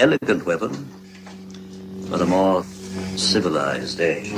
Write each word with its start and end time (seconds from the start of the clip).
elegant 0.00 0.44
weapon, 0.46 0.88
but 2.08 2.22
a 2.22 2.26
more 2.26 2.64
civilized 3.16 4.00
age. 4.00 4.32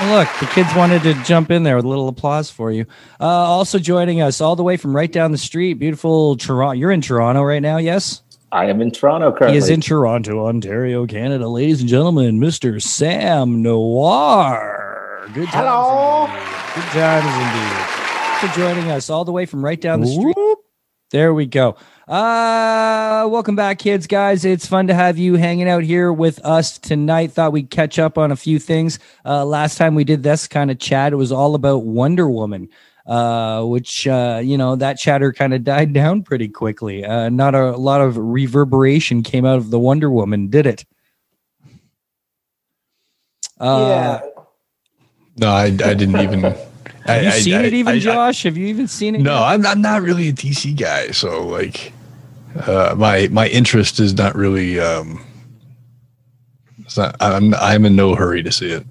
Look, 0.07 0.29
the 0.39 0.47
kids 0.53 0.73
wanted 0.75 1.03
to 1.03 1.13
jump 1.25 1.51
in 1.51 1.63
there 1.63 1.75
with 1.75 1.83
a 1.83 1.87
little 1.89 2.07
applause 2.07 2.49
for 2.49 2.71
you. 2.71 2.85
Uh, 3.19 3.25
also 3.25 3.77
joining 3.79 4.21
us 4.21 4.39
all 4.39 4.55
the 4.55 4.63
way 4.63 4.77
from 4.77 4.95
right 4.95 5.11
down 5.11 5.33
the 5.33 5.37
street, 5.37 5.73
beautiful 5.73 6.37
Toronto. 6.37 6.71
You're 6.71 6.91
in 6.91 7.01
Toronto 7.01 7.43
right 7.43 7.61
now, 7.61 7.77
yes? 7.77 8.21
I 8.51 8.65
am 8.65 8.81
in 8.81 8.91
Toronto 8.91 9.31
currently. 9.31 9.51
He 9.51 9.57
is 9.57 9.69
in 9.69 9.81
Toronto, 9.81 10.45
Ontario, 10.47 11.05
Canada. 11.05 11.49
Ladies 11.49 11.81
and 11.81 11.89
gentlemen, 11.89 12.39
Mr. 12.39 12.81
Sam 12.81 13.61
Noir. 13.61 15.29
Good 15.33 15.49
times. 15.49 15.53
Hello. 15.53 16.25
Indeed. 16.25 16.75
Good 16.75 16.91
times 16.93 17.35
indeed. 17.35 18.49
For 18.49 18.59
joining 18.59 18.91
us 18.91 19.09
all 19.09 19.25
the 19.25 19.33
way 19.33 19.45
from 19.45 19.63
right 19.63 19.79
down 19.79 19.99
the 19.99 20.07
street. 20.07 20.35
There 21.11 21.33
we 21.33 21.45
go. 21.45 21.75
Uh, 22.09 23.27
welcome 23.29 23.55
back, 23.55 23.77
kids, 23.77 24.07
guys. 24.07 24.43
It's 24.43 24.65
fun 24.65 24.87
to 24.87 24.95
have 24.95 25.19
you 25.19 25.35
hanging 25.35 25.69
out 25.69 25.83
here 25.83 26.11
with 26.11 26.43
us 26.43 26.79
tonight. 26.79 27.31
Thought 27.31 27.51
we'd 27.51 27.69
catch 27.69 27.99
up 27.99 28.17
on 28.17 28.31
a 28.31 28.35
few 28.35 28.57
things. 28.57 28.97
Uh, 29.23 29.45
last 29.45 29.77
time 29.77 29.93
we 29.93 30.03
did 30.03 30.23
this 30.23 30.47
kind 30.47 30.71
of 30.71 30.79
chat, 30.79 31.13
it 31.13 31.17
was 31.17 31.31
all 31.31 31.53
about 31.53 31.83
Wonder 31.83 32.27
Woman, 32.27 32.67
uh, 33.05 33.63
which, 33.63 34.07
uh, 34.07 34.41
you 34.43 34.57
know, 34.57 34.75
that 34.75 34.97
chatter 34.97 35.31
kind 35.31 35.53
of 35.53 35.63
died 35.63 35.93
down 35.93 36.23
pretty 36.23 36.47
quickly. 36.47 37.05
Uh, 37.05 37.29
not 37.29 37.53
a 37.53 37.77
lot 37.77 38.01
of 38.01 38.17
reverberation 38.17 39.21
came 39.21 39.45
out 39.45 39.57
of 39.59 39.69
the 39.69 39.77
Wonder 39.77 40.09
Woman, 40.09 40.47
did 40.47 40.65
it? 40.65 40.85
Uh, 43.59 43.85
yeah. 43.87 44.29
No, 45.37 45.49
I, 45.49 45.65
I 45.65 45.69
didn't 45.69 46.19
even. 46.19 46.41
Have 46.41 46.65
I, 47.05 47.21
you 47.21 47.27
I- 47.27 47.39
seen 47.39 47.53
I- 47.53 47.63
it 47.65 47.73
even, 47.75 47.99
Josh? 47.99 48.41
Have 48.43 48.57
you 48.57 48.65
even 48.65 48.87
seen 48.87 49.13
it? 49.13 49.21
no, 49.21 49.33
yet? 49.35 49.41
I'm, 49.43 49.65
I'm 49.67 49.81
not 49.83 50.01
really 50.01 50.29
a 50.29 50.33
DC 50.33 50.75
guy, 50.75 51.11
so 51.11 51.45
like, 51.45 51.93
uh, 52.55 52.95
my 52.97 53.27
my 53.31 53.47
interest 53.47 53.99
is 53.99 54.13
not 54.13 54.35
really. 54.35 54.79
Um, 54.79 55.25
it's 56.79 56.97
not. 56.97 57.15
I'm 57.19 57.53
I'm 57.55 57.85
in 57.85 57.95
no 57.95 58.15
hurry 58.15 58.43
to 58.43 58.51
see 58.51 58.71
it. 58.71 58.85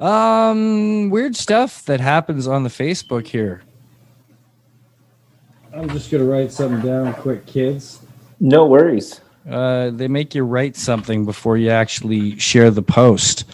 Um, 0.00 1.10
weird 1.10 1.36
stuff 1.36 1.84
that 1.84 2.00
happens 2.00 2.46
on 2.46 2.64
the 2.64 2.68
Facebook 2.68 3.26
here. 3.26 3.62
I'm 5.72 5.88
just 5.90 6.10
gonna 6.10 6.24
write 6.24 6.52
something 6.52 6.80
down 6.80 7.14
quick, 7.14 7.46
kids. 7.46 8.00
No 8.40 8.66
worries. 8.66 9.20
Uh, 9.48 9.90
they 9.90 10.08
make 10.08 10.34
you 10.34 10.42
write 10.42 10.76
something 10.76 11.24
before 11.24 11.56
you 11.56 11.70
actually 11.70 12.38
share 12.38 12.70
the 12.70 12.82
post. 12.82 13.44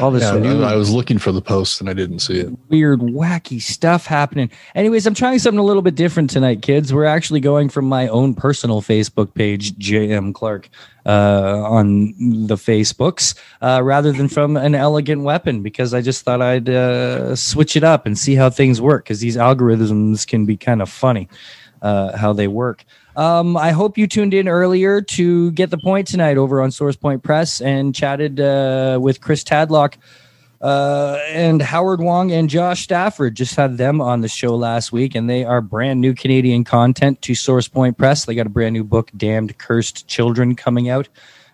All 0.00 0.10
this 0.10 0.22
Yeah, 0.22 0.38
new, 0.38 0.62
I, 0.62 0.72
I 0.72 0.76
was 0.76 0.90
looking 0.90 1.18
for 1.18 1.32
the 1.32 1.40
post 1.40 1.80
and 1.80 1.88
I 1.88 1.92
didn't 1.92 2.18
see 2.20 2.38
it. 2.40 2.52
weird, 2.68 3.00
wacky 3.00 3.60
stuff 3.60 4.06
happening. 4.06 4.50
Anyways, 4.74 5.06
I'm 5.06 5.14
trying 5.14 5.38
something 5.38 5.58
a 5.58 5.64
little 5.64 5.82
bit 5.82 5.94
different 5.94 6.30
tonight, 6.30 6.62
kids. 6.62 6.92
We're 6.92 7.04
actually 7.04 7.40
going 7.40 7.68
from 7.68 7.86
my 7.86 8.08
own 8.08 8.34
personal 8.34 8.82
Facebook 8.82 9.34
page, 9.34 9.72
JM 9.76 10.34
Clark, 10.34 10.68
uh, 11.06 11.62
on 11.64 12.14
the 12.46 12.56
Facebooks, 12.56 13.34
uh, 13.62 13.80
rather 13.82 14.12
than 14.12 14.28
from 14.28 14.56
an 14.56 14.74
elegant 14.74 15.22
weapon, 15.22 15.62
because 15.62 15.94
I 15.94 16.02
just 16.02 16.24
thought 16.24 16.42
I'd 16.42 16.68
uh, 16.68 17.34
switch 17.34 17.76
it 17.76 17.84
up 17.84 18.04
and 18.04 18.18
see 18.18 18.34
how 18.34 18.50
things 18.50 18.80
work, 18.80 19.04
because 19.04 19.20
these 19.20 19.36
algorithms 19.36 20.26
can 20.26 20.44
be 20.44 20.56
kind 20.56 20.82
of 20.82 20.90
funny 20.90 21.28
uh, 21.82 22.16
how 22.16 22.32
they 22.32 22.48
work. 22.48 22.84
Um, 23.18 23.56
I 23.56 23.72
hope 23.72 23.98
you 23.98 24.06
tuned 24.06 24.32
in 24.32 24.46
earlier 24.46 25.00
to 25.00 25.50
get 25.50 25.70
the 25.70 25.78
point 25.78 26.06
tonight 26.06 26.38
over 26.38 26.62
on 26.62 26.70
Source 26.70 26.94
Point 26.94 27.24
Press 27.24 27.60
and 27.60 27.92
chatted 27.92 28.38
uh, 28.38 29.00
with 29.02 29.20
Chris 29.20 29.42
Tadlock 29.42 29.96
uh, 30.60 31.18
and 31.26 31.60
Howard 31.60 32.00
Wong 32.00 32.30
and 32.30 32.48
Josh 32.48 32.84
Stafford. 32.84 33.34
Just 33.34 33.56
had 33.56 33.76
them 33.76 34.00
on 34.00 34.20
the 34.20 34.28
show 34.28 34.54
last 34.54 34.92
week, 34.92 35.16
and 35.16 35.28
they 35.28 35.44
are 35.44 35.60
brand 35.60 36.00
new 36.00 36.14
Canadian 36.14 36.62
content 36.62 37.20
to 37.22 37.34
Source 37.34 37.66
Point 37.66 37.98
Press. 37.98 38.24
They 38.24 38.36
got 38.36 38.46
a 38.46 38.50
brand 38.50 38.74
new 38.74 38.84
book, 38.84 39.10
Damned 39.16 39.58
Cursed 39.58 40.06
Children, 40.06 40.54
coming 40.54 40.88
out 40.88 41.08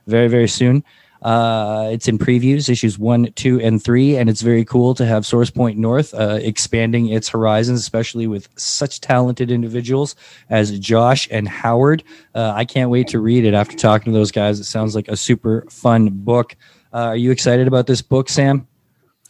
very, 0.06 0.28
very 0.28 0.48
soon. 0.48 0.84
Uh, 1.24 1.88
it's 1.90 2.06
in 2.06 2.18
previews, 2.18 2.68
issues 2.68 2.98
one, 2.98 3.32
two, 3.32 3.58
and 3.60 3.82
three, 3.82 4.16
and 4.16 4.28
it's 4.28 4.42
very 4.42 4.64
cool 4.64 4.94
to 4.94 5.06
have 5.06 5.24
Source 5.24 5.50
Point 5.50 5.78
North 5.78 6.12
uh, 6.12 6.38
expanding 6.42 7.08
its 7.08 7.28
horizons, 7.30 7.80
especially 7.80 8.26
with 8.26 8.46
such 8.56 9.00
talented 9.00 9.50
individuals 9.50 10.14
as 10.50 10.78
Josh 10.78 11.26
and 11.30 11.48
Howard. 11.48 12.04
Uh, 12.34 12.52
I 12.54 12.66
can't 12.66 12.90
wait 12.90 13.08
to 13.08 13.18
read 13.18 13.46
it 13.46 13.54
after 13.54 13.74
talking 13.74 14.12
to 14.12 14.18
those 14.18 14.30
guys. 14.30 14.60
It 14.60 14.64
sounds 14.64 14.94
like 14.94 15.08
a 15.08 15.16
super 15.16 15.64
fun 15.70 16.10
book. 16.10 16.56
Uh, 16.92 16.98
are 16.98 17.16
you 17.16 17.30
excited 17.30 17.66
about 17.66 17.86
this 17.86 18.02
book, 18.02 18.28
Sam? 18.28 18.68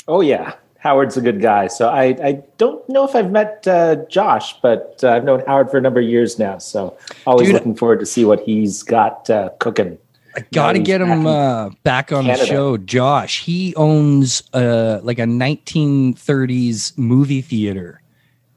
Oh 0.08 0.20
yeah. 0.20 0.54
Howard's 0.78 1.16
a 1.16 1.22
good 1.22 1.40
guy. 1.40 1.66
So 1.68 1.88
I, 1.88 2.04
I 2.22 2.42
don't 2.58 2.86
know 2.90 3.08
if 3.08 3.14
I've 3.14 3.30
met 3.30 3.66
uh, 3.66 3.96
Josh, 4.10 4.60
but 4.60 5.00
uh, 5.02 5.12
I've 5.12 5.24
known 5.24 5.42
Howard 5.46 5.70
for 5.70 5.78
a 5.78 5.80
number 5.80 6.00
of 6.00 6.06
years 6.06 6.38
now. 6.38 6.58
So 6.58 6.98
always 7.26 7.46
Dude- 7.46 7.54
looking 7.54 7.74
forward 7.74 8.00
to 8.00 8.06
see 8.06 8.26
what 8.26 8.40
he's 8.40 8.82
got 8.82 9.30
uh, 9.30 9.48
cooking. 9.60 9.96
I 10.36 10.44
got 10.52 10.72
to 10.72 10.78
he's 10.78 10.86
get 10.86 11.00
him 11.00 11.24
back 11.24 11.26
uh, 11.26 11.70
back 11.82 12.12
on 12.12 12.26
the 12.26 12.36
show. 12.36 12.76
Josh, 12.76 13.40
he 13.42 13.74
owns 13.76 14.42
uh, 14.52 15.00
like 15.02 15.18
a 15.18 15.26
1930s 15.26 16.96
movie 16.98 17.40
theater 17.42 18.00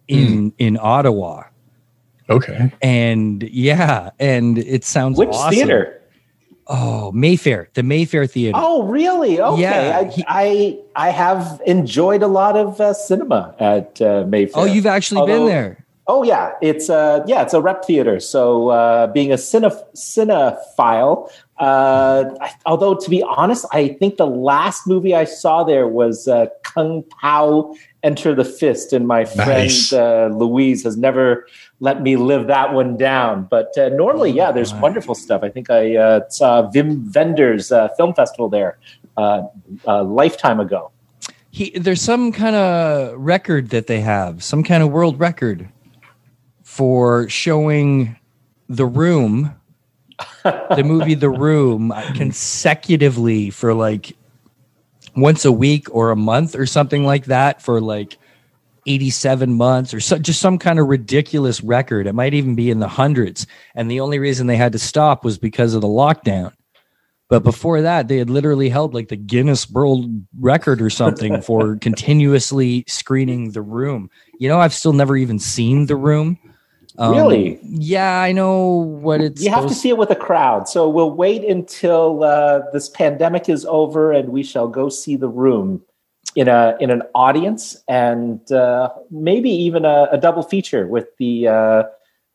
in 0.08 0.54
in 0.58 0.78
Ottawa, 0.82 1.44
Okay. 2.30 2.72
and 2.82 3.44
yeah, 3.44 4.12
and 4.20 4.58
it 4.58 4.84
sounds 4.84 5.18
Which 5.18 5.30
awesome. 5.30 5.52
theater? 5.52 5.94
Oh, 6.70 7.14
Mayfair, 7.14 7.70
the 7.76 7.84
Mayfair 7.84 8.28
Theater. 8.28 8.58
Oh, 8.62 8.84
really? 8.84 9.40
Okay. 9.40 9.62
Yeah, 9.62 10.00
I, 10.00 10.04
he- 10.06 10.26
I 10.28 10.80
I 10.98 11.10
have 11.12 11.62
enjoyed 11.66 12.22
a 12.24 12.28
lot 12.28 12.58
of 12.58 12.82
uh, 12.82 12.94
cinema 12.94 13.56
at 13.60 14.02
uh, 14.02 14.26
Mayfair. 14.28 14.64
Oh, 14.64 14.66
you've 14.66 14.86
actually 14.86 15.26
been 15.28 15.46
there. 15.46 15.86
Oh 16.10 16.24
yeah, 16.24 16.54
it's 16.62 16.90
uh 16.90 17.22
yeah, 17.28 17.42
it's 17.42 17.54
a 17.54 17.62
rep 17.62 17.84
theater. 17.86 18.20
So 18.22 18.70
uh, 18.70 19.08
being 19.08 19.32
a 19.32 19.36
cine 19.36 19.70
cinephile, 19.94 21.30
uh, 21.60 22.26
I, 22.40 22.54
although 22.66 22.94
to 22.96 23.10
be 23.10 23.24
honest, 23.24 23.66
I 23.72 23.90
think 23.90 24.18
the 24.18 24.28
last 24.28 24.86
movie 24.88 25.16
I 25.16 25.24
saw 25.24 25.64
there 25.64 25.88
was 25.88 26.28
uh, 26.28 26.48
Kung 26.64 27.04
Pao 27.04 27.76
Enter 28.04 28.36
the 28.36 28.46
Fist, 28.46 28.94
and 28.94 29.08
my 29.08 29.26
friend 29.26 29.50
Nice. 29.50 29.92
uh, 29.92 30.30
Louise 30.32 30.84
has 30.84 30.98
never 30.98 31.48
let 31.80 32.02
me 32.02 32.16
live 32.16 32.48
that 32.48 32.74
one 32.74 32.96
down. 32.96 33.48
But 33.50 33.78
uh, 33.78 33.90
normally, 33.90 34.32
yeah, 34.32 34.52
there's 34.52 34.74
wonderful 34.76 35.16
stuff. 35.16 35.44
I 35.44 35.50
think 35.50 35.70
I 35.70 35.96
uh, 35.96 36.30
saw 36.30 36.70
Wim 36.72 37.14
Wenders 37.14 37.72
uh, 37.72 37.90
film 37.98 38.14
festival 38.14 38.50
there 38.50 38.78
uh, 39.18 39.44
a 39.86 40.04
lifetime 40.04 40.60
ago. 40.60 40.92
He, 41.50 41.72
there's 41.72 42.02
some 42.02 42.32
kind 42.32 42.56
of 42.56 43.18
record 43.18 43.70
that 43.70 43.88
they 43.88 44.02
have, 44.02 44.44
some 44.44 44.64
kind 44.64 44.84
of 44.84 44.92
world 44.92 45.20
record 45.20 45.68
for 46.62 47.28
showing 47.30 48.16
The 48.70 48.86
Room, 48.86 49.57
the 50.44 50.84
movie 50.86 51.16
The 51.16 51.30
Room, 51.30 51.94
consecutively 52.16 53.50
for 53.50 53.74
like 53.74 54.16
once 55.16 55.46
a 55.46 55.52
week 55.52 55.94
or 55.94 56.12
a 56.12 56.16
month 56.16 56.56
or 56.56 56.66
something 56.66 57.04
like 57.04 57.26
that 57.26 57.62
for 57.62 57.82
like 57.82 58.18
87 58.86 59.54
months 59.54 59.94
or 59.94 60.00
so, 60.00 60.18
just 60.18 60.40
some 60.40 60.58
kind 60.58 60.80
of 60.80 60.88
ridiculous 60.88 61.62
record. 61.62 62.08
It 62.08 62.14
might 62.14 62.34
even 62.34 62.56
be 62.56 62.70
in 62.70 62.80
the 62.80 62.88
hundreds. 62.88 63.46
And 63.76 63.92
the 63.92 64.00
only 64.00 64.20
reason 64.20 64.48
they 64.48 64.56
had 64.56 64.72
to 64.72 64.80
stop 64.80 65.26
was 65.26 65.38
because 65.38 65.74
of 65.74 65.82
the 65.82 65.88
lockdown. 65.88 66.54
But 67.30 67.44
before 67.44 67.82
that, 67.82 68.08
they 68.08 68.18
had 68.18 68.30
literally 68.30 68.70
held 68.70 68.94
like 68.94 69.10
the 69.10 69.18
Guinness 69.18 69.70
World 69.70 70.06
Record 70.40 70.82
or 70.82 70.90
something 70.90 71.42
for 71.42 71.76
continuously 71.82 72.86
screening 72.88 73.52
the 73.52 73.62
room. 73.62 74.10
You 74.40 74.48
know, 74.48 74.60
I've 74.60 74.74
still 74.74 74.94
never 74.94 75.18
even 75.18 75.38
seen 75.38 75.88
the 75.88 75.98
room. 75.98 76.40
Um, 76.98 77.16
Really? 77.16 77.60
Yeah, 77.64 78.22
I 78.22 78.32
know 78.32 78.68
what 78.68 79.22
it's. 79.22 79.44
You 79.44 79.52
have 79.52 79.68
to 79.68 79.74
see 79.74 79.90
it 79.90 79.98
with 79.98 80.10
a 80.10 80.16
crowd. 80.16 80.68
So 80.68 80.90
we'll 80.90 81.12
wait 81.12 81.44
until 81.44 82.24
uh, 82.24 82.62
this 82.74 82.90
pandemic 82.90 83.50
is 83.50 83.66
over, 83.66 84.12
and 84.12 84.30
we 84.30 84.44
shall 84.44 84.68
go 84.68 84.90
see 84.90 85.16
the 85.16 85.30
room 85.30 85.84
in 86.36 86.48
a 86.48 86.76
in 86.80 86.90
an 86.90 87.04
audience, 87.14 87.84
and 87.88 88.52
uh, 88.52 88.90
maybe 89.12 89.50
even 89.50 89.86
a, 89.86 90.08
a 90.12 90.18
double 90.18 90.44
feature 90.44 90.88
with 90.88 91.08
the 91.18 91.48
uh, 91.48 91.84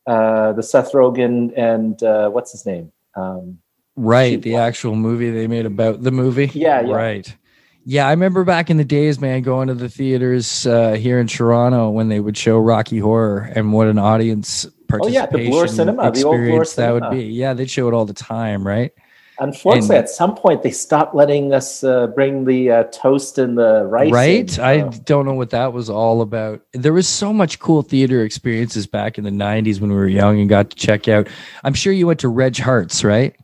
uh, 0.07 0.53
the 0.53 0.63
Seth 0.63 0.93
Rogen 0.93 1.53
and 1.57 2.03
uh, 2.03 2.29
what's 2.31 2.53
his 2.53 2.67
name? 2.67 2.93
Um, 3.15 3.59
right 3.95 4.41
the 4.41 4.57
actual 4.57 4.97
movie 4.97 5.31
they 5.31 5.47
made 5.47 5.67
about 5.67 6.03
the 6.03 6.11
movie. 6.11 6.51
Yeah, 6.55 6.81
yeah. 6.81 6.95
right. 6.95 7.37
Yeah, 7.85 8.07
I 8.07 8.11
remember 8.11 8.45
back 8.45 8.71
in 8.71 8.77
the 8.77 8.85
days, 8.85 9.21
man, 9.21 9.43
going 9.43 9.69
to 9.69 9.75
the 9.75 9.89
theaters 9.89 10.67
uh, 10.67 10.93
here 10.93 11.19
in 11.19 11.27
Toronto 11.27 11.91
when 11.91 12.09
they 12.09 12.21
would 12.21 12.37
show 12.37 12.59
Rocky 12.59 12.99
Horror, 12.99 13.51
and 13.55 13.73
what 13.73 13.89
an 13.89 13.99
audience 13.99 14.67
Oh, 14.95 15.09
yeah, 15.09 15.25
the 15.25 15.39
Bloor 15.49 15.63
participation 15.63 15.69
Cinema, 15.69 16.11
the 16.13 16.25
old 16.25 16.37
Bloor 16.37 16.63
experience 16.63 16.75
that 16.75 16.93
would 16.93 17.11
be. 17.11 17.25
Yeah, 17.25 17.55
they'd 17.55 17.71
show 17.71 17.89
it 17.89 17.95
all 17.95 18.05
the 18.05 18.13
time, 18.13 18.67
right? 18.67 18.93
unfortunately, 19.39 19.97
And- 19.97 20.05
at 20.05 20.11
some 20.11 20.35
point, 20.35 20.63
they 20.63 20.71
stopped 20.71 21.15
letting 21.15 21.53
us 21.53 21.83
uh, 21.83 22.09
bring 22.09 22.45
the 22.45 22.71
uh, 22.71 22.83
toast 22.85 23.39
and 23.39 23.57
the 23.57 23.85
rice. 23.87 24.13
right 24.13 24.59
in. 24.59 24.63
i 24.63 24.83
don't 25.05 25.25
know 25.25 25.33
what 25.35 25.51
that 25.51 25.73
was 25.73 25.89
all 25.91 26.21
about 26.21 26.61
there 26.75 26.93
was 26.93 27.09
so 27.09 27.33
much 27.33 27.59
cool 27.59 27.83
theater 27.83 28.23
experiences 28.23 28.87
back 28.87 29.17
in 29.19 29.25
the 29.25 29.31
90s 29.31 29.81
when 29.81 29.91
we 29.91 29.97
were 29.97 30.07
young 30.07 30.39
and 30.39 30.49
got 30.49 30.71
to 30.71 30.77
check 30.77 31.09
out 31.09 31.27
i'm 31.65 31.75
sure 31.75 31.93
you 31.93 32.07
went 32.07 32.21
to 32.21 32.29
Reg 32.29 32.57
Hart's 32.59 33.03
right 33.03 33.35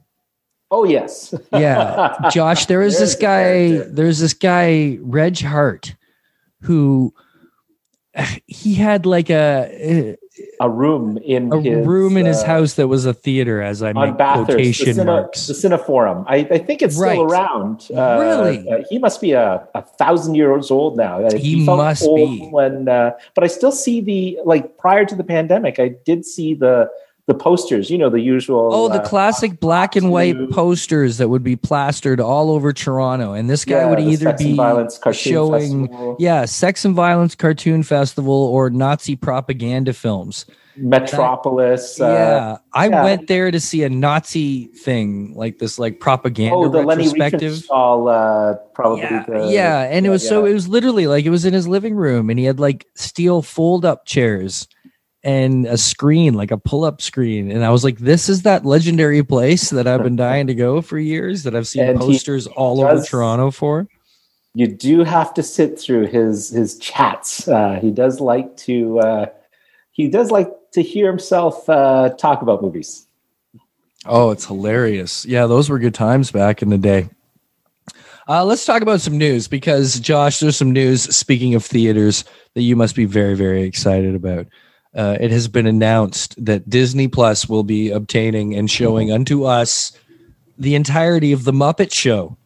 oh 0.71 0.85
yes, 0.85 1.35
yeah 1.53 2.29
josh 2.31 2.67
there 2.67 2.81
was 2.81 2.99
There's 2.99 3.13
this 3.13 3.21
guy 3.21 3.79
there's 3.91 4.19
this 4.19 4.35
guy 4.35 4.99
reg 5.01 5.41
hart 5.41 5.95
who 6.63 7.15
he 8.47 8.75
had 8.75 9.07
like 9.07 9.31
a 9.31 10.17
a 10.61 10.69
room 10.69 11.19
in 11.19 11.53
a 11.53 11.61
his, 11.61 11.87
room 11.87 12.17
in 12.17 12.27
his 12.27 12.43
uh, 12.43 12.47
house 12.47 12.75
that 12.75 12.89
was 12.89 13.07
a 13.07 13.15
theater 13.15 13.61
as 13.63 13.83
i 13.83 13.93
on 13.93 14.09
make 14.11 14.19
Bathurst, 14.19 14.47
the, 14.49 14.55
quotation 14.55 14.97
Cine, 14.97 15.07
marks 15.07 15.47
the 15.47 15.53
Cineforum. 15.55 16.25
I, 16.29 16.37
I 16.37 16.59
think 16.59 16.83
it's 16.83 16.97
Right. 16.97 17.13
still 17.15 17.25
around. 17.25 17.89
Uh, 17.95 18.19
Really? 18.21 18.69
uh, 18.69 18.85
he 18.89 18.99
must 18.99 19.21
be 19.21 19.33
a, 19.33 19.67
a 19.75 19.83
thousand 19.83 20.35
years 20.37 20.71
old 20.71 20.97
now. 20.97 21.25
Uh, 21.25 21.37
He 21.37 21.65
must 21.65 22.03
old 22.05 22.17
be. 22.17 22.49
When, 22.51 22.89
uh, 22.89 23.13
but 23.35 23.45
I 23.45 23.47
still 23.49 23.73
see 23.73 24.01
the 24.01 24.39
like 24.45 24.79
prior 24.79 25.05
to 25.05 25.15
the 25.15 25.25
pandemic. 25.25 25.79
I 25.79 25.89
did 26.05 26.25
see 26.25 26.55
the 26.55 26.89
the 27.29 27.35
posters. 27.35 27.91
You 27.91 27.99
know, 27.99 28.11
the 28.11 28.21
usual. 28.21 28.71
Oh, 28.73 28.89
the 28.89 29.03
uh, 29.03 29.07
classic 29.07 29.61
black 29.61 29.95
and 29.95 30.11
white 30.11 30.51
posters 30.51 31.19
that 31.19 31.29
would 31.29 31.45
be 31.45 31.55
plastered 31.55 32.21
all 32.21 32.51
over 32.51 32.73
Toronto. 32.73 33.35
And 33.35 33.49
this 33.49 33.65
guy 33.65 33.83
yeah, 33.83 33.91
would 33.91 34.01
either 34.01 34.33
be 34.33 34.57
violence 34.57 34.99
showing, 35.13 35.89
festival, 35.89 36.17
yeah, 36.19 36.47
sex 36.47 36.85
and 36.85 36.97
violence 36.97 37.37
cartoon 37.37 37.85
festival 37.85 38.35
or 38.35 38.71
Nazi 38.71 39.15
propaganda 39.15 39.93
films. 39.93 40.47
Metropolis. 40.81 42.01
uh, 42.01 42.07
yeah, 42.07 42.57
I 42.73 42.89
yeah. 42.89 43.03
went 43.03 43.27
there 43.27 43.51
to 43.51 43.61
see 43.61 43.83
a 43.83 43.91
Nazi 43.91 44.67
thing, 44.69 45.35
like 45.35 45.59
this, 45.59 45.79
like 45.79 45.99
propaganda 45.99 46.55
Oh, 46.55 46.69
the 46.69 46.83
Leni 46.83 47.09
retrospective. 47.09 47.53
Riefenstahl, 47.55 48.55
uh, 48.55 48.59
probably. 48.75 49.03
Yeah, 49.03 49.25
the, 49.29 49.49
yeah, 49.51 49.81
and 49.83 50.07
it 50.07 50.09
yeah, 50.09 50.13
was 50.13 50.27
so 50.27 50.47
it 50.47 50.55
was 50.55 50.69
literally 50.69 51.07
like 51.07 51.25
it 51.27 51.31
was 51.31 51.45
in 51.45 51.53
his 51.53 51.69
living 51.69 51.95
room, 51.95 52.31
and 52.31 52.39
he 52.39 52.45
had 52.45 52.59
like 52.59 52.87
steel 52.95 53.43
fold 53.43 53.85
up 53.85 54.07
chairs 54.07 54.69
and 55.25 55.67
a 55.67 55.77
screen, 55.77 56.35
like 56.35 56.51
a 56.51 56.59
pull 56.59 56.85
up 56.85 57.03
screen, 57.03 57.51
and 57.51 57.65
I 57.65 57.71
was 57.71 57.85
like, 57.85 57.99
"This 57.99 58.29
is 58.29 58.43
that 58.43 58.65
legendary 58.65 59.23
place 59.23 59.71
that 59.71 59.87
I've 59.87 60.03
been 60.03 60.17
dying 60.17 60.47
to 60.47 60.55
go 60.55 60.81
for 60.81 60.99
years. 60.99 61.43
That 61.43 61.57
I've 61.57 61.67
seen 61.67 61.85
And 61.85 61.99
posters 61.99 62.47
all 62.47 62.81
over 62.81 63.03
Toronto 63.03 63.51
for." 63.51 63.89
you 64.55 64.67
do 64.67 65.05
have 65.05 65.33
to 65.35 65.43
sit 65.43 65.79
through 65.79 66.07
his 66.07 66.51
his 66.51 66.79
chats. 66.79 67.47
Uh, 67.47 67.79
he 67.81 67.93
does 67.93 68.21
like 68.21 68.57
to 68.57 68.99
uh, 68.99 69.27
he 69.93 70.09
does 70.09 70.31
like 70.31 70.51
to 70.73 70.83
hear 70.83 71.07
himself 71.07 71.69
uh, 71.69 72.11
talk 72.19 72.43
about 72.43 72.61
movies. 72.61 73.07
Oh, 74.05 74.31
it's 74.31 74.47
hilarious. 74.47 75.25
Yeah, 75.25 75.47
those 75.47 75.69
were 75.69 75.79
good 75.79 75.95
times 75.95 76.31
back 76.31 76.61
in 76.63 76.71
the 76.71 76.79
day. 76.79 77.09
Uh, 78.29 78.45
let's 78.45 78.65
talk 78.67 78.83
about 78.83 79.01
some 79.01 79.17
news 79.17 79.49
because, 79.49 79.99
Josh, 80.01 80.41
there's 80.41 80.57
some 80.57 80.73
news, 80.73 81.03
speaking 81.17 81.55
of 81.55 81.65
theaters, 81.65 82.25
that 82.55 82.63
you 82.63 82.77
must 82.77 82.95
be 82.95 83.07
very, 83.07 83.35
very 83.35 83.63
excited 83.63 84.15
about. 84.15 84.47
Uh, 84.95 85.17
it 85.21 85.31
has 85.31 85.49
been 85.49 85.67
announced 85.67 86.35
that 86.45 86.69
Disney 86.69 87.09
Plus 87.09 87.49
will 87.49 87.63
be 87.63 87.91
obtaining 87.91 88.55
and 88.55 88.71
showing 88.71 89.13
unto 89.13 89.45
us 89.45 89.93
the 90.57 90.75
entirety 90.75 91.33
of 91.33 91.45
The 91.45 91.53
Muppet 91.53 91.93
Show. 91.93 92.37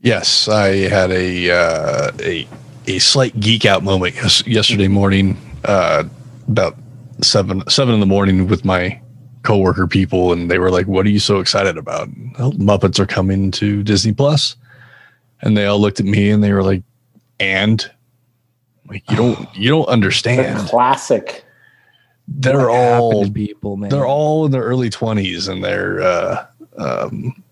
Yes, 0.00 0.48
I 0.48 0.88
had 0.88 1.10
a 1.10 1.50
uh, 1.50 2.12
a 2.20 2.46
a 2.86 2.98
slight 2.98 3.38
geek 3.40 3.64
out 3.64 3.82
moment 3.82 4.14
yes, 4.14 4.46
yesterday 4.46 4.88
morning, 4.88 5.36
uh, 5.64 6.04
about 6.48 6.76
seven 7.22 7.68
seven 7.68 7.94
in 7.94 8.00
the 8.00 8.06
morning 8.06 8.46
with 8.46 8.64
my 8.64 9.00
coworker 9.42 9.86
people, 9.86 10.32
and 10.32 10.50
they 10.50 10.58
were 10.58 10.70
like, 10.70 10.86
"What 10.86 11.06
are 11.06 11.10
you 11.10 11.18
so 11.18 11.40
excited 11.40 11.76
about?" 11.76 12.08
Well, 12.38 12.52
Muppets 12.52 12.98
are 13.00 13.06
coming 13.06 13.50
to 13.52 13.82
Disney 13.82 14.12
Plus, 14.12 14.54
and 15.40 15.56
they 15.56 15.66
all 15.66 15.80
looked 15.80 16.00
at 16.00 16.06
me 16.06 16.30
and 16.30 16.42
they 16.42 16.52
were 16.52 16.64
like, 16.64 16.82
"And." 17.40 17.90
Like 18.88 19.08
you 19.10 19.16
don't 19.16 19.48
you 19.56 19.68
don't 19.70 19.86
The 19.86 19.92
understand. 19.92 20.68
classic. 20.68 21.44
They're 22.26 22.68
What 22.68 22.70
all 22.70 23.24
to 23.24 23.30
people, 23.32 23.76
man. 23.76 23.88
they're 23.90 24.06
all 24.06 24.44
in 24.44 24.52
their 24.52 24.62
early 24.62 24.90
20s 24.90 25.48
and 25.48 25.64
they're 25.64 26.02
uh 26.02 26.46
um 26.76 27.42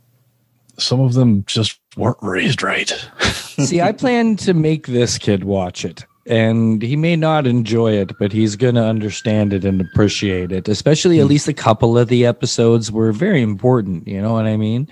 some 0.78 1.00
of 1.00 1.14
them 1.14 1.44
just 1.46 1.80
weren't 1.96 2.18
raised 2.20 2.62
right 2.62 2.90
See, 3.22 3.80
I 3.80 3.92
plan 3.92 4.36
to 4.36 4.52
make 4.52 4.86
this 4.86 5.16
kid 5.16 5.44
watch 5.44 5.82
it. 5.86 6.04
And 6.26 6.82
he 6.82 6.94
may 6.94 7.16
not 7.16 7.46
enjoy 7.46 7.92
it, 7.92 8.12
but 8.18 8.30
he's 8.32 8.54
going 8.54 8.74
to 8.74 8.84
understand 8.84 9.54
it 9.54 9.64
and 9.64 9.80
appreciate 9.80 10.52
it. 10.52 10.68
Especially 10.68 11.20
at 11.20 11.26
least 11.26 11.48
a 11.48 11.54
couple 11.54 11.96
of 11.96 12.08
the 12.08 12.26
episodes 12.26 12.92
were 12.92 13.12
very 13.12 13.40
important. 13.40 14.06
You 14.06 14.20
know 14.20 14.34
what 14.34 14.44
I 14.44 14.58
mean? 14.58 14.88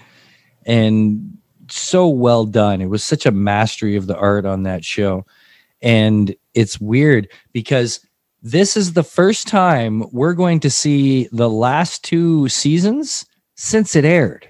And 0.64 1.36
so 1.68 2.08
well 2.08 2.46
done. 2.46 2.80
It 2.80 2.86
was 2.86 3.04
such 3.04 3.26
a 3.26 3.30
mastery 3.32 3.96
of 3.96 4.06
the 4.06 4.16
art 4.16 4.46
on 4.46 4.62
that 4.62 4.82
show. 4.82 5.26
And 5.84 6.34
it's 6.54 6.80
weird 6.80 7.28
because 7.52 8.00
this 8.42 8.76
is 8.76 8.94
the 8.94 9.04
first 9.04 9.46
time 9.46 10.02
we're 10.12 10.32
going 10.34 10.58
to 10.60 10.70
see 10.70 11.28
the 11.30 11.48
last 11.50 12.02
two 12.02 12.48
seasons 12.48 13.24
since 13.54 13.94
it 13.94 14.04
aired. 14.04 14.48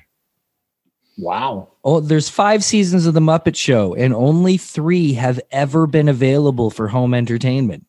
Wow. 1.18 1.68
Oh, 1.84 2.00
there's 2.00 2.28
five 2.28 2.64
seasons 2.64 3.06
of 3.06 3.14
the 3.14 3.20
Muppet 3.20 3.56
Show, 3.56 3.94
and 3.94 4.14
only 4.14 4.56
three 4.56 5.12
have 5.12 5.40
ever 5.52 5.86
been 5.86 6.08
available 6.08 6.70
for 6.70 6.88
home 6.88 7.14
entertainment. 7.14 7.86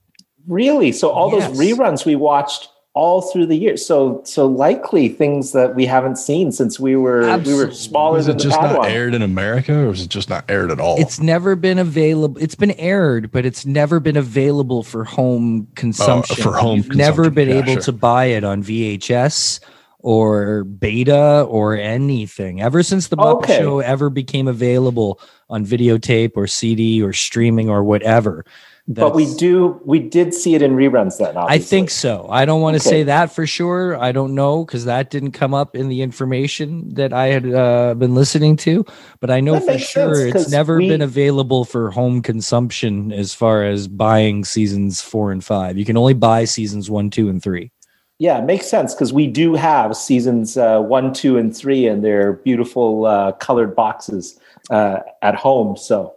Really? 0.48 0.92
So 0.92 1.10
all 1.10 1.32
Yes. 1.32 1.50
those 1.50 1.60
reruns 1.60 2.06
we 2.06 2.16
watched 2.16 2.70
all 2.96 3.22
through 3.22 3.46
the 3.46 3.58
years. 3.58 3.86
So 3.86 4.22
so 4.24 4.46
likely 4.48 5.10
things 5.10 5.52
that 5.52 5.75
we 5.75 5.86
haven't 5.86 6.16
seen 6.18 6.52
since 6.54 6.80
we 6.80 6.96
were 6.96 7.38
we 7.40 7.54
were 7.54 7.70
smaller 7.72 8.16
was 8.18 8.25
than 8.28 8.36
it 8.38 8.40
the 8.40 8.44
just 8.46 8.62
not 8.62 8.75
Padawan. 8.78 8.90
aired 8.90 9.14
in 9.14 9.22
america 9.22 9.74
or 9.78 9.90
is 9.92 10.02
it 10.02 10.08
just 10.10 10.30
not 10.30 10.46
aired 10.50 10.72
at 10.72 10.80
all 10.80 10.96
It's 11.00 11.20
never 11.20 11.56
been 11.58 11.78
available. 11.78 12.42
It's 12.42 12.56
been 12.56 12.72
aired, 12.72 13.32
but 13.32 13.46
it's 13.46 13.66
never 13.66 14.00
been 14.00 14.16
available 14.18 14.82
for 14.82 15.04
home 15.04 15.68
consumption. 15.75 16.38
Oh, 16.40 16.44
for 16.52 16.58
home 16.58 16.78
You've 16.78 16.96
never 16.96 17.30
been 17.30 17.50
Yeah, 17.50 17.56
able 17.58 17.74
sure. 17.74 17.82
to 17.82 17.92
buy 17.92 18.25
it 18.25 18.46
on 18.46 18.64
VHS 18.64 19.60
or 20.00 20.64
beta 20.64 21.42
or 21.50 21.75
anything. 21.75 22.62
Ever 22.62 22.82
since 22.82 23.08
the 23.10 23.18
Muppet 23.18 23.44
Okay. 23.44 23.58
Show 23.60 23.80
ever 23.80 24.10
became 24.10 24.48
available 24.48 25.20
on 25.50 25.66
videotape 25.66 26.32
or 26.36 26.48
CD 26.48 27.02
or 27.02 27.12
streaming 27.12 27.70
or 27.70 27.84
whatever. 27.84 28.46
But 28.88 29.15
we 29.15 29.34
do 29.34 29.82
we 29.84 29.98
did 29.98 30.32
see 30.32 30.54
it 30.54 30.62
in 30.62 30.75
reruns 30.75 31.18
then. 31.18 31.36
I 31.36 31.58
think 31.58 31.89
so. 31.89 32.27
I 32.30 32.46
don't 32.46 32.62
want 32.62 32.80
to 32.80 32.88
Okay. 32.88 32.98
say 32.98 33.04
that 33.04 33.32
for 33.32 33.48
sure. 33.48 33.98
I 34.00 34.12
don't 34.12 34.36
know 34.36 34.63
because 34.63 34.86
that 34.86 35.10
didn't 35.10 35.32
come 35.32 35.56
up 35.56 35.75
in 35.75 35.89
the 35.89 36.04
information 36.04 36.94
that 36.94 37.12
I 37.12 37.27
had 37.27 37.51
uh, 37.51 37.96
been 37.96 38.13
listening 38.13 38.58
to. 38.58 38.86
But 39.20 39.32
I 39.32 39.39
know 39.39 39.54
That 39.54 39.65
for 39.65 39.80
sure 39.80 40.15
sense, 40.32 40.44
it's 40.44 40.51
never 40.51 40.77
we- 40.77 40.88
been 40.88 41.01
available 41.01 41.65
for 41.65 41.89
home 41.89 42.22
consumption 42.22 43.12
as 43.12 43.34
far 43.34 43.63
as 43.63 43.88
buying 43.88 44.46
seasons 44.46 45.01
four 45.01 45.32
and 45.32 45.44
five. 45.44 45.80
You 45.80 45.86
can 45.86 45.98
only 45.98 46.13
buy 46.13 46.46
seasons 46.46 46.88
one, 46.88 47.10
two, 47.10 47.27
and 47.27 47.42
three. 47.42 47.72
Yeah, 48.20 48.38
it 48.38 48.46
makes 48.46 48.68
sense 48.68 48.94
because 48.94 49.12
we 49.12 49.25
do 49.25 49.56
have 49.56 49.98
seasons 49.98 50.58
uh, 50.58 50.80
one, 50.80 51.12
two, 51.12 51.38
and 51.39 51.58
three, 51.58 51.88
and 51.88 52.06
they're 52.06 52.34
beautiful 52.34 53.08
uh, 53.08 53.32
colored 53.34 53.75
boxes 53.75 54.39
uh, 54.70 55.00
at 55.24 55.34
home. 55.34 55.75
So 55.75 56.13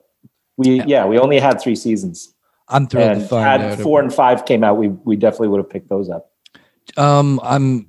we 0.59 0.83
yeah. 0.83 1.07
we 1.07 1.19
only 1.19 1.41
had 1.41 1.61
three 1.61 1.75
seasons, 1.75 2.35
I'm 2.69 2.87
thrilled 2.87 3.15
to 3.15 3.21
and 3.21 3.29
find 3.29 3.63
had 3.63 3.73
out. 3.73 3.79
four 3.81 4.01
and 4.01 4.13
five 4.13 4.45
came 4.45 4.63
out, 4.65 4.77
we 4.77 4.89
we 4.89 5.17
definitely 5.17 5.49
would 5.49 5.59
have 5.59 5.71
picked 5.71 5.89
those 5.89 6.09
up. 6.11 6.31
um, 6.97 7.41
I'm. 7.43 7.87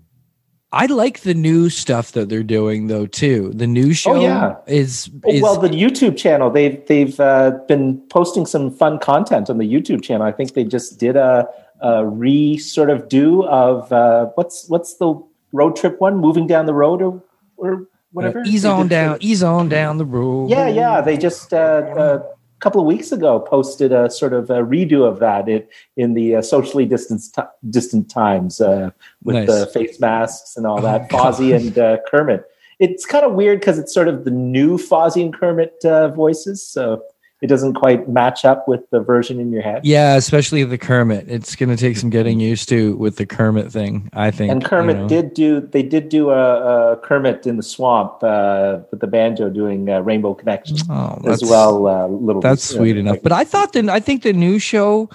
I 0.71 0.85
like 0.85 1.21
the 1.21 1.33
new 1.33 1.71
stuff 1.71 2.11
that 2.11 2.29
they're 2.29 2.43
doing 2.43 2.87
though 2.87 3.07
too. 3.07 3.51
The 3.55 3.65
new 3.65 3.91
show 3.91 4.17
Oh, 4.17 4.21
yeah. 4.21 4.57
is, 4.67 5.09
Oh, 5.25 5.31
is 5.31 5.41
well, 5.41 5.59
the 5.59 5.67
YouTube 5.69 6.15
channel 6.15 6.51
they've 6.51 6.85
they've 6.85 7.19
uh, 7.19 7.57
been 7.67 7.99
posting 8.09 8.45
some 8.45 8.69
fun 8.69 8.99
content 8.99 9.49
on 9.49 9.57
the 9.57 9.65
YouTube 9.65 10.03
channel. 10.03 10.27
I 10.27 10.31
think 10.31 10.53
they 10.53 10.63
just 10.63 10.99
did 10.99 11.15
a, 11.15 11.47
a 11.81 12.05
re 12.05 12.59
sort 12.59 12.91
of 12.91 13.09
do 13.09 13.43
of 13.47 13.91
uh, 13.91 14.27
what's 14.35 14.69
what's 14.69 14.97
the 14.97 15.15
road 15.53 15.75
trip 15.75 15.99
one, 15.99 16.17
moving 16.17 16.45
down 16.45 16.67
the 16.67 16.73
road 16.75 17.01
or 17.01 17.23
or 17.57 17.87
whatever. 18.11 18.43
ease 18.45 18.63
on 18.63 18.87
down, 18.87 19.17
ease 19.21 19.41
on 19.41 19.69
down 19.69 19.97
the 19.97 20.05
road. 20.05 20.51
Yeah, 20.51 20.67
yeah. 20.67 21.01
They 21.01 21.17
just 21.17 21.51
uh, 21.51 21.81
a 21.97 22.21
couple 22.59 22.81
of 22.81 22.87
weeks 22.87 23.11
ago 23.11 23.39
posted 23.39 23.91
a 23.91 24.09
sort 24.09 24.33
of 24.33 24.49
a 24.49 24.61
redo 24.63 25.07
of 25.07 25.19
that 25.19 25.47
in, 25.47 25.65
in 25.97 26.13
the 26.13 26.35
uh, 26.37 26.41
socially 26.41 26.85
distanced 26.85 27.35
ti 27.35 27.41
distant 27.69 28.09
times 28.09 28.59
uh, 28.61 28.91
with 29.23 29.35
Nice. 29.35 29.47
the 29.47 29.65
face 29.67 29.99
masks 29.99 30.55
and 30.57 30.65
all 30.67 30.79
Oh, 30.79 30.81
that. 30.81 31.09
Fozzie 31.11 31.55
and 31.55 31.77
uh, 31.77 31.97
Kermit. 32.09 32.45
It's 32.79 33.05
kind 33.05 33.25
of 33.25 33.33
weird 33.33 33.59
because 33.59 33.77
it's 33.77 33.93
sort 33.93 34.07
of 34.07 34.23
the 34.25 34.31
new 34.31 34.77
Fozzie 34.77 35.21
and 35.23 35.33
Kermit 35.33 35.83
uh, 35.83 36.09
voices, 36.09 36.65
so 36.65 37.03
it 37.41 37.47
doesn't 37.47 37.75
quite 37.75 38.09
match 38.09 38.43
up 38.43 38.67
with 38.67 38.81
the 38.89 38.99
version 38.99 39.39
in 39.39 39.51
your 39.51 39.61
head. 39.61 39.85
Yeah, 39.85 40.15
especially 40.15 40.63
the 40.65 40.77
Kermit. 40.77 41.29
It's 41.29 41.55
going 41.55 41.69
to 41.69 41.77
take 41.77 41.95
some 41.95 42.09
getting 42.09 42.39
used 42.39 42.67
to 42.69 42.97
with 42.97 43.15
the 43.15 43.25
Kermit 43.25 43.71
thing, 43.71 44.09
I 44.13 44.29
think. 44.29 44.51
And 44.51 44.63
Kermit 44.63 44.97
you 44.97 45.01
know. 45.03 45.07
did 45.07 45.33
do 45.33 45.61
they 45.61 45.83
did 45.83 46.09
do 46.09 46.31
a, 46.31 46.93
a 46.93 46.97
Kermit 46.97 47.47
in 47.47 47.55
the 47.55 47.63
swamp 47.63 48.23
uh, 48.23 48.79
with 48.91 48.99
the 48.99 49.07
banjo 49.07 49.49
doing 49.49 49.89
uh, 49.89 50.01
Rainbow 50.01 50.33
Connection 50.33 50.77
Oh, 50.89 51.21
as 51.27 51.41
well. 51.43 51.87
Uh, 51.87 52.07
little 52.07 52.41
That's 52.41 52.63
sweet 52.63 52.97
uh, 52.97 52.99
enough. 52.99 53.17
But 53.23 53.31
I 53.31 53.45
thought 53.45 53.73
that 53.73 53.87
I 53.87 53.99
think 54.01 54.23
the 54.23 54.33
new 54.33 54.59
show, 54.59 55.09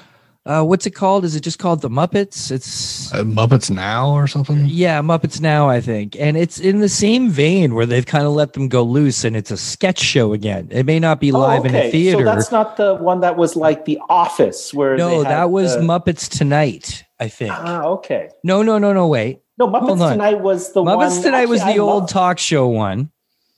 uh, 0.46 0.62
what's 0.62 0.84
it 0.86 0.90
called? 0.90 1.24
Is 1.24 1.34
it 1.34 1.40
just 1.40 1.58
called 1.58 1.80
The 1.80 1.88
Muppets? 1.88 2.50
It's 2.50 3.12
Uh, 3.14 3.22
Muppets 3.22 3.70
Now 3.70 4.10
or 4.10 4.26
something. 4.26 4.66
yeah, 4.66 5.00
Muppets 5.00 5.40
Now, 5.40 5.68
I 5.70 5.80
think, 5.80 6.16
and 6.20 6.36
it's 6.36 6.58
in 6.58 6.80
the 6.80 6.88
same 6.88 7.30
vein 7.30 7.74
where 7.74 7.86
they've 7.86 8.04
kind 8.04 8.26
of 8.26 8.32
let 8.34 8.52
them 8.52 8.68
go 8.68 8.82
loose, 8.82 9.24
and 9.24 9.34
it's 9.36 9.50
a 9.50 9.56
sketch 9.56 9.98
show 10.00 10.32
again. 10.34 10.68
It 10.70 10.84
may 10.86 10.98
not 11.00 11.18
be 11.20 11.32
Oh, 11.32 11.38
live 11.38 11.64
in 11.64 11.74
a 11.74 11.90
theater. 11.90 12.18
So 12.18 12.24
that's 12.24 12.52
not 12.52 12.76
the 12.76 12.94
one 12.96 13.20
that 13.20 13.36
was 13.36 13.56
like 13.56 13.84
The 13.86 13.98
Office, 14.10 14.74
where 14.74 14.96
no, 14.96 15.08
they 15.08 15.16
had 15.16 15.26
that 15.26 15.50
was 15.50 15.74
the- 15.76 15.80
Muppets 15.82 16.28
Tonight. 16.28 17.04
I 17.20 17.28
think. 17.28 17.52
ah 17.54 17.84
okay. 17.84 18.28
no, 18.42 18.62
no, 18.62 18.76
no, 18.78 18.92
no. 18.92 19.06
Wait, 19.06 19.40
No, 19.56 19.68
Muppets. 19.68 20.10
Tonight 20.12 20.40
was 20.40 20.72
the 20.72 20.82
one. 20.82 20.98
Muppets 20.98 21.22
Tonight 21.22 21.48
was 21.48 21.60
the 21.60 21.66
I 21.74 21.78
old 21.78 22.02
love- 22.02 22.10
talk 22.10 22.38
show 22.38 22.66
one. 22.68 23.10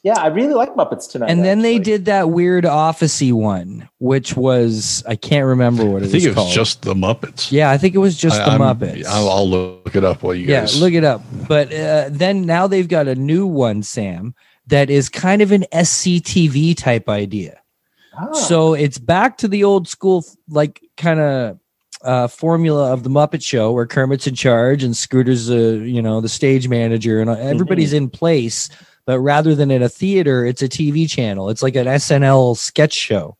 Yeah, 0.06 0.20
I 0.20 0.28
really 0.28 0.54
like 0.54 0.72
Muppets 0.76 1.10
Tonight. 1.10 1.30
and 1.30 1.44
then 1.44 1.62
they 1.62 1.80
did 1.80 2.04
that 2.04 2.30
weird 2.30 2.62
officey 2.62 3.32
one, 3.32 3.88
which 3.98 4.36
was 4.36 5.02
I 5.08 5.16
can't 5.16 5.46
remember 5.46 5.84
what 5.84 6.02
it 6.02 6.04
I 6.04 6.08
it 6.08 6.10
think 6.12 6.14
was 6.14 6.24
it 6.26 6.28
was 6.28 6.34
called. 6.36 6.52
just 6.52 6.82
the 6.82 6.94
Muppets. 6.94 7.50
yeah, 7.50 7.70
I 7.70 7.76
think 7.76 7.96
it 7.96 7.98
was 7.98 8.16
just 8.16 8.40
I- 8.40 8.44
the 8.44 8.50
I'm- 8.52 8.60
Muppets. 8.78 9.04
I'll, 9.04 9.28
I'll 9.28 9.48
look 9.50 9.96
it 9.96 10.04
up 10.04 10.22
while 10.22 10.32
you 10.36 10.46
yeah, 10.46 10.60
guys. 10.60 10.80
look 10.80 10.92
it 10.92 11.02
up. 11.02 11.22
But 11.48 11.72
uh, 11.72 12.08
then 12.12 12.42
now 12.46 12.68
they've 12.68 12.86
got 12.86 13.08
a 13.08 13.16
new 13.16 13.48
one, 13.48 13.82
Sam, 13.82 14.36
that 14.68 14.90
is 14.90 15.08
kind 15.08 15.42
of 15.42 15.50
an 15.50 15.64
SCTV 15.72 16.76
type 16.76 17.08
idea. 17.08 17.60
Ah, 18.16 18.32
So 18.32 18.74
it's 18.74 18.98
back 18.98 19.38
to 19.38 19.48
the 19.48 19.64
old 19.64 19.88
school, 19.88 20.24
like 20.48 20.80
kind 20.96 21.18
of 21.18 21.58
uh, 22.02 22.28
formula 22.28 22.92
of 22.92 23.02
the 23.02 23.10
Muppet 23.10 23.42
Show, 23.42 23.72
where 23.72 23.86
Kermit's 23.86 24.28
in 24.28 24.36
charge 24.36 24.84
and 24.84 24.96
Scooter's, 24.96 25.50
uh, 25.50 25.54
you 25.82 26.00
know, 26.00 26.20
the 26.20 26.28
stage 26.28 26.68
manager, 26.68 27.20
and 27.20 27.28
everybody's 27.28 27.92
in 27.92 28.08
place. 28.08 28.68
But 29.06 29.20
rather 29.20 29.54
than 29.54 29.70
at 29.70 29.80
a 29.82 29.88
theater, 29.88 30.44
it's 30.44 30.60
a 30.62 30.68
TV 30.68 31.08
channel. 31.08 31.48
It's 31.48 31.62
like 31.62 31.76
an 31.76 31.86
SNL 31.86 32.56
sketch 32.56 32.92
show. 32.92 33.36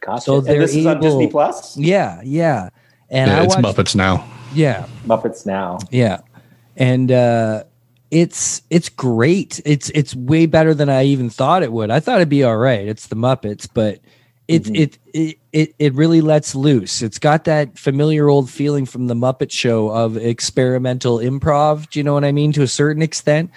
gotcha. 0.00 0.22
so 0.22 0.36
and 0.38 0.46
they're 0.46 0.60
this 0.60 0.74
is 0.74 0.86
on 0.86 1.00
Disney 1.00 1.26
Plus. 1.26 1.76
Yeah, 1.76 2.20
yeah. 2.24 2.70
And 3.10 3.30
yeah, 3.30 3.40
I 3.40 3.42
it's 3.44 3.56
watched, 3.56 3.76
Muppets 3.78 3.94
Now. 3.96 4.24
Yeah, 4.54 4.86
Muppets 5.06 5.44
Now. 5.44 5.78
yeah, 5.90 6.20
and 6.76 7.10
uh, 7.10 7.64
it's 8.10 8.62
it's 8.70 8.88
great. 8.88 9.60
It's 9.64 9.90
it's 9.90 10.14
way 10.14 10.46
better 10.46 10.72
than 10.72 10.88
I 10.88 11.04
even 11.04 11.30
thought 11.30 11.62
it 11.62 11.72
would. 11.72 11.90
I 11.90 12.00
thought 12.00 12.16
it'd 12.16 12.28
be 12.28 12.44
all 12.44 12.56
right. 12.56 12.86
It's 12.86 13.08
the 13.08 13.16
Muppets, 13.16 13.68
but 13.72 13.98
it 14.46 14.64
Mhm. 14.64 14.78
it, 14.78 14.98
it 15.12 15.38
it 15.52 15.74
it 15.78 15.94
really 15.94 16.20
lets 16.20 16.54
loose. 16.54 17.02
It's 17.02 17.18
got 17.18 17.44
that 17.44 17.76
familiar 17.78 18.28
old 18.28 18.48
feeling 18.50 18.86
from 18.86 19.06
the 19.08 19.14
Muppet 19.14 19.50
Show 19.50 19.88
of 19.90 20.16
experimental 20.16 21.18
improv. 21.18 21.90
Do 21.90 21.98
you 21.98 22.04
know 22.04 22.14
what 22.14 22.24
I 22.24 22.32
mean? 22.32 22.52
To 22.52 22.62
a 22.62 22.68
certain 22.68 23.02
extent. 23.02 23.50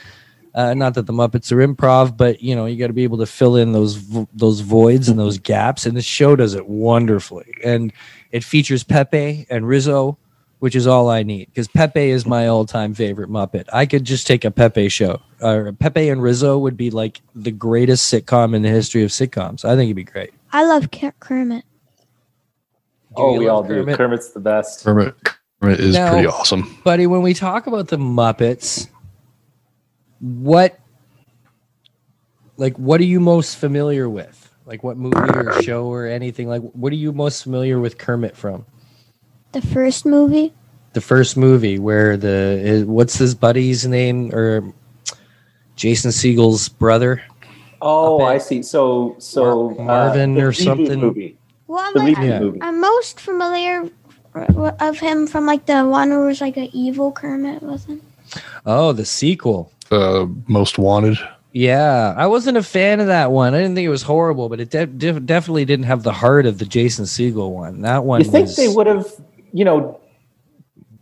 Uh, 0.54 0.74
not 0.74 0.96
that 0.96 1.06
the 1.06 1.14
Muppets 1.14 1.52
are 1.52 1.66
improv, 1.66 2.18
but 2.18 2.42
you 2.42 2.56
know 2.56 2.66
you 2.66 2.78
got 2.78 2.88
to 2.88 2.94
be 2.94 3.04
able 3.04 3.18
to 3.20 3.26
fill 3.26 3.56
in 3.56 3.72
those 3.72 3.96
vo- 3.96 4.28
those 4.34 4.60
voids 4.60 5.08
and 5.08 5.18
those 5.18 5.38
gaps, 5.38 5.86
and 5.86 5.96
the 5.96 6.02
show 6.02 6.36
does 6.36 6.54
it 6.54 6.68
wonderfully. 6.68 7.54
And 7.64 7.94
it 8.32 8.44
features 8.44 8.84
Pepe 8.84 9.46
and 9.50 9.66
Rizzo, 9.68 10.18
which 10.60 10.76
is 10.76 10.88
all 10.88 11.10
I 11.10 11.24
need 11.24 11.48
because 11.48 11.70
Pepe 11.70 12.10
is 12.10 12.26
my 12.26 12.48
all 12.48 12.66
time 12.66 12.94
favorite 12.94 13.30
Muppet. 13.30 13.66
I 13.72 13.86
could 13.86 14.04
just 14.04 14.28
take 14.28 14.44
a 14.44 14.52
Pepe 14.52 14.90
show. 14.90 15.22
Uh, 15.40 15.72
Pepe 15.80 16.10
and 16.10 16.22
Rizzo 16.22 16.58
would 16.58 16.76
be 16.76 16.90
like 16.92 17.22
the 17.34 17.52
greatest 17.52 18.12
sitcom 18.14 18.54
in 18.54 18.62
the 18.62 18.70
history 18.70 19.04
of 19.04 19.10
sitcoms. 19.12 19.64
I 19.64 19.76
think 19.76 19.88
it'd 19.88 19.96
be 19.96 20.04
great. 20.04 20.34
I 20.52 20.66
love 20.66 20.90
Kermit. 21.20 21.64
Do 23.16 23.24
oh, 23.24 23.38
we 23.40 23.48
love 23.48 23.70
all 23.70 23.86
do. 23.86 23.86
Kermit's 23.96 24.32
the 24.32 24.40
best. 24.40 24.84
Kermit, 24.84 25.16
Kermit 25.62 25.80
is 25.80 25.96
Now- 25.96 26.12
pretty 26.12 26.28
awesome. 26.28 26.78
buddy, 26.84 27.08
when 27.08 27.22
we 27.22 27.34
talk 27.34 27.68
about 27.68 27.88
the 27.88 27.98
Muppets, 27.98 28.88
what 30.22 30.80
like 32.58 32.78
what 32.78 33.02
are 33.02 33.06
you 33.06 33.20
most 33.20 33.58
familiar 33.58 34.08
with? 34.08 34.50
Like 34.66 34.84
what 34.84 34.98
movie 34.98 35.18
or 35.18 35.62
show 35.64 35.86
or 35.86 36.06
anything? 36.08 36.48
Like 36.48 36.62
what 36.74 36.94
are 36.94 36.98
you 36.98 37.12
most 37.12 37.44
familiar 37.44 37.80
with 37.80 37.98
Kermit 37.98 38.38
from? 38.38 38.66
The 39.52 39.62
first 39.62 40.06
movie. 40.06 40.54
The 40.94 41.02
first 41.02 41.38
movie 41.38 41.80
where 41.80 42.18
the 42.18 42.60
is, 42.62 42.86
what's 42.86 43.18
his 43.18 43.34
buddy's 43.34 43.88
name 43.88 44.34
or 44.34 44.74
Jason 45.76 46.12
Segel's 46.12 46.70
brother? 46.70 47.24
Oh, 47.82 48.22
I 48.24 48.38
see. 48.38 48.62
So, 48.62 49.16
so 49.18 49.72
Mar- 49.72 49.80
uh, 49.80 49.84
Marvin 49.84 50.36
the 50.36 50.42
or 50.42 50.52
reboot 50.52 50.64
something? 50.64 51.00
Movie. 51.00 51.38
Well, 51.68 51.92
The 51.94 52.00
like, 52.00 52.16
reboot 52.18 52.28
Yeah. 52.30 52.40
movie. 52.40 52.60
I'm 52.62 52.80
most 52.80 53.20
familiar 53.20 53.90
of 54.80 55.00
him 55.00 55.26
from 55.28 55.46
like 55.46 55.66
the 55.66 55.84
one 55.86 56.10
where 56.10 56.24
it 56.24 56.28
was 56.28 56.42
like 56.42 56.58
an 56.58 56.70
evil 56.74 57.12
Kermit, 57.12 57.64
wasn't? 57.64 58.04
Oh, 58.66 58.92
the 58.94 59.06
sequel. 59.06 59.72
Uh, 59.92 60.26
most 60.48 60.78
wanted. 60.78 61.18
Yeah, 61.54 62.14
I 62.16 62.28
wasn't 62.28 62.56
a 62.58 62.64
fan 62.64 63.02
of 63.02 63.08
that 63.08 63.32
one. 63.32 63.54
I 63.54 63.58
didn't 63.58 63.76
think 63.76 63.86
it 63.86 63.90
was 63.90 64.04
horrible, 64.04 64.48
but 64.48 64.62
it 64.62 64.70
de- 64.70 64.86
def- 64.86 65.26
definitely 65.26 65.66
didn't 65.66 65.86
have 65.86 66.04
the 66.04 66.14
heart 66.14 66.46
of 66.46 66.60
the 66.60 66.66
Jason 66.66 67.04
Segel 67.04 67.52
one. 67.52 67.82
That 67.82 68.06
one. 68.06 68.22
You 68.22 68.32
think 68.32 68.48
was- 68.48 68.56
they 68.56 68.70
would 68.70 68.88
have, 68.88 69.08
you 69.52 69.66
know, 69.66 70.00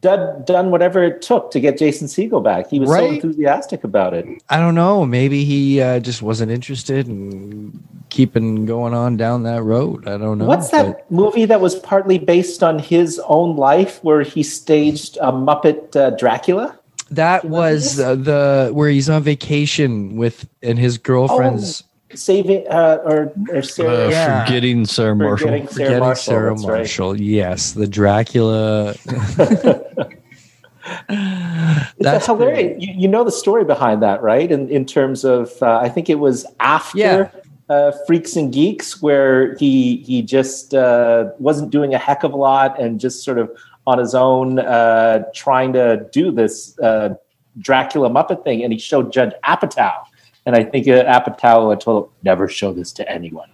done 0.02 0.44
done 0.46 0.72
whatever 0.72 1.04
it 1.04 1.22
took 1.22 1.52
to 1.52 1.60
get 1.60 1.78
Jason 1.78 2.08
Segel 2.08 2.44
back? 2.44 2.68
He 2.68 2.80
was 2.80 2.90
so 2.90 3.06
enthusiastic 3.06 3.84
about 3.84 4.16
it. 4.16 4.26
I 4.50 4.58
don't 4.58 4.74
know. 4.74 5.06
Maybe 5.06 5.44
he 5.44 5.82
uh, 5.82 6.00
just 6.00 6.24
wasn't 6.24 6.52
interested 6.52 7.08
in 7.08 7.80
keeping 8.10 8.66
going 8.66 8.96
on 8.96 9.18
down 9.18 9.44
that 9.44 9.62
road. 9.62 10.08
I 10.08 10.18
don't 10.18 10.40
know. 10.40 10.46
What's 10.46 10.72
but- 10.72 10.84
that 10.84 11.12
movie 11.12 11.46
that 11.46 11.62
was 11.62 11.76
partly 11.76 12.18
based 12.18 12.64
on 12.64 12.80
his 12.80 13.22
own 13.28 13.56
life, 13.56 14.04
where 14.04 14.24
he 14.24 14.42
staged 14.42 15.18
a 15.18 15.32
Muppet 15.32 15.96
uh, 15.96 16.10
Dracula? 16.12 16.79
That 17.12 17.44
You 17.44 17.50
was 17.50 18.00
uh, 18.00 18.16
the 18.16 18.70
where 18.74 18.90
he's 18.90 19.10
on 19.10 19.24
vacation 19.24 20.16
with 20.16 20.48
and 20.62 20.78
his 20.80 20.98
girlfriend's 20.98 21.84
Saving 22.16 22.66
uh, 22.70 22.98
or 23.06 23.32
or 23.50 23.62
Sarah, 23.62 24.08
Uh, 24.08 24.10
Yeah. 24.10 24.46
Forgetting 24.46 24.86
Sarah 24.86 25.16
Marshall. 25.16 25.48
forgetting 25.48 25.68
Sarah 25.68 25.74
forgetting 25.86 26.00
Marshall. 26.00 26.24
Sarah 26.24 26.56
that's 26.56 27.00
right. 27.00 27.20
Yes, 27.20 27.72
the 27.74 27.88
Dracula. 27.88 28.96
It's 31.10 31.94
That's 32.00 32.28
a 32.28 32.32
hilarious. 32.34 32.82
You, 32.82 32.94
you 32.96 33.08
know 33.08 33.24
the 33.24 33.32
story 33.32 33.64
behind 33.64 34.02
that, 34.02 34.22
right? 34.24 34.52
In 34.52 34.70
in 34.70 34.86
terms 34.86 35.24
of, 35.24 35.52
uh, 35.62 35.78
I 35.78 35.90
think 35.90 36.10
it 36.10 36.16
was 36.20 36.46
after 36.60 36.98
Yeah. 36.98 37.30
uh, 37.70 37.92
Freaks 38.08 38.36
and 38.36 38.52
Geeks, 38.52 39.02
where 39.02 39.56
he 39.58 39.98
he 39.98 40.22
just 40.24 40.74
uh, 40.74 41.26
wasn't 41.38 41.70
doing 41.70 41.94
a 41.94 41.98
heck 42.00 42.24
of 42.24 42.34
a 42.34 42.38
lot 42.38 42.80
and 42.82 43.00
just 43.00 43.24
sort 43.24 43.38
of 43.38 43.52
on 43.88 43.98
his 43.98 44.16
own 44.16 44.60
uh, 44.60 45.24
trying 45.34 45.74
to 45.74 46.08
do 46.12 46.32
this 46.32 46.78
uh, 46.80 47.16
Dracula 47.60 48.10
Muppet 48.10 48.44
thing, 48.44 48.64
and 48.64 48.72
he 48.72 48.80
showed 48.80 49.12
Judd 49.12 49.36
Apatow, 49.46 50.04
and 50.46 50.56
I 50.56 50.64
think 50.64 50.88
uh, 50.88 51.04
Apatow 51.06 51.78
told 51.80 52.06
him 52.06 52.12
never 52.24 52.48
show 52.48 52.74
this 52.74 52.92
to 52.94 53.12
anyone. 53.12 53.50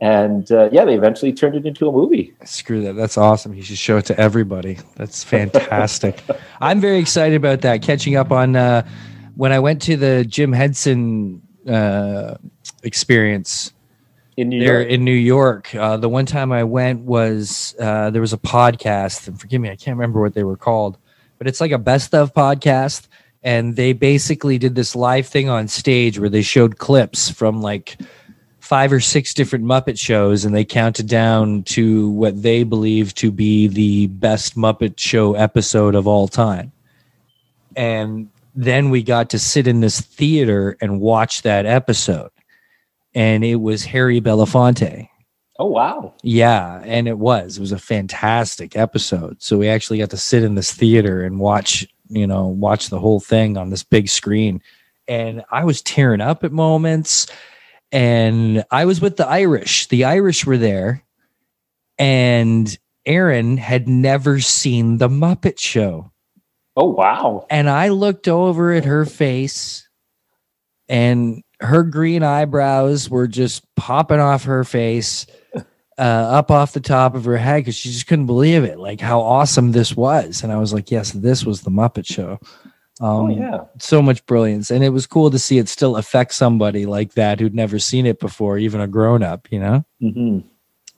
And 0.00 0.50
uh, 0.50 0.70
yeah, 0.72 0.86
they 0.86 0.94
eventually 0.94 1.32
turned 1.32 1.56
it 1.56 1.66
into 1.66 1.86
a 1.86 1.92
movie. 1.92 2.32
Screw 2.44 2.82
that. 2.84 2.94
That's 2.94 3.18
awesome. 3.18 3.52
He 3.52 3.60
should 3.60 3.76
show 3.76 3.98
it 3.98 4.06
to 4.06 4.18
everybody. 4.18 4.78
That's 4.96 5.22
fantastic. 5.22 6.22
I'm 6.60 6.80
very 6.80 6.98
excited 6.98 7.36
about 7.36 7.60
that. 7.62 7.82
Catching 7.82 8.16
up 8.16 8.32
on 8.32 8.56
uh, 8.56 8.88
when 9.36 9.52
I 9.52 9.58
went 9.58 9.82
to 9.82 9.98
the 9.98 10.24
Jim 10.24 10.52
Henson 10.52 11.42
uh, 11.68 12.36
experience 12.82 13.72
In 14.36 14.48
New 14.48 14.60
there 14.60 14.80
York. 14.80 14.90
in 14.90 15.04
New 15.04 15.12
York. 15.12 15.74
Uh, 15.74 15.96
the 15.96 16.08
one 16.08 16.26
time 16.26 16.52
I 16.52 16.64
went 16.64 17.00
was 17.02 17.74
uh, 17.78 18.10
there 18.10 18.20
was 18.20 18.32
a 18.32 18.38
podcast, 18.38 19.28
and 19.28 19.38
forgive 19.38 19.60
me, 19.60 19.70
I 19.70 19.76
can't 19.76 19.96
remember 19.96 20.20
what 20.20 20.34
they 20.34 20.44
were 20.44 20.56
called, 20.56 20.96
but 21.38 21.46
it's 21.46 21.60
like 21.60 21.72
a 21.72 21.78
best 21.78 22.14
of 22.14 22.32
podcast. 22.32 23.08
And 23.42 23.74
they 23.76 23.92
basically 23.94 24.58
did 24.58 24.74
this 24.74 24.94
live 24.94 25.26
thing 25.26 25.48
on 25.48 25.66
stage 25.66 26.18
where 26.18 26.28
they 26.28 26.42
showed 26.42 26.76
clips 26.78 27.30
from 27.30 27.62
like 27.62 27.98
five 28.60 28.92
or 28.92 29.00
six 29.00 29.34
different 29.34 29.64
Muppet 29.64 29.98
shows, 29.98 30.44
and 30.44 30.54
they 30.54 30.64
counted 30.64 31.08
down 31.08 31.62
to 31.64 32.10
what 32.10 32.42
they 32.42 32.62
believe 32.62 33.14
to 33.14 33.30
be 33.32 33.66
the 33.66 34.06
best 34.08 34.56
Muppet 34.56 34.98
Show 34.98 35.34
episode 35.34 35.94
of 35.94 36.06
all 36.06 36.28
time. 36.28 36.70
And 37.74 38.28
then 38.54 38.90
we 38.90 39.02
got 39.02 39.30
to 39.30 39.38
sit 39.38 39.66
in 39.66 39.80
this 39.80 40.00
theater 40.00 40.76
and 40.80 41.00
watch 41.00 41.42
that 41.42 41.66
episode 41.66 42.30
and 43.14 43.44
it 43.44 43.56
was 43.56 43.84
Harry 43.84 44.20
Belafonte. 44.20 45.08
oh 45.58 45.66
wow! 45.66 46.14
Yeah, 46.22 46.80
and 46.84 47.06
it 47.08 47.18
was. 47.18 47.56
It 47.58 47.60
was 47.60 47.72
a 47.72 47.78
fantastic 47.78 48.76
episode. 48.76 49.42
So 49.42 49.58
we 49.58 49.68
actually 49.68 49.98
got 49.98 50.10
to 50.10 50.16
sit 50.16 50.42
in 50.42 50.54
this 50.54 50.72
theater 50.72 51.22
and 51.22 51.38
watch, 51.40 51.86
you 52.08 52.26
know, 52.26 52.46
watch 52.46 52.88
the 52.88 52.98
whole 53.00 53.20
thing 53.20 53.56
on 53.56 53.70
this 53.70 53.82
big 53.84 54.08
screen. 54.08 54.62
and 55.08 55.42
I 55.50 55.64
was 55.64 55.82
tearing 55.82 56.20
up 56.20 56.44
at 56.44 56.52
moments. 56.52 57.26
And 57.92 58.64
I 58.70 58.84
was 58.84 59.00
with 59.00 59.16
the 59.16 59.26
Irish. 59.26 59.88
The 59.88 60.04
Irish 60.04 60.46
were 60.46 60.56
there, 60.58 61.02
and 61.98 62.78
Aaron 63.04 63.56
had 63.56 63.88
never 63.88 64.38
seen 64.38 64.98
the 64.98 65.08
Muppet 65.08 65.58
Show. 65.58 66.12
Oh 66.76 66.90
wow! 66.90 67.46
And 67.50 67.68
I 67.68 67.88
looked 67.88 68.28
over 68.28 68.72
at 68.72 68.84
her 68.84 69.04
face, 69.06 69.88
and 70.88 71.42
her 71.60 71.82
green 71.82 72.22
eyebrows 72.22 73.08
were 73.10 73.28
just 73.28 73.62
popping 73.76 74.20
off 74.20 74.44
her 74.44 74.64
face, 74.64 75.26
uh, 75.98 76.00
up 76.00 76.50
off 76.50 76.72
the 76.72 76.80
top 76.80 77.14
of 77.14 77.24
her 77.24 77.36
head 77.36 77.58
because 77.60 77.76
she 77.76 77.90
just 77.90 78.06
couldn't 78.06 78.26
believe 78.26 78.64
it, 78.64 78.78
like 78.78 79.00
how 79.00 79.20
awesome 79.20 79.72
this 79.72 79.94
was. 79.96 80.42
And 80.42 80.52
I 80.52 80.56
was 80.56 80.72
like, 80.72 80.90
yes, 80.90 81.12
this 81.12 81.44
was 81.44 81.60
the 81.62 81.70
Muppet 81.70 82.06
Show. 82.06 82.38
Um, 83.02 83.08
oh 83.08 83.28
yeah. 83.30 83.60
so 83.78 84.02
much 84.02 84.24
brilliance, 84.26 84.70
and 84.70 84.84
it 84.84 84.90
was 84.90 85.06
cool 85.06 85.30
to 85.30 85.38
see 85.38 85.56
it 85.56 85.70
still 85.70 85.96
affect 85.96 86.34
somebody 86.34 86.84
like 86.84 87.14
that 87.14 87.40
who'd 87.40 87.54
never 87.54 87.78
seen 87.78 88.04
it 88.04 88.20
before, 88.20 88.58
even 88.58 88.80
a 88.82 88.86
grown 88.86 89.22
up, 89.22 89.48
you 89.50 89.58
know. 89.58 89.84
hmm 90.00 90.40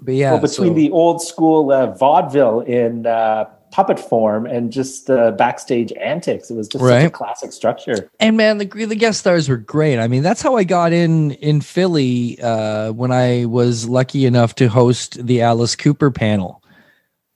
But 0.01 0.15
yeah, 0.15 0.33
well, 0.33 0.41
between 0.41 0.71
so- 0.71 0.75
the 0.75 0.91
old 0.91 1.23
school 1.23 1.71
uh, 1.71 1.93
vaudeville 1.95 2.61
in 2.61 3.07
uh, 3.07 3.45
puppet 3.73 3.99
form 3.99 4.47
and 4.47 4.71
just 4.71 5.11
uh, 5.11 5.33
backstage 5.33 5.93
antics, 5.95 6.51
it 6.51 6.55
was 6.55 6.69
just 6.69 6.85
such 6.85 7.05
a 7.05 7.11
classic 7.11 7.53
structure. 7.53 8.11
And 8.21 8.37
man, 8.37 8.59
the 8.59 8.67
the 8.67 8.95
guest 8.95 9.21
stars 9.21 9.49
were 9.49 9.57
great. 9.57 9.99
I 9.99 10.07
mean, 10.07 10.23
that's 10.23 10.43
how 10.43 10.57
I 10.57 10.65
got 10.65 10.93
in 10.93 11.33
in 11.33 11.61
Philly 11.61 12.41
uh, 12.41 12.93
when 12.93 13.11
I 13.11 13.47
was 13.47 13.89
lucky 13.89 14.27
enough 14.27 14.55
to 14.57 14.69
host 14.69 15.27
the 15.27 15.43
Alice 15.43 15.75
Cooper 15.75 16.11
panel, 16.13 16.63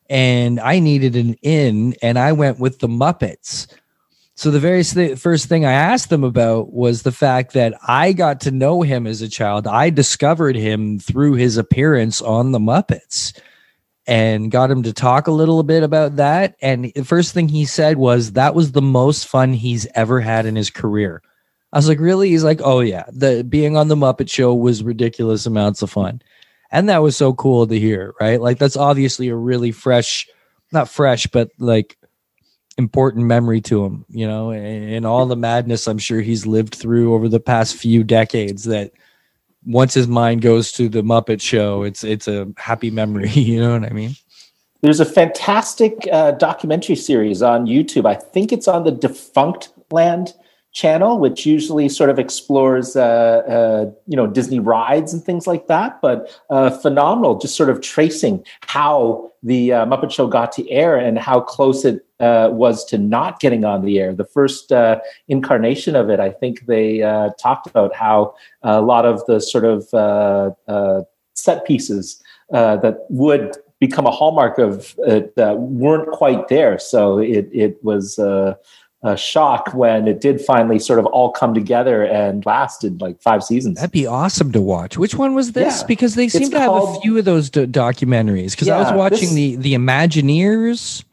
and 0.08 0.60
I 0.60 0.78
needed 0.78 1.16
an 1.16 1.34
in, 1.42 1.96
and 2.02 2.18
I 2.18 2.32
went 2.32 2.60
with 2.60 2.78
the 2.78 2.88
Muppets. 2.88 3.66
So 4.38 4.50
the 4.50 4.60
very 4.60 4.84
th- 4.84 5.18
first 5.18 5.48
thing 5.48 5.64
I 5.64 5.72
asked 5.72 6.10
them 6.10 6.22
about 6.22 6.70
was 6.70 7.02
the 7.02 7.12
fact 7.12 7.54
that 7.54 7.72
I 7.88 8.12
got 8.12 8.42
to 8.42 8.50
know 8.50 8.82
him 8.82 9.06
as 9.06 9.22
a 9.22 9.30
child. 9.30 9.66
I 9.66 9.88
discovered 9.88 10.56
him 10.56 10.98
through 10.98 11.34
his 11.34 11.56
appearance 11.56 12.20
on 12.20 12.52
the 12.52 12.58
Muppets 12.58 13.32
and 14.06 14.50
got 14.50 14.70
him 14.70 14.82
to 14.84 14.92
talk 14.92 15.26
a 15.26 15.32
little 15.32 15.62
bit 15.62 15.82
about 15.82 16.16
that. 16.16 16.56
And 16.62 16.92
the 16.94 17.04
first 17.04 17.34
thing 17.34 17.48
he 17.48 17.64
said 17.64 17.96
was 17.96 18.32
that 18.32 18.54
was 18.54 18.72
the 18.72 18.82
most 18.82 19.26
fun 19.26 19.52
he's 19.52 19.86
ever 19.94 20.20
had 20.20 20.46
in 20.46 20.54
his 20.54 20.70
career. 20.70 21.22
I 21.72 21.78
was 21.78 21.88
like, 21.88 21.98
really? 21.98 22.30
He's 22.30 22.44
like, 22.44 22.60
oh 22.62 22.80
yeah, 22.80 23.04
the 23.12 23.44
being 23.44 23.76
on 23.76 23.88
the 23.88 23.96
Muppet 23.96 24.30
Show 24.30 24.54
was 24.54 24.82
ridiculous 24.82 25.46
amounts 25.46 25.82
of 25.82 25.90
fun, 25.90 26.22
and 26.70 26.88
that 26.88 27.02
was 27.02 27.16
so 27.16 27.34
cool 27.34 27.66
to 27.66 27.78
hear. 27.78 28.14
Right? 28.20 28.40
Like 28.40 28.58
that's 28.58 28.76
obviously 28.76 29.28
a 29.28 29.36
really 29.36 29.72
fresh, 29.72 30.26
not 30.72 30.88
fresh, 30.88 31.26
but 31.26 31.50
like 31.58 31.98
important 32.78 33.26
memory 33.26 33.60
to 33.62 33.84
him. 33.84 34.06
You 34.08 34.28
know, 34.28 34.50
and, 34.52 34.94
and 34.94 35.06
all 35.06 35.26
the 35.26 35.36
madness 35.36 35.88
I'm 35.88 35.98
sure 35.98 36.20
he's 36.20 36.46
lived 36.46 36.76
through 36.76 37.12
over 37.12 37.28
the 37.28 37.40
past 37.40 37.74
few 37.74 38.04
decades. 38.04 38.64
That 38.64 38.92
once 39.66 39.92
his 39.94 40.06
mind 40.06 40.42
goes 40.42 40.72
to 40.72 40.88
the 40.88 41.02
Muppet 41.02 41.40
Show, 41.40 41.82
it's 41.82 42.04
it's 42.04 42.28
a 42.28 42.48
happy 42.56 42.90
memory. 42.90 43.28
You 43.34 43.60
know 43.60 43.78
what 43.78 43.90
I 43.90 43.92
mean? 43.92 44.16
There's 44.82 45.00
a 45.00 45.04
fantastic 45.04 46.06
uh, 46.12 46.32
documentary 46.32 46.96
series 46.96 47.42
on 47.42 47.66
YouTube. 47.66 48.06
I 48.06 48.14
think 48.14 48.52
it's 48.52 48.68
on 48.68 48.84
the 48.84 48.92
Defunct 48.92 49.70
Land 49.90 50.34
channel, 50.76 51.18
which 51.18 51.46
usually 51.46 51.88
sort 51.88 52.10
of 52.10 52.18
explores, 52.18 52.96
uh, 52.96 53.00
uh, 53.48 53.90
you 54.06 54.14
know, 54.14 54.26
Disney 54.26 54.60
rides 54.60 55.14
and 55.14 55.24
things 55.24 55.46
like 55.46 55.68
that. 55.68 56.02
But 56.02 56.38
uh, 56.50 56.68
phenomenal, 56.68 57.38
just 57.38 57.56
sort 57.56 57.70
of 57.70 57.80
tracing 57.80 58.44
how 58.66 59.32
the 59.42 59.72
uh, 59.72 59.86
Muppet 59.86 60.12
Show 60.12 60.26
got 60.26 60.52
to 60.52 60.70
air 60.70 60.94
and 60.94 61.18
how 61.18 61.40
close 61.40 61.86
it 61.86 62.04
uh, 62.20 62.50
was 62.52 62.84
to 62.90 62.98
not 62.98 63.40
getting 63.40 63.64
on 63.64 63.86
the 63.86 63.98
air. 63.98 64.14
The 64.14 64.26
first 64.26 64.70
uh, 64.70 65.00
incarnation 65.28 65.96
of 65.96 66.10
it, 66.10 66.20
I 66.20 66.30
think 66.30 66.66
they 66.66 66.98
talked 67.40 67.66
about 67.66 67.94
how 67.94 68.34
a 68.62 68.82
lot 68.82 69.06
of 69.06 69.24
the 69.24 69.40
sort 69.40 69.64
of 69.64 69.88
set 71.32 71.64
pieces 71.64 72.22
that 72.50 73.06
would 73.08 73.56
become 73.80 74.06
a 74.06 74.10
hallmark 74.10 74.58
of 74.58 74.94
it 74.98 75.32
uh, 75.38 75.54
weren't 75.58 76.10
quite 76.10 76.48
there. 76.48 76.78
So 76.78 77.18
it 77.18 77.48
it 77.52 77.82
was 77.84 78.18
a 79.02 79.16
shock 79.16 79.72
when 79.74 80.08
it 80.08 80.20
did 80.20 80.40
finally 80.40 80.78
sort 80.78 80.98
of 80.98 81.06
all 81.06 81.30
come 81.30 81.54
together 81.54 82.02
and 82.04 82.44
lasted 82.46 83.00
like 83.00 83.20
five 83.20 83.44
seasons. 83.44 83.76
That'd 83.76 83.90
be 83.92 84.06
awesome 84.06 84.50
to 84.52 84.60
watch. 84.60 84.96
Which 84.98 85.14
one 85.14 85.34
was 85.34 85.52
this? 85.52 85.80
Yeah. 85.82 85.86
Because 85.86 86.14
they 86.14 86.28
seem 86.28 86.42
It's 86.42 86.50
to 86.52 86.58
have 86.60 86.72
a 86.72 87.00
few 87.00 87.16
of 87.18 87.24
those 87.24 87.50
do- 87.50 87.66
documentaries. 87.66 88.52
Because 88.52 88.68
I 88.68 88.78
was 88.80 88.92
watching 88.92 89.28
this- 89.28 89.34
the 89.34 89.56
the 89.56 89.74
Imagineers 89.74 91.04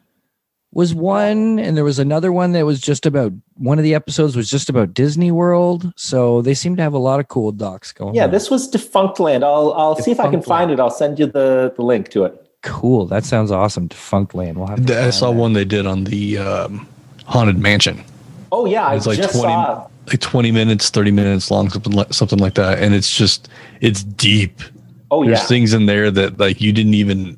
was 0.72 0.92
one, 0.96 1.60
and 1.60 1.78
there 1.78 1.84
was 1.84 2.00
another 2.00 2.32
one 2.32 2.54
that 2.54 2.66
was 2.66 2.82
just 2.82 3.06
about 3.06 3.32
one 3.58 3.78
of 3.78 3.84
the 3.84 3.94
episodes 3.94 4.36
was 4.36 4.50
just 4.50 4.70
about 4.70 4.94
Disney 4.96 5.30
World. 5.30 5.92
So 5.96 6.42
they 6.42 6.56
seem 6.56 6.76
to 6.78 6.82
have 6.82 6.94
a 6.94 6.98
lot 6.98 7.20
of 7.20 7.28
cool 7.28 7.52
docs 7.52 7.92
going. 7.92 8.16
Yeah, 8.16 8.24
on. 8.26 8.32
this 8.32 8.50
was 8.50 8.72
Defunctland. 8.72 9.44
I'll 9.44 9.72
I'll 9.74 9.96
see 9.98 10.10
if 10.12 10.20
I 10.20 10.24
can 10.24 10.40
Defunct 10.40 10.48
find 10.48 10.72
it. 10.72 10.80
I'll 10.80 10.90
send 10.90 11.20
you 11.20 11.28
the 11.28 11.74
the 11.76 11.84
link 11.84 12.10
to 12.12 12.24
it. 12.24 12.40
cool. 12.64 13.06
That 13.06 13.24
sounds 13.26 13.52
awesome. 13.52 13.88
Defunctland. 13.90 14.56
We'll 14.56 14.68
have. 14.68 14.84
To 14.88 15.00
I 15.04 15.10
saw 15.12 15.32
that. 15.32 15.38
one 15.38 15.54
they 15.54 15.66
did 15.66 15.86
on 15.86 16.06
the 16.06 16.38
um, 16.40 16.88
haunted 17.34 17.58
mansion. 17.58 18.04
Oh 18.52 18.66
yeah, 18.66 18.86
I 18.86 18.96
It's 18.96 19.08
like 19.08 19.18
just 19.18 19.34
20 19.34 19.52
saw. 19.52 19.88
like 20.08 20.20
20 20.20 20.52
minutes 20.52 20.90
30 20.92 21.12
minutes 21.12 21.50
long 21.50 21.70
something 21.70 21.94
like, 21.94 22.14
something 22.14 22.38
like 22.38 22.54
that 22.56 22.78
and 22.80 22.94
it's 22.94 23.10
just 23.16 23.50
it's 23.82 24.04
deep 24.04 24.62
Oh 25.10 25.24
there's 25.26 25.40
yeah, 25.40 25.46
things 25.48 25.74
in 25.74 25.88
there 25.88 26.12
that 26.12 26.38
like 26.40 26.62
you 26.62 26.72
didn't 26.72 26.94
even 26.94 27.38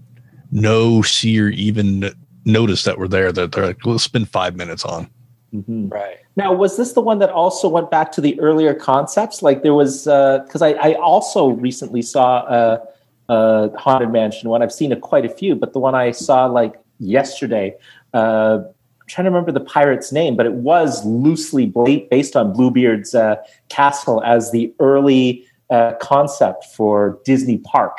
know 0.51 1.01
see 1.01 1.39
or 1.39 1.47
even 1.49 2.13
notice 2.43 2.83
that 2.83 2.97
were 2.97 3.07
there 3.07 3.31
that 3.31 3.53
they're 3.53 3.67
like 3.67 3.85
we'll 3.85 3.97
spend 3.99 4.27
five 4.29 4.55
minutes 4.57 4.83
on 4.83 5.09
Mhm. 5.53 5.89
Right. 5.89 6.17
Now, 6.35 6.51
was 6.51 6.75
this 6.75 6.91
the 6.93 6.99
one 7.01 7.19
that 7.19 7.29
also 7.29 7.69
went 7.69 7.89
back 7.89 8.11
to 8.13 8.19
the 8.19 8.37
earlier 8.41 8.73
concepts? 8.73 9.41
Like 9.41 9.63
there 9.63 9.73
was, 9.73 10.03
because 10.03 10.61
I, 10.61 10.71
I 10.71 10.93
also 10.95 11.47
recently 11.47 12.01
saw 12.01 12.43
a, 12.45 12.81
a 13.29 13.69
haunted 13.77 14.11
mansion 14.11 14.49
one. 14.49 14.61
I've 14.61 14.73
seen 14.73 14.91
a, 14.91 14.97
quite 14.97 15.23
a 15.25 15.29
few, 15.29 15.55
but 15.55 15.71
the 15.71 15.79
one 15.79 15.95
I 15.95 16.11
saw 16.11 16.45
like 16.47 16.73
yesterday, 16.99 17.73
uh, 18.13 18.57
I'm 18.57 18.74
trying 19.07 19.25
to 19.25 19.31
remember 19.31 19.51
the 19.51 19.59
pirate's 19.65 20.11
name, 20.11 20.35
but 20.35 20.45
it 20.45 20.53
was 20.53 21.05
loosely 21.05 21.65
based 22.09 22.35
on 22.35 22.53
Bluebeard's 22.53 23.13
uh, 23.15 23.35
castle 23.69 24.21
as 24.23 24.51
the 24.51 24.73
early 24.79 25.45
uh, 25.69 25.93
concept 26.01 26.65
for 26.75 27.19
Disney 27.25 27.57
Park. 27.59 27.97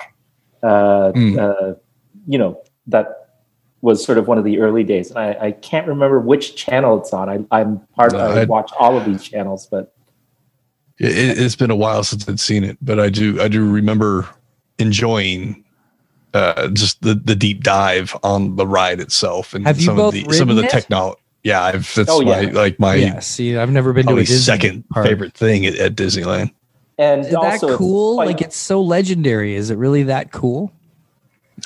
Uh, 0.62 1.12
Mm. 1.14 1.38
uh, 1.38 1.74
you 2.26 2.38
know 2.38 2.60
that 2.88 3.28
was 3.82 4.04
sort 4.04 4.18
of 4.18 4.26
one 4.26 4.36
of 4.38 4.42
the 4.44 4.58
early 4.58 4.82
days, 4.82 5.10
and 5.10 5.18
I, 5.18 5.36
I 5.40 5.50
can't 5.52 5.86
remember 5.86 6.18
which 6.18 6.56
channel 6.56 6.98
it's 7.00 7.12
on. 7.12 7.28
I, 7.28 7.44
I'm 7.56 7.78
part. 7.94 8.12
No, 8.12 8.18
I 8.18 8.40
I- 8.40 8.44
watch 8.46 8.70
all 8.80 8.96
of 8.96 9.04
these 9.04 9.22
channels, 9.22 9.66
but 9.66 9.92
it, 10.98 11.38
it's 11.38 11.54
been 11.56 11.70
a 11.70 11.76
while 11.76 12.02
since 12.02 12.26
i'd 12.26 12.40
seen 12.40 12.64
it 12.64 12.78
but 12.80 12.98
i 12.98 13.10
do 13.10 13.38
i 13.42 13.48
do 13.48 13.70
remember 13.70 14.26
enjoying 14.78 15.62
uh 16.34 16.68
just 16.68 17.00
the 17.02 17.14
the 17.14 17.34
deep 17.36 17.62
dive 17.62 18.16
on 18.22 18.56
the 18.56 18.66
ride 18.66 19.00
itself 19.00 19.54
and 19.54 19.66
Have 19.66 19.78
you 19.78 19.86
some 19.86 19.96
both 19.96 20.14
of 20.14 20.28
the 20.28 20.32
some 20.34 20.50
of 20.50 20.56
the 20.56 20.64
it? 20.64 20.70
technology 20.70 21.20
yeah 21.44 21.62
i've 21.62 21.92
that's 21.94 22.10
Oh, 22.10 22.22
my 22.22 22.42
like 22.42 22.78
my 22.80 22.94
yeah. 22.96 23.20
See, 23.20 23.56
I've 23.56 23.70
never 23.70 23.92
been 23.92 24.06
to 24.06 24.14
a 24.14 24.20
Disney 24.20 24.36
second 24.38 24.88
park. 24.90 25.06
favorite 25.06 25.34
thing 25.34 25.64
at, 25.66 25.76
at 25.76 25.94
disneyland 25.94 26.52
and 26.98 27.20
Is 27.22 27.30
that 27.30 27.36
also 27.38 27.68
it's 27.68 27.76
cool? 27.76 28.14
quite- 28.16 28.26
like 28.28 28.40
it's 28.40 28.56
so 28.56 28.80
legendary. 28.82 29.54
Is 29.54 29.70
it 29.70 29.76
really 29.76 30.02
that 30.04 30.32
cool? 30.32 30.72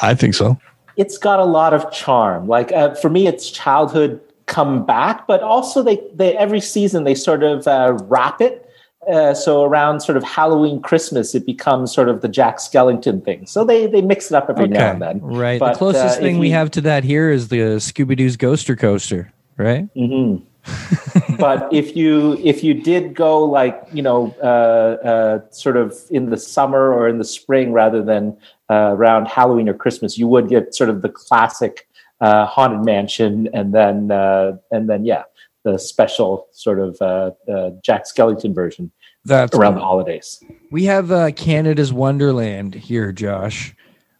i 0.02 0.14
think 0.14 0.34
so 0.34 0.58
it's 0.96 1.16
got 1.18 1.38
a 1.40 1.44
lot 1.44 1.72
of 1.72 1.90
charm. 1.92 2.46
Like 2.46 2.72
uh, 2.72 2.94
for 2.96 3.08
me, 3.08 3.26
it's 3.26 3.48
childhood 3.50 4.20
come 4.46 4.84
back, 4.84 5.26
but 5.26 5.40
also 5.42 5.82
they 5.82 5.98
they 6.14 6.36
every 6.36 6.60
season 6.60 7.04
they 7.04 7.14
sort 7.14 7.42
of 7.42 7.66
uh, 7.66 7.96
wrap 8.02 8.40
it. 8.42 8.59
Uh, 9.08 9.32
so 9.32 9.64
around 9.64 10.00
sort 10.00 10.16
of 10.16 10.24
Halloween, 10.24 10.82
Christmas, 10.82 11.34
it 11.34 11.46
becomes 11.46 11.92
sort 11.92 12.08
of 12.08 12.20
the 12.20 12.28
Jack 12.28 12.58
Skellington 12.58 13.24
thing. 13.24 13.46
So 13.46 13.64
they 13.64 13.86
they 13.86 14.02
mix 14.02 14.30
it 14.30 14.34
up 14.34 14.50
every 14.50 14.68
now 14.68 14.92
and 14.92 15.02
then. 15.02 15.20
Right. 15.20 15.58
But, 15.58 15.72
the 15.72 15.78
closest 15.78 16.18
uh, 16.18 16.20
thing 16.20 16.34
if 16.36 16.40
we 16.40 16.50
have 16.50 16.70
to 16.72 16.80
that 16.82 17.04
here 17.04 17.30
is 17.30 17.48
the 17.48 17.56
Scooby 17.78 18.16
Doo's 18.16 18.36
Ghoster 18.36 18.78
Coaster, 18.78 19.32
right? 19.56 19.88
hmm 19.94 20.36
but 21.38 21.72
if 21.72 21.96
you 21.96 22.38
if 22.44 22.62
you 22.62 22.74
did 22.74 23.14
go 23.14 23.42
like 23.42 23.82
you 23.92 24.02
know 24.02 24.34
uh, 24.42 25.06
uh, 25.06 25.50
sort 25.50 25.76
of 25.76 25.96
in 26.10 26.28
the 26.30 26.36
summer 26.36 26.92
or 26.92 27.08
in 27.08 27.18
the 27.18 27.24
spring 27.24 27.72
rather 27.72 28.02
than 28.02 28.36
uh, 28.68 28.94
around 28.94 29.26
Halloween 29.26 29.68
or 29.68 29.74
Christmas, 29.74 30.18
you 30.18 30.28
would 30.28 30.48
get 30.48 30.74
sort 30.74 30.90
of 30.90 31.02
the 31.02 31.08
classic 31.08 31.88
uh, 32.20 32.44
haunted 32.44 32.84
mansion, 32.84 33.48
and 33.54 33.72
then 33.74 34.10
uh, 34.10 34.58
and 34.70 34.88
then 34.88 35.04
yeah, 35.04 35.24
the 35.64 35.78
special 35.78 36.46
sort 36.52 36.80
of 36.80 36.96
uh, 37.00 37.30
uh, 37.52 37.70
Jack 37.82 38.04
Skellington 38.04 38.54
version 38.54 38.90
That's 39.24 39.56
around 39.56 39.74
the 39.74 39.80
holidays. 39.80 40.42
We 40.70 40.84
have 40.84 41.10
uh, 41.12 41.30
Canada's 41.32 41.92
Wonderland 41.92 42.74
here, 42.74 43.12
Josh, 43.12 43.74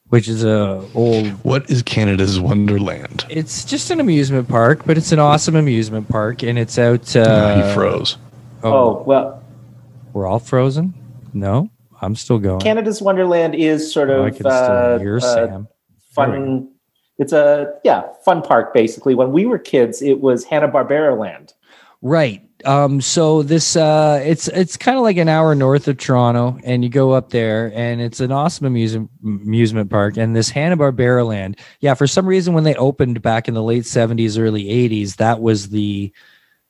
which 0.08 0.28
is 0.28 0.44
a 0.44 0.84
old. 0.94 1.28
what 1.44 1.70
is 1.70 1.82
canada's 1.82 2.40
wonderland 2.40 3.24
It's 3.30 3.64
just 3.64 3.90
an 3.90 4.00
amusement 4.00 4.48
park, 4.48 4.82
but 4.84 4.98
it's 4.98 5.12
an 5.12 5.18
awesome 5.18 5.56
amusement 5.56 6.08
park, 6.08 6.42
and 6.42 6.58
it's 6.58 6.78
out. 6.78 7.14
Uh, 7.16 7.66
he 7.68 7.74
froze 7.74 8.16
Oh, 8.62 8.72
Oh 8.72 9.02
well, 9.06 9.42
we're 10.12 10.26
all 10.26 10.38
frozen. 10.40 10.92
No, 11.32 11.70
I'm 12.02 12.16
still 12.16 12.38
going. 12.38 12.60
Canada's 12.60 13.00
Wonderland 13.00 13.54
is 13.54 13.90
sort 13.92 14.10
Oh, 14.10 14.24
I 14.24 14.28
of 14.28 14.34
can 14.34 14.40
still 14.42 14.52
uh, 14.52 14.98
hear 14.98 15.16
uh, 15.16 15.20
Sam. 15.20 15.68
fun. 16.12 16.72
It's 17.20 17.32
a 17.32 17.72
yeah 17.84 18.02
fun 18.24 18.42
park 18.42 18.74
basically. 18.74 19.14
When 19.14 19.30
we 19.30 19.46
were 19.46 19.58
kids, 19.58 20.02
it 20.02 20.20
was 20.20 20.44
Hanna 20.44 20.68
Barbera 20.68 21.16
Land. 21.18 21.52
Right. 22.02 22.42
Um, 22.64 23.00
so 23.00 23.42
this 23.42 23.76
uh, 23.76 24.20
it's 24.24 24.48
it's 24.48 24.76
kind 24.76 24.96
of 24.96 25.02
like 25.02 25.16
an 25.16 25.28
hour 25.28 25.54
north 25.54 25.86
of 25.88 25.96
Toronto, 25.98 26.58
and 26.64 26.82
you 26.82 26.90
go 26.90 27.12
up 27.12 27.30
there, 27.30 27.72
and 27.74 28.00
it's 28.00 28.20
an 28.20 28.32
awesome 28.32 28.66
amusement 28.66 29.10
amusement 29.22 29.90
park. 29.90 30.16
And 30.16 30.34
this 30.34 30.50
Hanna 30.50 30.76
Barbera 30.76 31.26
land, 31.26 31.58
yeah, 31.80 31.94
for 31.94 32.06
some 32.06 32.26
reason 32.26 32.52
when 32.54 32.64
they 32.64 32.74
opened 32.74 33.22
back 33.22 33.48
in 33.48 33.54
the 33.54 33.62
late 33.62 33.86
seventies, 33.86 34.36
early 34.36 34.68
eighties, 34.68 35.16
that 35.16 35.40
was 35.40 35.70
the 35.70 36.12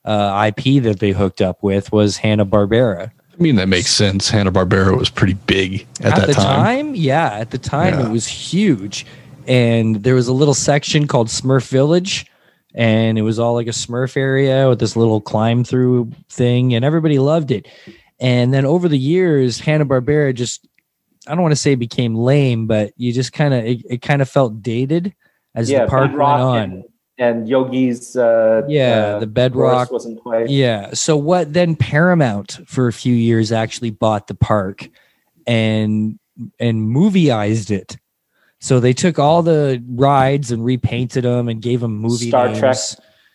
uh, 0.04 0.50
IP 0.50 0.82
that 0.84 0.98
they 1.00 1.10
hooked 1.10 1.40
up 1.40 1.62
with 1.62 1.92
was 1.92 2.16
Hanna 2.16 2.46
Barbera. 2.46 3.10
I 3.38 3.42
mean, 3.42 3.56
that 3.56 3.68
makes 3.68 3.90
sense. 3.90 4.28
Hanna 4.30 4.52
Barbera 4.52 4.96
was 4.98 5.10
pretty 5.10 5.34
big 5.34 5.86
at, 6.02 6.14
that 6.16 6.26
the 6.26 6.34
time. 6.34 6.94
yeah, 6.94 7.32
at 7.32 7.50
the 7.50 7.58
time 7.58 7.94
Yeah. 7.98 8.06
it 8.06 8.10
was 8.12 8.26
huge, 8.26 9.06
and 9.46 10.03
there 10.03 10.14
was 10.14 10.29
a 10.29 10.33
little 10.33 10.55
section 10.55 11.07
called 11.07 11.29
Smurf 11.29 11.68
Village, 11.68 12.26
and 12.74 13.18
it 13.18 13.22
was 13.22 13.38
all 13.38 13.55
like 13.55 13.66
a 13.66 13.70
Smurf 13.70 14.16
area 14.16 14.68
with 14.68 14.81
this 14.81 14.96
little 14.96 15.20
climb 15.20 15.64
through 15.64 16.12
thing, 16.29 16.74
and 16.74 16.85
everybody 16.85 17.18
loved 17.18 17.50
it. 17.50 17.68
And 18.20 18.53
then 18.53 18.66
over 18.66 18.88
the 18.88 18.98
years, 18.98 19.61
Hanna 19.61 19.87
Barbera 19.87 20.35
just 20.35 20.66
I 21.26 21.35
don't 21.35 21.42
want 21.42 21.53
to 21.53 21.57
say 21.57 21.74
became 21.74 22.14
lame, 22.14 22.66
but 22.66 22.92
you 22.96 23.12
just 23.12 23.33
kind 23.33 23.55
of 23.55 23.64
it, 23.64 23.83
it 23.88 24.03
kind 24.03 24.22
of 24.22 24.29
felt 24.29 24.62
dated 24.62 25.14
as 25.55 25.70
yeah, 25.70 25.85
the 25.85 25.90
park 25.90 26.11
went 26.11 26.22
on. 26.22 26.59
and, 26.59 26.85
and 27.18 27.48
Yogi's. 27.48 28.16
Uh, 28.16 28.62
Yeah, 28.68 29.16
uh, 29.16 29.18
the 29.20 29.26
Bedrock 29.26 29.90
wasn't 29.90 30.20
quite. 30.20 30.48
Yeah. 30.48 30.92
So 30.94 31.16
what 31.16 31.53
then 31.53 31.76
Paramount 31.76 32.61
for 32.66 32.88
a 32.88 32.92
few 32.92 33.14
years 33.14 33.53
actually 33.53 33.90
bought 33.90 34.26
the 34.26 34.35
park 34.35 34.88
and 35.46 36.18
and 36.59 36.94
movieized 36.94 37.70
it. 37.70 37.96
So 38.61 38.79
they 38.79 38.92
took 38.92 39.18
all 39.18 39.42
the 39.42 39.83
rides 39.88 40.53
and 40.53 40.64
repainted 40.64 41.25
them 41.25 41.49
and 41.49 41.62
gave 41.62 41.81
them 41.81 41.96
movie 41.96 42.29
Star 42.29 42.46
names. 42.46 42.59
Trek. 42.59 42.77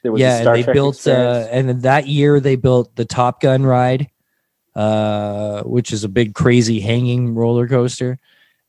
There 0.04 0.12
was 0.12 0.22
a 0.22 0.24
yeah, 0.24 0.42
Star 0.42 0.54
and 0.54 0.60
they 0.60 0.64
Trek 0.64 0.74
built 0.76 1.08
uh, 1.08 1.48
and 1.52 1.68
then 1.68 1.80
that 1.80 2.08
year 2.08 2.40
they 2.40 2.56
built 2.56 2.96
the 2.96 3.06
Top 3.06 3.42
Gun 3.42 3.64
ride, 3.64 4.10
uh, 4.76 5.64
which 5.64 5.92
is 5.92 6.04
a 6.04 6.10
big 6.10 6.36
crazy 6.36 6.80
hanging 6.80 7.34
roller 7.34 7.68
coaster. 7.68 8.20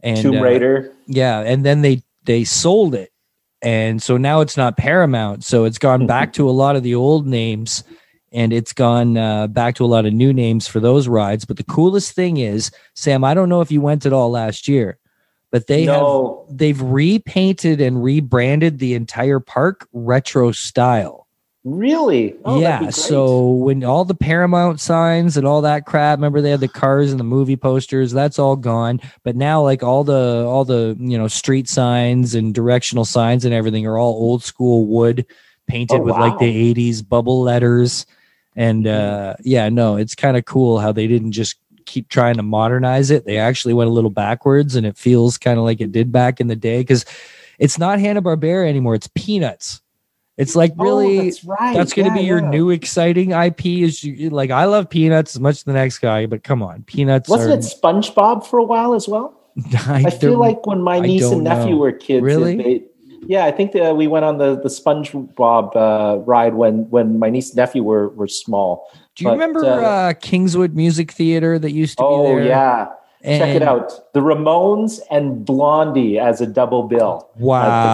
And 0.01 0.21
Tomb 0.21 0.37
uh, 0.37 0.41
Raider. 0.41 0.93
yeah, 1.07 1.41
and 1.41 1.65
then 1.65 1.83
they 1.83 2.03
they 2.25 2.45
sold 2.45 2.95
it, 2.95 3.13
and 3.61 4.03
so 4.03 4.17
now 4.17 4.41
it's 4.41 4.57
not 4.57 4.79
Paramount. 4.79 5.45
So 5.45 5.65
it's 5.65 5.79
gone 5.79 6.07
back 6.07 6.33
to 6.35 6.49
a 6.49 6.53
lot 6.53 6.77
of 6.77 6.83
the 6.83 6.95
old 6.95 7.27
names, 7.27 7.85
and 8.33 8.53
it's 8.53 8.73
gone 8.73 9.19
uh, 9.19 9.47
back 9.47 9.75
to 9.77 9.85
a 9.85 9.87
lot 9.87 10.07
of 10.07 10.15
new 10.15 10.33
names 10.33 10.67
for 10.67 10.81
those 10.81 11.07
rides. 11.07 11.45
But 11.45 11.59
the 11.59 11.65
coolest 11.65 12.13
thing 12.13 12.39
is, 12.39 12.71
Sam, 12.95 13.25
I 13.25 13.35
don't 13.35 13.49
know 13.49 13.61
if 13.61 13.71
you 13.71 13.81
went 13.81 14.07
at 14.07 14.13
all 14.13 14.31
last 14.31 14.69
year, 14.69 14.99
but 15.57 15.67
they 15.69 15.87
no, 15.87 16.45
have 16.49 16.59
they've 16.59 16.81
repainted 16.81 17.81
and 17.81 18.03
rebranded 18.03 18.79
the 18.79 18.95
entire 18.95 19.41
park 19.41 19.89
retro 19.93 20.53
style 20.53 21.27
really. 21.67 22.35
Oh, 22.45 22.61
yeah. 22.61 22.91
So 22.91 23.51
when 23.51 23.85
all 23.85 24.05
the 24.05 24.15
Paramount 24.15 24.81
signs 24.81 25.37
and 25.37 25.47
all 25.47 25.63
that 25.63 25.85
crap, 25.85 26.19
remember 26.19 26.41
they 26.41 26.51
had 26.51 26.61
the 26.61 26.69
cars 26.69 27.11
and 27.11 27.21
the 27.21 27.25
movie 27.25 27.57
posters, 27.57 28.13
that's 28.13 28.39
all 28.39 28.57
gone. 28.57 29.01
But 29.25 29.37
now 29.37 29.63
like 29.63 29.83
all 29.83 30.05
the 30.05 30.45
all 30.47 30.65
the 30.65 30.97
you 30.99 31.19
know 31.19 31.29
street 31.29 31.69
signs 31.69 32.35
and 32.35 32.55
directional 32.55 33.05
signs 33.05 33.45
and 33.45 33.53
everything 33.53 33.87
are 33.87 33.99
all 33.99 34.13
old 34.15 34.45
school 34.45 34.87
wood 34.87 35.27
painted 35.67 36.01
Oh, 36.01 36.05
with 36.05 36.15
like 36.15 36.39
the 36.39 36.75
80s 36.75 37.07
bubble 37.07 37.43
letters. 37.43 38.07
And 38.55 38.87
uh 38.87 39.35
yeah, 39.43 39.69
no, 39.69 39.97
it's 39.97 40.15
kind 40.15 40.37
of 40.37 40.45
cool 40.45 40.79
how 40.79 40.93
they 40.93 41.09
didn't 41.09 41.33
just 41.33 41.57
keep 41.87 42.09
trying 42.09 42.35
to 42.37 42.43
modernize 42.43 43.11
it. 43.11 43.25
They 43.25 43.39
actually 43.39 43.75
went 43.75 43.89
a 43.89 43.93
little 43.93 44.11
backwards 44.11 44.77
and 44.77 44.85
it 44.87 44.97
feels 44.99 45.39
kind 45.39 45.59
of 45.59 45.65
like 45.65 45.81
it 45.81 45.93
did 45.93 46.13
back 46.13 46.41
in 46.41 46.49
the 46.49 46.57
day 46.57 46.85
cuz 46.85 47.05
it's 47.59 47.79
not 47.79 47.99
Hanna-Barbera 48.01 48.69
anymore, 48.69 48.95
it's 48.95 49.09
Peanuts. 49.15 49.81
It's 50.37 50.55
like 50.55 50.73
Oh, 50.79 50.85
really 50.85 51.17
that's 51.31 51.45
right. 51.45 51.75
that's 51.75 51.95
going 51.95 52.05
to 52.05 52.15
Yeah, 52.15 52.21
be 52.21 52.27
your 52.27 52.41
yeah. 52.43 52.51
new 52.51 52.69
exciting 52.71 53.31
IP. 53.31 53.65
Is 53.83 54.05
you, 54.05 54.29
like 54.29 54.51
I 54.51 54.67
love 54.67 54.91
Peanuts 54.91 55.35
as 55.35 55.41
much 55.41 55.57
as 55.57 55.63
the 55.63 55.73
next 55.73 55.99
guy, 56.01 56.27
but 56.27 56.43
come 56.45 56.63
on, 56.63 56.83
Peanuts 56.83 57.31
Wasn't 57.31 57.53
are. 57.53 57.57
it 57.57 57.61
SpongeBob 57.63 58.45
for 58.47 58.59
a 58.59 58.65
while 58.65 58.93
as 58.93 59.09
well? 59.09 59.33
I, 59.87 60.05
I 60.07 60.11
feel 60.11 60.37
like 60.39 60.67
when 60.67 60.83
my 60.83 61.01
niece 61.01 61.25
and 61.25 61.43
nephew 61.43 61.71
know. 61.71 61.77
were 61.79 61.93
kids, 61.93 62.23
Really? 62.23 62.57
they- 62.57 62.83
yeah, 63.29 63.45
I 63.45 63.51
think 63.53 63.73
that 63.73 63.97
we 63.97 64.07
went 64.07 64.25
on 64.25 64.39
the 64.39 64.57
the 64.57 64.69
SpongeBob 64.69 65.75
uh, 65.77 66.19
ride 66.21 66.55
when 66.55 66.89
when 66.91 67.19
my 67.19 67.31
niece 67.31 67.51
and 67.51 67.57
nephew 67.57 67.83
were 67.83 68.09
were 68.11 68.29
small. 68.29 68.91
Do 69.15 69.25
you 69.25 69.31
but, 69.31 69.33
remember 69.33 69.65
uh, 69.65 69.81
uh, 69.83 70.13
Kingswood 70.15 70.75
Music 70.75 71.11
Theater 71.13 71.59
that 71.59 71.73
used 71.73 71.99
to 71.99 72.03
be 72.03 72.09
Oh 72.09 72.37
there? 72.37 72.45
yeah, 72.45 72.89
check 73.23 73.55
it 73.57 73.63
out. 73.63 74.13
The 74.13 74.21
Ramones 74.21 75.01
and 75.11 75.45
Blondie 75.45 76.19
as 76.19 76.41
a 76.41 76.47
double 76.47 76.83
bill. 76.85 77.29
Wow, 77.37 77.63
at 77.63 77.83
the 77.83 77.91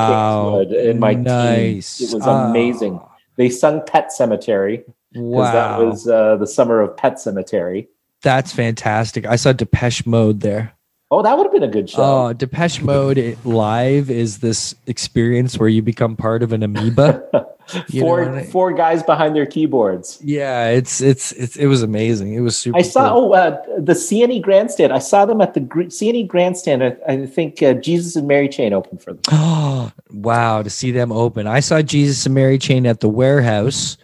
Kingswood 0.72 0.86
in 0.90 0.98
my 0.98 1.14
nice. 1.14 2.00
It 2.00 2.12
was 2.14 2.26
Ah, 2.26 2.48
amazing. 2.50 3.00
They 3.36 3.48
sung 3.48 3.82
Pet 3.86 4.10
Sematary 4.10 4.84
because 5.12 5.22
Wow, 5.30 5.52
that 5.52 5.78
was 5.84 6.08
uh, 6.08 6.36
the 6.36 6.46
summer 6.46 6.80
of 6.80 6.96
Pet 6.96 7.14
Sematary. 7.14 7.88
that's 8.22 8.52
fantastic. 8.52 9.26
I 9.26 9.36
saw 9.36 9.52
Depeche 9.52 10.06
Mode 10.06 10.40
there. 10.40 10.72
Oh, 11.12 11.20
that 11.20 11.36
would 11.36 11.44
have 11.44 11.52
been 11.52 11.62
a 11.62 11.68
good 11.68 11.90
show. 11.90 12.02
Oh, 12.02 12.32
Depeche 12.32 12.80
Mode 12.80 13.36
live 13.44 14.10
is 14.10 14.38
this 14.38 14.74
experience 14.86 15.58
where 15.58 15.68
you 15.68 15.82
become 15.82 16.16
part 16.16 16.42
of 16.42 16.54
an 16.54 16.62
amoeba. 16.62 17.22
four 18.00 18.34
I- 18.34 18.44
four 18.44 18.72
guys 18.72 19.02
behind 19.02 19.36
their 19.36 19.44
keyboards. 19.44 20.18
yeah, 20.24 20.68
it's 20.68 21.02
it's 21.02 21.32
it's 21.32 21.56
it 21.56 21.66
was 21.66 21.82
amazing. 21.82 22.32
It 22.32 22.40
was 22.40 22.56
super. 22.56 22.78
I 22.78 22.82
saw 22.82 23.12
cool. 23.12 23.24
oh 23.24 23.32
uh, 23.34 23.62
the 23.78 23.92
CNE 23.92 24.40
Grandstand. 24.40 24.90
I 24.94 25.00
saw 25.00 25.26
them 25.26 25.42
at 25.42 25.52
the 25.52 25.60
CNE 25.60 26.28
Grandstand. 26.28 26.82
I, 26.82 26.96
I 27.06 27.26
think 27.26 27.62
uh, 27.62 27.74
Jesus 27.74 28.16
and 28.16 28.26
Mary 28.26 28.48
Chain 28.48 28.72
opened 28.72 29.02
for 29.02 29.12
them. 29.12 29.20
Oh, 29.30 29.92
wow, 30.10 30.62
to 30.62 30.70
see 30.70 30.92
them 30.92 31.12
open. 31.12 31.46
I 31.46 31.60
saw 31.60 31.82
Jesus 31.82 32.24
and 32.24 32.34
Mary 32.34 32.56
Chain 32.56 32.86
at 32.86 33.00
the 33.00 33.10
warehouse, 33.10 33.98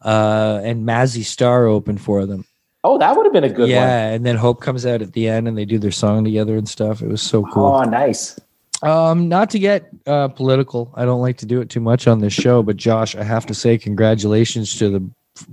uh, 0.00 0.60
and 0.62 0.86
Mazzy 0.86 1.24
Star 1.24 1.66
open 1.66 1.98
for 1.98 2.24
them. 2.24 2.44
Oh, 2.84 2.98
that 2.98 3.16
would 3.16 3.24
have 3.26 3.32
been 3.32 3.44
a 3.44 3.48
good 3.48 3.60
one. 3.60 3.70
yeah, 3.70 4.08
and 4.08 4.26
then 4.26 4.36
Hope 4.36 4.60
comes 4.60 4.84
out 4.84 5.02
at 5.02 5.12
the 5.12 5.28
end 5.28 5.46
and 5.46 5.56
they 5.56 5.64
do 5.64 5.78
their 5.78 5.92
song 5.92 6.24
together 6.24 6.56
and 6.56 6.68
stuff. 6.68 7.00
It 7.00 7.08
was 7.08 7.22
so 7.22 7.44
cool. 7.46 7.66
Oh, 7.66 7.82
nice. 7.84 8.38
Um, 8.82 9.28
not 9.28 9.50
to 9.50 9.60
get 9.60 9.88
uh, 10.06 10.26
political, 10.28 10.92
I 10.96 11.04
don't 11.04 11.20
like 11.20 11.36
to 11.38 11.46
do 11.46 11.60
it 11.60 11.70
too 11.70 11.78
much 11.80 12.08
on 12.08 12.18
this 12.18 12.32
show, 12.32 12.64
but 12.64 12.76
Josh, 12.76 13.14
I 13.14 13.22
have 13.22 13.46
to 13.46 13.54
say 13.54 13.78
congratulations 13.78 14.76
to 14.78 14.88
the 14.90 15.10
f- 15.36 15.46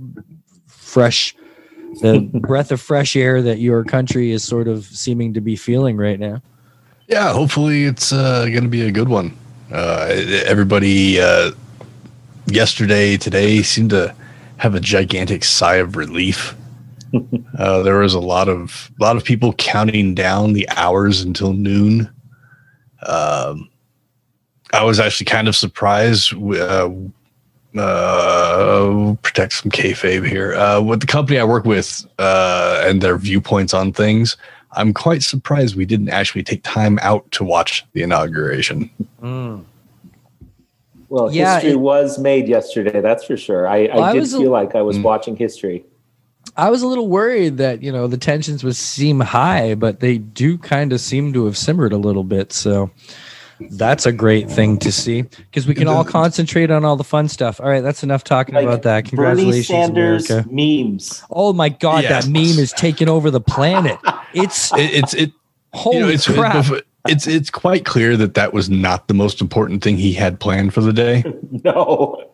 fresh, 0.66 1.36
the 2.00 2.18
breath 2.40 2.72
of 2.72 2.80
fresh 2.80 3.14
air 3.14 3.40
that 3.42 3.60
your 3.60 3.84
country 3.84 4.32
is 4.32 4.42
sort 4.42 4.66
of 4.66 4.84
seeming 4.84 5.32
to 5.34 5.40
be 5.40 5.54
feeling 5.54 5.96
right 5.96 6.18
now. 6.18 6.42
Yeah, 7.06 7.32
hopefully 7.32 7.84
it's 7.84 8.12
uh, 8.12 8.46
going 8.46 8.64
to 8.64 8.68
be 8.68 8.82
a 8.82 8.90
good 8.90 9.08
one. 9.08 9.36
Uh, 9.70 10.06
everybody 10.46 11.20
uh, 11.20 11.52
yesterday, 12.46 13.16
today 13.16 13.62
seemed 13.62 13.90
to 13.90 14.12
have 14.56 14.74
a 14.74 14.80
gigantic 14.80 15.44
sigh 15.44 15.76
of 15.76 15.94
relief. 15.94 16.56
Uh, 17.58 17.82
there 17.82 17.98
was 17.98 18.14
a 18.14 18.20
lot 18.20 18.48
of 18.48 18.90
a 18.98 19.02
lot 19.02 19.16
of 19.16 19.24
people 19.24 19.52
counting 19.54 20.14
down 20.14 20.52
the 20.52 20.68
hours 20.70 21.22
until 21.22 21.52
noon. 21.52 22.10
Um, 23.06 23.68
I 24.72 24.84
was 24.84 25.00
actually 25.00 25.26
kind 25.26 25.48
of 25.48 25.56
surprised. 25.56 26.34
Uh, 26.34 26.90
uh, 27.78 29.14
protect 29.22 29.52
some 29.52 29.70
kayfabe 29.70 30.26
here. 30.26 30.54
Uh, 30.54 30.80
with 30.80 31.00
the 31.00 31.06
company 31.06 31.38
I 31.38 31.44
work 31.44 31.64
with 31.64 32.04
uh, 32.18 32.82
and 32.84 33.00
their 33.00 33.16
viewpoints 33.16 33.72
on 33.72 33.92
things, 33.92 34.36
I'm 34.72 34.92
quite 34.92 35.22
surprised 35.22 35.76
we 35.76 35.84
didn't 35.86 36.08
actually 36.08 36.42
take 36.42 36.64
time 36.64 36.98
out 37.00 37.30
to 37.30 37.44
watch 37.44 37.84
the 37.92 38.02
inauguration. 38.02 38.90
Well, 41.08 41.32
Yeah, 41.32 41.54
history 41.54 41.70
it- 41.72 41.80
was 41.80 42.18
made 42.18 42.48
yesterday. 42.48 43.00
That's 43.00 43.24
for 43.24 43.36
sure. 43.36 43.68
I, 43.68 43.88
Well, 43.94 44.02
I 44.02 44.10
I 44.10 44.12
did 44.14 44.22
a- 44.24 44.26
feel 44.26 44.50
like 44.50 44.74
I 44.74 44.82
was 44.82 44.98
Mm. 44.98 45.02
watching 45.02 45.36
history. 45.36 45.84
I 46.56 46.70
was 46.70 46.82
a 46.82 46.86
little 46.86 47.08
worried 47.08 47.56
that 47.58 47.82
you 47.82 47.92
know 47.92 48.06
the 48.06 48.16
tensions 48.18 48.64
would 48.64 48.76
seem 48.76 49.20
high, 49.20 49.74
but 49.74 50.00
they 50.00 50.18
do 50.18 50.58
kind 50.58 50.92
of 50.92 51.00
seem 51.00 51.32
to 51.32 51.44
have 51.46 51.56
simmered 51.56 51.92
a 51.92 51.96
little 51.98 52.24
bit. 52.24 52.52
So 52.52 52.90
that's 53.70 54.06
a 54.06 54.12
great 54.12 54.50
thing 54.50 54.78
to 54.78 54.90
see 54.90 55.22
because 55.22 55.66
we 55.66 55.74
can 55.74 55.86
all 55.86 56.04
concentrate 56.04 56.70
on 56.70 56.84
all 56.84 56.96
the 56.96 57.04
fun 57.04 57.28
stuff. 57.28 57.60
All 57.60 57.68
right, 57.68 57.82
that's 57.82 58.02
enough 58.02 58.24
talking 58.24 58.54
Like 58.54 58.64
about 58.64 58.82
that. 58.82 59.04
Bernie 59.04 59.10
Congratulations, 59.10 59.66
Sanders 59.66 60.30
America! 60.30 60.48
memes. 60.50 61.22
Oh 61.30 61.52
my 61.52 61.68
God, 61.68 62.04
Yes. 62.04 62.24
that 62.24 62.30
meme 62.30 62.58
is 62.58 62.72
taking 62.72 63.08
over 63.08 63.30
the 63.30 63.40
planet. 63.40 63.98
It's 64.34 64.72
It, 64.76 64.94
it's 64.94 65.14
it. 65.14 65.32
holy 65.74 65.96
you 65.98 66.02
know, 66.04 66.08
it's 66.08 66.26
crap. 66.26 66.66
it's 67.08 67.26
it's 67.26 67.50
quite 67.50 67.84
clear 67.84 68.16
that 68.16 68.34
that 68.34 68.52
was 68.54 68.70
not 68.70 69.08
the 69.08 69.14
most 69.14 69.40
important 69.42 69.84
thing 69.84 69.98
he 69.98 70.12
had 70.14 70.40
planned 70.40 70.72
for 70.74 70.80
the 70.80 70.92
day, 70.92 71.22
No. 71.64 72.30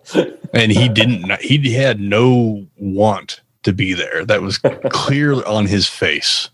and 0.54 0.70
he 0.72 0.88
didn't. 0.88 1.30
He 1.40 1.72
had 1.72 2.00
no 2.00 2.66
want 2.76 3.40
to 3.66 3.72
be 3.72 3.92
there. 3.92 4.24
That 4.24 4.40
was 4.42 4.58
clear 4.90 5.44
on 5.46 5.66
his 5.66 5.86
face. 5.86 6.48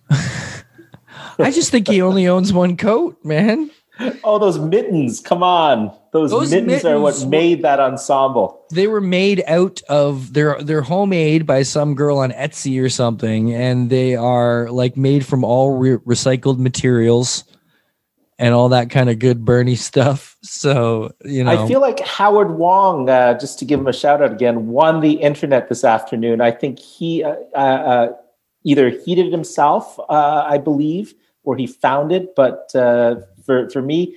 I 1.38 1.50
just 1.50 1.70
think 1.70 1.88
he 1.88 2.02
only 2.02 2.26
owns 2.26 2.52
one 2.52 2.76
coat, 2.76 3.16
man. 3.24 3.70
Oh, 4.24 4.38
those 4.38 4.58
mittens. 4.58 5.20
Come 5.20 5.42
on. 5.42 5.96
Those, 6.12 6.30
Those 6.30 6.50
mittens, 6.50 6.84
are 6.84 7.00
what 7.00 7.24
made 7.28 7.62
that 7.62 7.80
ensemble. 7.80 8.66
they 8.70 8.86
were 8.86 9.00
made 9.00 9.42
out 9.46 9.80
of 9.88 10.34
they're 10.34 10.60
they're 10.62 10.82
homemade 10.82 11.46
by 11.46 11.62
some 11.62 11.94
girl 11.94 12.18
on 12.18 12.32
Etsy 12.32 12.82
or 12.82 12.90
something, 12.90 13.54
and 13.54 13.88
they 13.88 14.14
are 14.14 14.68
like 14.70 14.94
made 14.96 15.24
from 15.24 15.42
all 15.44 15.70
re- 15.78 15.96
recycled 15.98 16.58
materials. 16.58 17.44
And 18.42 18.54
all 18.54 18.68
that 18.70 18.90
kind 18.90 19.08
of 19.08 19.20
good 19.20 19.44
Bernie 19.44 19.76
stuff. 19.76 20.36
So 20.42 21.12
you 21.24 21.44
know, 21.44 21.64
I 21.64 21.68
feel 21.68 21.80
like 21.80 22.00
Howard 22.00 22.58
Wong, 22.58 23.08
uh, 23.08 23.38
just 23.38 23.58
to 23.60 23.64
give 23.64 23.78
him 23.78 23.86
a 23.86 23.92
shout 23.92 24.20
out 24.20 24.32
again, 24.32 24.66
won 24.66 25.00
the 25.00 25.12
internet 25.12 25.68
this 25.68 25.84
afternoon. 25.84 26.40
I 26.40 26.50
think 26.50 26.80
he 26.80 27.22
uh, 27.22 27.36
uh, 27.54 27.56
uh 27.56 28.12
either 28.64 28.90
he 28.90 29.14
did 29.14 29.26
it 29.26 29.32
himself, 29.32 29.98
uh, 30.08 30.44
I 30.46 30.58
believe, 30.58 31.14
or 31.44 31.56
he 31.56 31.68
found 31.68 32.10
it. 32.10 32.34
But 32.34 32.74
uh, 32.74 33.16
for 33.46 33.70
for 33.70 33.80
me, 33.80 34.16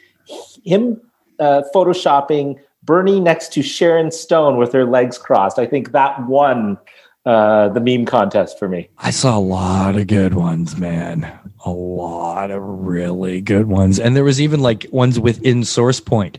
him 0.65 0.99
photoshopping 1.39 2.59
Bernie 2.83 3.19
next 3.19 3.53
to 3.53 3.61
Sharon 3.61 4.09
Stone 4.09 4.57
with 4.57 4.73
her 4.73 4.85
legs 4.85 5.19
crossed, 5.19 5.59
I 5.59 5.67
think 5.67 5.91
that 5.91 6.25
won 6.27 6.77
the 7.25 7.81
meme 7.81 8.05
contest 8.05 8.57
for 8.59 8.67
me. 8.67 8.89
I 8.99 9.11
saw 9.11 9.37
a 9.37 9.39
lot 9.39 9.95
of 9.97 10.07
good 10.07 10.33
ones, 10.33 10.77
man 10.77 11.31
a 11.65 11.71
lot 11.71 12.51
of 12.51 12.61
really 12.63 13.41
good 13.41 13.65
ones, 13.67 13.99
and 13.99 14.15
there 14.15 14.23
was 14.23 14.39
even 14.39 14.59
like 14.59 14.85
ones 14.91 15.19
within 15.19 15.63
Source 15.63 15.99
Point. 15.99 16.37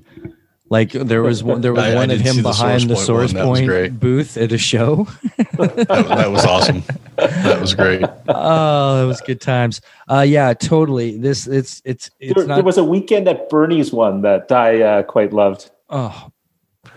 Like 0.68 0.92
there 0.92 1.22
was 1.22 1.42
one, 1.44 1.61
there 1.61 1.72
was 1.72 1.83
I- 1.85 1.92
I 1.92 1.94
one 1.96 2.11
of 2.11 2.20
him 2.20 2.37
the 2.37 2.42
behind 2.42 2.83
the 2.88 2.94
Source 2.96 3.31
Source 3.31 3.33
Point 3.33 3.46
one. 3.46 3.66
That 3.66 3.72
was 3.81 3.88
Point 3.88 4.01
booth 4.01 4.37
at 4.37 4.53
a 4.53 4.59
show. 4.59 5.09
That, 5.57 6.09
that 6.09 6.31
was 6.31 6.44
awesome. 6.44 6.83
That 7.16 7.59
was 7.61 7.75
great. 7.75 8.05
oh, 8.29 8.99
that 9.01 9.07
was 9.07 9.22
good 9.22 9.40
times. 9.40 9.81
Uh, 10.07 10.20
yeah, 10.20 10.53
totally. 10.53 11.16
This 11.16 11.46
it's 11.46 11.81
it's 11.85 12.11
it's 12.20 12.35
There, 12.35 12.46
not. 12.46 12.57
there 12.57 12.64
was 12.64 12.77
a 12.77 12.85
weekend 12.85 13.27
at 13.27 13.49
Bernie's 13.49 13.90
one 13.90 14.20
that 14.22 14.53
I 14.53 14.83
uh, 14.83 15.03
quite 15.05 15.33
loved. 15.33 15.70
oh, 15.88 16.31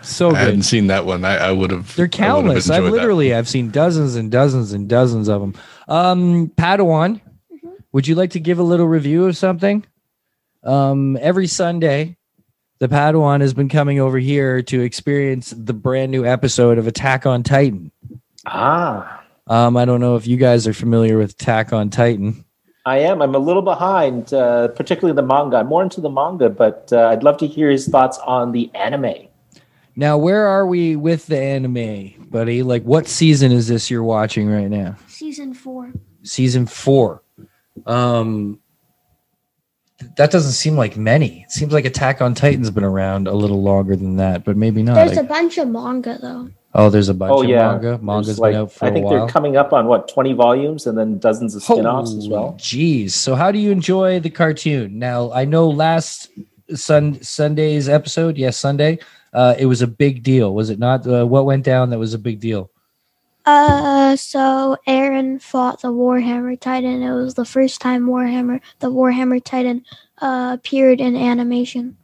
so 0.01 0.29
good. 0.29 0.37
I 0.37 0.41
hadn't 0.41 0.63
seen 0.63 0.87
that 0.87 1.05
one. 1.05 1.23
I, 1.25 1.37
I 1.37 1.51
would 1.51 1.71
have. 1.71 1.95
They're 1.95 2.07
countless. 2.07 2.69
I've 2.69 2.83
literally 2.83 3.33
I've 3.33 3.47
seen 3.49 3.69
dozens 3.71 4.15
and 4.15 4.31
dozens 4.31 4.73
and 4.73 4.87
dozens 4.87 5.27
of 5.27 5.41
them. 5.41 5.53
Um, 5.87 6.47
Padawan, 6.57 7.21
would 7.91 8.07
you 8.07 8.15
like 8.15 8.31
to 8.31 8.39
give 8.39 8.59
a 8.59 8.63
little 8.63 8.87
review 8.87 9.25
of 9.25 9.35
something? 9.37 9.85
Um, 10.63 11.17
every 11.21 11.47
Sunday, 11.47 12.17
the 12.79 12.87
Padawan 12.87 13.41
has 13.41 13.53
been 13.53 13.69
coming 13.69 13.99
over 13.99 14.17
here 14.19 14.61
to 14.63 14.81
experience 14.81 15.53
the 15.55 15.73
brand 15.73 16.11
new 16.11 16.25
episode 16.25 16.77
of 16.77 16.87
Attack 16.87 17.25
on 17.25 17.43
Titan. 17.43 17.91
Ah, 18.45 19.23
Um, 19.47 19.77
I 19.77 19.85
don't 19.85 19.99
know 19.99 20.15
if 20.15 20.27
you 20.27 20.37
guys 20.37 20.67
are 20.67 20.73
familiar 20.73 21.17
with 21.17 21.31
Attack 21.31 21.73
on 21.73 21.89
Titan. 21.89 22.45
I 22.85 22.99
am. 22.99 23.21
I'm 23.21 23.35
a 23.35 23.39
little 23.39 23.61
behind, 23.61 24.33
uh, 24.33 24.69
particularly 24.69 25.15
the 25.15 25.21
manga. 25.21 25.57
I'm 25.57 25.67
more 25.67 25.83
into 25.83 26.01
the 26.01 26.09
manga, 26.09 26.49
but 26.49 26.89
uh, 26.91 27.07
I'd 27.09 27.23
love 27.23 27.37
to 27.37 27.47
hear 27.47 27.69
his 27.69 27.87
thoughts 27.87 28.17
on 28.19 28.51
the 28.51 28.71
anime. 28.73 29.27
Now, 29.99 30.17
where 30.17 30.47
are 30.47 30.65
we 30.65 30.95
with 30.95 31.25
the 31.27 31.37
anime, 31.37 32.13
buddy? 32.29 32.63
Like, 32.63 32.83
what 32.83 33.05
season 33.05 33.51
is 33.51 33.67
this 33.67 33.91
you're 33.91 34.01
watching 34.01 34.49
right 34.49 34.69
now? 34.69 34.95
Season 35.07 35.53
four. 35.53 35.91
season 36.23 36.65
four. 36.65 37.21
Um, 37.85 38.59
that 40.15 40.31
doesn't 40.31 40.53
seem 40.53 40.77
like 40.77 40.95
many. 40.95 41.41
It 41.41 41.51
seems 41.51 41.73
like 41.73 41.83
Attack 41.83 42.21
on 42.21 42.33
Titan's 42.33 42.71
been 42.71 42.85
around 42.85 43.27
a 43.27 43.33
little 43.33 43.61
longer 43.61 43.97
than 43.97 44.15
that, 44.15 44.45
but 44.45 44.55
maybe 44.55 44.83
not. 44.83 44.95
There's 44.95 45.17
Like- 45.17 45.25
a 45.25 45.27
bunch 45.27 45.57
of 45.57 45.67
manga 45.67 46.17
though. 46.21 46.47
oh, 46.75 46.89
there's 46.89 47.09
a 47.09 47.13
bunch 47.13 47.33
Oh 47.35 47.43
of 47.43 47.49
yeah, 47.49 47.71
manga. 47.71 47.87
There's 47.89 48.01
Manga's 48.01 48.39
like 48.39 48.53
been 48.53 48.61
out 48.61 48.71
for 48.71 48.85
I 48.85 48.87
a 48.87 48.93
think 48.93 49.09
they're 49.09 49.27
coming 49.27 49.57
up 49.57 49.73
on 49.73 49.87
what 49.87 50.07
20 50.07 50.31
volumes 50.31 50.87
and 50.87 50.97
then 50.97 51.17
dozens 51.17 51.55
of 51.55 51.63
spin-offs 51.63 52.13
as 52.15 52.29
well. 52.29 52.55
Geez, 52.57 53.13
so 53.15 53.35
how 53.35 53.51
do 53.51 53.59
you 53.59 53.69
enjoy 53.71 54.21
the 54.21 54.29
cartoon? 54.29 54.97
Now, 54.97 55.29
I 55.33 55.43
know 55.43 55.67
last 55.69 56.29
Sun 56.73 57.21
Sunday's 57.21 57.89
episode, 57.89 58.37
yes, 58.37 58.55
Sunday, 58.55 58.99
uh, 59.33 59.55
it 59.57 59.65
was 59.65 59.81
a 59.81 59.87
big 59.87 60.23
deal, 60.23 60.53
was 60.53 60.69
it 60.69 60.79
not? 60.79 61.05
Uh, 61.07 61.25
what 61.25 61.45
went 61.45 61.63
down 61.63 61.89
that 61.89 61.99
was 61.99 62.13
a 62.13 62.19
big 62.19 62.39
deal? 62.39 62.69
Uh, 63.45 64.15
so 64.15 64.77
Eren 64.87 65.41
fought 65.41 65.81
the 65.81 65.87
Warhammer 65.91 66.59
Titan. 66.59 67.01
It 67.01 67.13
was 67.13 67.33
the 67.33 67.45
first 67.45 67.81
time 67.81 68.05
Warhammer, 68.05 68.61
the 68.79 68.91
Warhammer 68.91 69.43
Titan, 69.43 69.83
uh, 70.21 70.51
appeared 70.53 70.99
in 71.01 71.15
animation. 71.15 71.97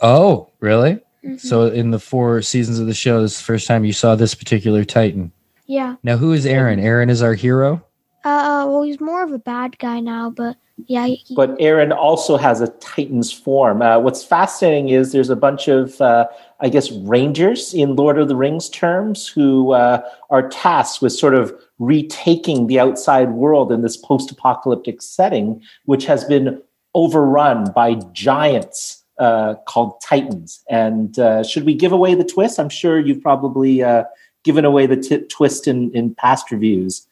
Oh, 0.00 0.50
really? 0.60 0.98
Mhm. 1.24 1.38
So, 1.40 1.66
in 1.66 1.92
the 1.92 2.00
four 2.00 2.42
seasons 2.42 2.80
of 2.80 2.86
the 2.86 2.94
show, 2.94 3.22
this 3.22 3.32
is 3.32 3.38
the 3.38 3.44
first 3.44 3.68
time 3.68 3.84
you 3.84 3.92
saw 3.92 4.16
this 4.16 4.34
particular 4.34 4.84
Titan. 4.84 5.32
yeah. 5.66 5.94
Now, 6.02 6.16
who 6.16 6.32
is 6.32 6.44
Eren? 6.44 6.82
Eren 6.82 7.08
is 7.08 7.22
our 7.22 7.34
hero. 7.34 7.84
Uh, 8.24 8.66
well, 8.68 8.82
he's 8.82 9.00
more 9.00 9.22
of 9.22 9.32
a 9.32 9.38
bad 9.38 9.78
guy 9.78 10.00
now, 10.00 10.28
but 10.30 10.56
yeah. 10.86 11.08
But 11.36 11.58
Eren 11.58 11.94
also 11.94 12.36
has 12.36 12.60
a 12.60 12.68
Titan's 12.80 13.32
form. 13.32 13.82
Uh, 13.82 13.98
what's 13.98 14.24
fascinating 14.24 14.88
is 14.88 15.12
there's 15.12 15.30
a 15.30 15.36
bunch 15.36 15.68
of, 15.68 16.00
uh, 16.00 16.26
I 16.60 16.68
guess, 16.68 16.90
rangers 16.90 17.74
in 17.74 17.96
Lord 17.96 18.18
of 18.18 18.28
the 18.28 18.36
Rings 18.36 18.68
terms 18.68 19.28
who 19.28 19.72
uh, 19.72 20.02
are 20.30 20.48
tasked 20.48 21.02
with 21.02 21.12
sort 21.12 21.34
of 21.34 21.52
retaking 21.78 22.66
the 22.66 22.80
outside 22.80 23.32
world 23.32 23.70
in 23.70 23.82
this 23.82 23.96
post-apocalyptic 23.96 25.02
setting, 25.02 25.62
which 25.84 26.06
has 26.06 26.24
been 26.24 26.60
overrun 26.94 27.72
by 27.72 27.94
giants 28.12 29.02
uh, 29.18 29.54
called 29.66 30.00
Titans. 30.00 30.62
And 30.68 31.18
uh, 31.18 31.42
should 31.42 31.64
we 31.64 31.74
give 31.74 31.92
away 31.92 32.14
the 32.14 32.24
twist? 32.24 32.58
I'm 32.58 32.68
sure 32.68 32.98
you've 32.98 33.22
probably 33.22 33.82
uh, 33.82 34.04
given 34.42 34.64
away 34.64 34.86
the 34.86 34.96
t- 34.96 35.26
twist 35.26 35.68
in, 35.68 35.90
in 35.92 36.14
past 36.14 36.50
reviews. 36.50 37.06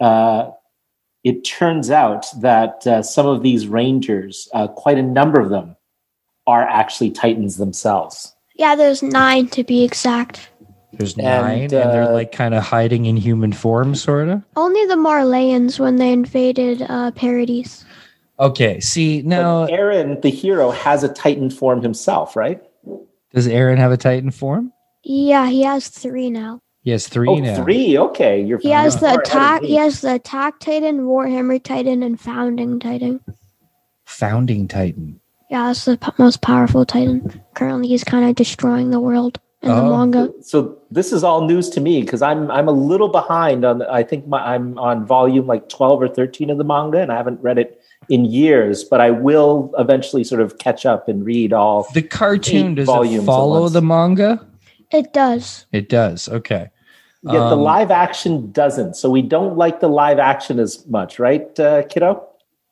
Uh, 0.00 0.50
it 1.24 1.44
turns 1.44 1.90
out 1.90 2.26
that 2.40 2.86
uh, 2.86 3.02
some 3.02 3.26
of 3.26 3.42
these 3.42 3.66
rangers, 3.66 4.48
uh, 4.54 4.68
quite 4.68 4.98
a 4.98 5.02
number 5.02 5.40
of 5.40 5.50
them, 5.50 5.76
are 6.46 6.62
actually 6.62 7.10
titans 7.10 7.56
themselves. 7.56 8.34
yeah, 8.54 8.74
there's 8.74 9.02
nine 9.02 9.48
to 9.48 9.62
be 9.64 9.84
exact. 9.84 10.50
There's 10.94 11.14
And, 11.18 11.26
nine, 11.26 11.60
and 11.62 11.70
they're 11.70 12.02
uh, 12.04 12.12
like 12.12 12.32
kind 12.32 12.54
of 12.54 12.62
hiding 12.62 13.04
in 13.04 13.16
human 13.16 13.52
form, 13.52 13.94
sort 13.94 14.28
of. 14.28 14.42
Only 14.56 14.84
the 14.86 14.94
Marleyans 14.96 15.78
when 15.78 15.96
they 15.96 16.12
invaded 16.12 16.82
uh, 16.88 17.10
Paradise. 17.12 17.84
Okay, 18.40 18.80
see 18.80 19.22
now, 19.22 19.66
But 19.66 19.72
Eren, 19.72 20.22
the 20.22 20.30
hero, 20.30 20.70
has 20.70 21.04
a 21.04 21.08
titan 21.12 21.50
form 21.50 21.82
himself, 21.82 22.36
right? 22.36 22.62
does 23.34 23.46
Eren 23.46 23.76
have 23.76 23.92
a 23.92 23.96
Titan 23.96 24.30
form? 24.30 24.72
Yeah, 25.04 25.46
he 25.48 25.62
has 25.62 25.88
three 25.88 26.30
now. 26.30 26.60
He 26.82 26.90
has 26.92 27.08
three 27.08 27.28
Oh, 27.28 27.34
now. 27.36 27.62
three. 27.62 27.98
Okay, 27.98 28.42
you're. 28.42 28.58
He 28.58 28.70
has 28.70 28.98
the 29.00 29.14
attack. 29.18 29.62
He 29.62 29.76
has 29.76 30.00
the 30.00 30.14
attack 30.14 30.60
Titan, 30.60 31.00
Warhammer 31.00 31.62
Titan, 31.62 32.02
and 32.02 32.18
Founding 32.20 32.78
Titan. 32.80 33.20
Founding 34.06 34.68
Titan. 34.68 35.20
Yeah, 35.50 35.66
that's 35.66 35.84
the 35.84 35.96
p- 35.96 36.10
most 36.18 36.40
powerful 36.42 36.84
Titan. 36.84 37.40
Currently, 37.54 37.88
he's 37.88 38.04
kind 38.04 38.28
of 38.28 38.34
destroying 38.36 38.90
the 38.90 39.00
world 39.00 39.40
in 39.62 39.70
the 39.70 39.74
Oh. 39.82 39.96
manga. 39.96 40.30
So 40.42 40.76
this 40.90 41.12
is 41.12 41.24
all 41.24 41.46
news 41.46 41.68
to 41.70 41.80
me 41.80 42.00
because 42.02 42.22
I'm 42.22 42.50
I'm 42.50 42.68
a 42.68 42.72
little 42.72 43.08
behind 43.08 43.64
on. 43.64 43.82
I 43.82 44.02
think 44.02 44.26
my, 44.26 44.54
I'm 44.54 44.78
on 44.78 45.04
volume 45.06 45.46
like 45.46 45.68
twelve 45.68 46.00
or 46.00 46.08
thirteen 46.08 46.48
of 46.50 46.58
the 46.58 46.64
manga, 46.64 47.00
and 47.00 47.10
I 47.12 47.16
haven't 47.16 47.40
read 47.42 47.58
it 47.58 47.80
in 48.08 48.24
years. 48.24 48.84
But 48.84 49.00
I 49.00 49.10
will 49.10 49.72
eventually 49.78 50.22
sort 50.24 50.40
of 50.40 50.58
catch 50.58 50.86
up 50.86 51.08
and 51.08 51.24
read 51.24 51.52
all. 51.52 51.86
The 51.92 52.02
cartoon 52.02 52.74
does 52.76 52.88
it 52.88 53.22
follow 53.24 53.68
the 53.68 53.82
manga? 53.82 54.46
It 54.92 55.12
does. 55.12 55.66
It 55.72 55.88
does. 55.88 56.28
Okay. 56.28 56.70
Yeah, 57.22 57.32
the 57.32 57.56
Um, 57.56 57.60
live 57.60 57.90
action 57.90 58.50
doesn't. 58.52 58.94
So 58.96 59.10
we 59.10 59.22
don't 59.22 59.56
like 59.56 59.80
the 59.80 59.88
live 59.88 60.18
action 60.18 60.58
as 60.60 60.86
much, 60.86 61.18
right, 61.18 61.58
uh, 61.58 61.82
kiddo? 61.82 62.22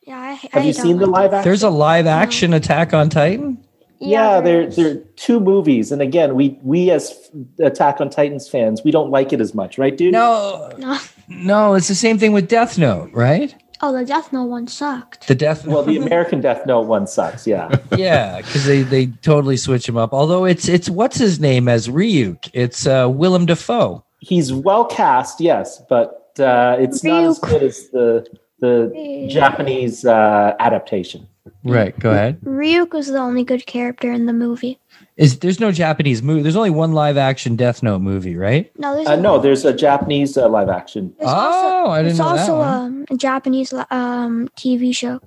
Yeah, 0.07 0.18
I, 0.18 0.48
Have 0.52 0.64
you 0.64 0.72
seen 0.72 0.98
the 0.98 1.07
live 1.07 1.33
action? 1.35 1.48
There's 1.48 1.64
a 1.64 1.70
live 1.70 2.07
action 2.07 2.55
Attack 2.55 2.94
on 2.94 3.09
Titan. 3.11 3.59
yeah, 3.98 4.40
there 4.40 4.62
is. 4.62 4.76
there 4.76 4.90
are 4.92 4.94
two 5.16 5.40
movies, 5.40 5.90
and 5.90 6.00
again, 6.00 6.37
we 6.37 6.57
we 6.62 6.90
as 6.92 7.29
Attack 7.59 8.00
on 8.00 8.09
Titans 8.09 8.48
fans, 8.48 8.85
we 8.85 8.92
don't 8.92 9.11
like 9.11 9.33
it 9.33 9.40
as 9.40 9.52
much, 9.52 9.79
right, 9.79 9.96
dude? 9.96 10.12
No, 10.12 10.70
No. 10.79 10.96
no, 11.29 11.74
it's 11.74 11.88
the 11.88 11.94
same 11.96 12.16
thing 12.18 12.33
with 12.33 12.46
Death 12.48 12.79
Note, 12.79 13.11
right? 13.12 13.52
Oh, 13.82 13.92
the 13.92 14.04
Death 14.04 14.32
Note 14.32 14.44
one 14.46 14.66
sucked. 14.66 15.28
The 15.28 15.34
Death 15.34 15.66
Well, 15.66 15.82
the 15.82 15.96
American 16.06 16.40
Death 16.40 16.66
Note 16.66 16.86
one 16.86 17.06
sucks. 17.06 17.46
Yeah, 17.46 17.68
yeah, 17.96 18.38
because 18.38 18.64
they 18.64 18.82
they 18.82 19.06
totally 19.22 19.56
switch 19.56 19.88
him 19.88 19.96
up. 19.96 20.12
Although 20.12 20.44
it's 20.44 20.68
it's 20.68 20.88
what's 20.88 21.18
his 21.18 21.38
name 21.40 21.68
as 21.68 21.88
Ryuk. 21.88 22.48
It's 22.52 22.86
uh, 22.86 23.08
Willem 23.10 23.46
Dafoe. 23.46 24.04
he's 24.20 24.52
well 24.52 24.84
cast, 24.86 25.40
yes, 25.40 25.82
but 25.88 26.32
uh, 26.38 26.76
it's 26.78 27.04
not 27.04 27.24
as 27.24 27.38
good 27.38 27.62
as 27.62 27.88
the 27.90 28.26
the 28.60 29.26
Japanese 29.30 30.04
uh, 30.06 30.54
adaptation. 30.60 31.26
Right. 31.62 31.96
Go 31.98 32.10
ahead. 32.12 32.40
Ryuk 32.40 32.92
was 32.92 33.08
the 33.08 33.18
only 33.18 33.44
good 33.44 33.66
character 33.66 34.10
in 34.12 34.26
the 34.26 34.32
movie. 34.32 34.78
Is 35.16 35.38
there's 35.38 35.61
no 35.61 35.72
Japanese 35.72 36.22
movie? 36.22 36.42
There's 36.42 36.57
only 36.57 36.68
one 36.70 36.92
live 36.92 37.16
action 37.16 37.57
Death 37.57 37.83
Note 37.83 38.00
movie, 38.02 38.37
right? 38.37 38.70
No, 38.79 38.94
there's 38.94 39.09
Uh, 39.09 39.12
a, 39.12 39.16
no, 39.16 39.38
there's 39.38 39.64
a 39.64 39.72
Japanese 39.72 40.37
uh, 40.37 40.46
live 40.48 40.68
action. 40.68 41.14
there's 41.18 41.31
Oh, 41.31 41.35
also, 41.35 41.90
I 41.90 42.02
didn't 42.02 42.18
know 42.18 42.24
that 42.29 42.40
It's 42.40 42.40
also 42.50 42.59
one. 42.59 42.68
um, 42.68 43.07
a 43.11 43.16
Japanese 43.16 43.72
um 43.90 44.48
TV 44.57 44.94
show. 44.94 45.20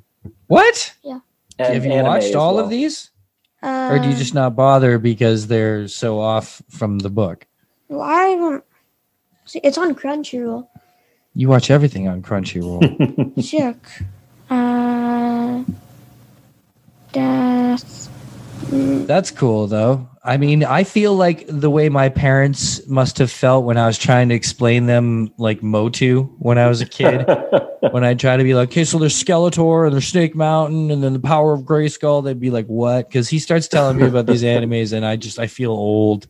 What? 0.47 0.93
and 1.03 1.73
Have 1.73 1.85
you 1.85 1.91
watched 2.03 2.35
all 2.35 2.55
well. 2.55 2.63
of 2.65 2.69
these, 2.69 3.09
Uh, 3.63 3.89
or 3.91 3.99
do 3.99 4.07
you 4.09 4.15
just 4.15 4.33
not 4.35 4.55
bother 4.55 4.99
because 4.99 5.47
they're 5.47 5.87
so 5.87 6.19
off 6.19 6.61
from 6.69 6.99
the 6.99 7.09
book? 7.09 7.47
Well, 7.89 8.01
I 8.01 8.35
don't. 8.35 8.63
See, 9.45 9.59
it's 9.63 9.77
on 9.79 9.95
Crunchyroll. 9.95 10.67
You 11.33 11.49
watch 11.49 11.71
everything 11.71 12.07
on 12.07 12.21
Crunchyroll. 12.21 13.41
Sick. 13.43 13.75
Uh, 14.49 15.63
death. 17.11 18.09
That's 19.07 19.31
cool 19.31 19.67
though. 19.67 20.07
I 20.23 20.37
mean, 20.37 20.63
I 20.63 20.83
feel 20.83 21.15
like 21.15 21.45
the 21.47 21.69
way 21.69 21.89
my 21.89 22.09
parents 22.09 22.85
must 22.87 23.17
have 23.17 23.31
felt 23.31 23.65
when 23.65 23.77
I 23.77 23.87
was 23.87 23.97
trying 23.97 24.29
to 24.29 24.35
explain 24.35 24.85
them 24.85 25.33
like 25.37 25.63
Motu 25.63 26.23
when 26.39 26.57
I 26.57 26.67
was 26.67 26.81
a 26.81 26.85
kid. 26.85 27.25
when 27.91 28.03
I 28.03 28.13
try 28.13 28.37
to 28.37 28.43
be 28.43 28.53
like, 28.53 28.69
okay, 28.69 28.83
so 28.83 28.99
there's 28.99 29.21
Skeletor 29.21 29.85
and 29.85 29.93
there's 29.93 30.07
Snake 30.07 30.35
Mountain 30.35 30.91
and 30.91 31.01
then 31.03 31.13
the 31.13 31.19
power 31.19 31.53
of 31.53 31.61
Grayskull, 31.61 32.23
they'd 32.23 32.39
be 32.39 32.51
like, 32.51 32.67
what? 32.67 33.07
Because 33.07 33.29
he 33.29 33.39
starts 33.39 33.67
telling 33.67 33.97
me 33.97 34.05
about 34.05 34.25
these 34.27 34.43
animes 34.43 34.93
and 34.93 35.05
I 35.05 35.15
just 35.15 35.39
I 35.39 35.47
feel 35.47 35.71
old. 35.71 36.27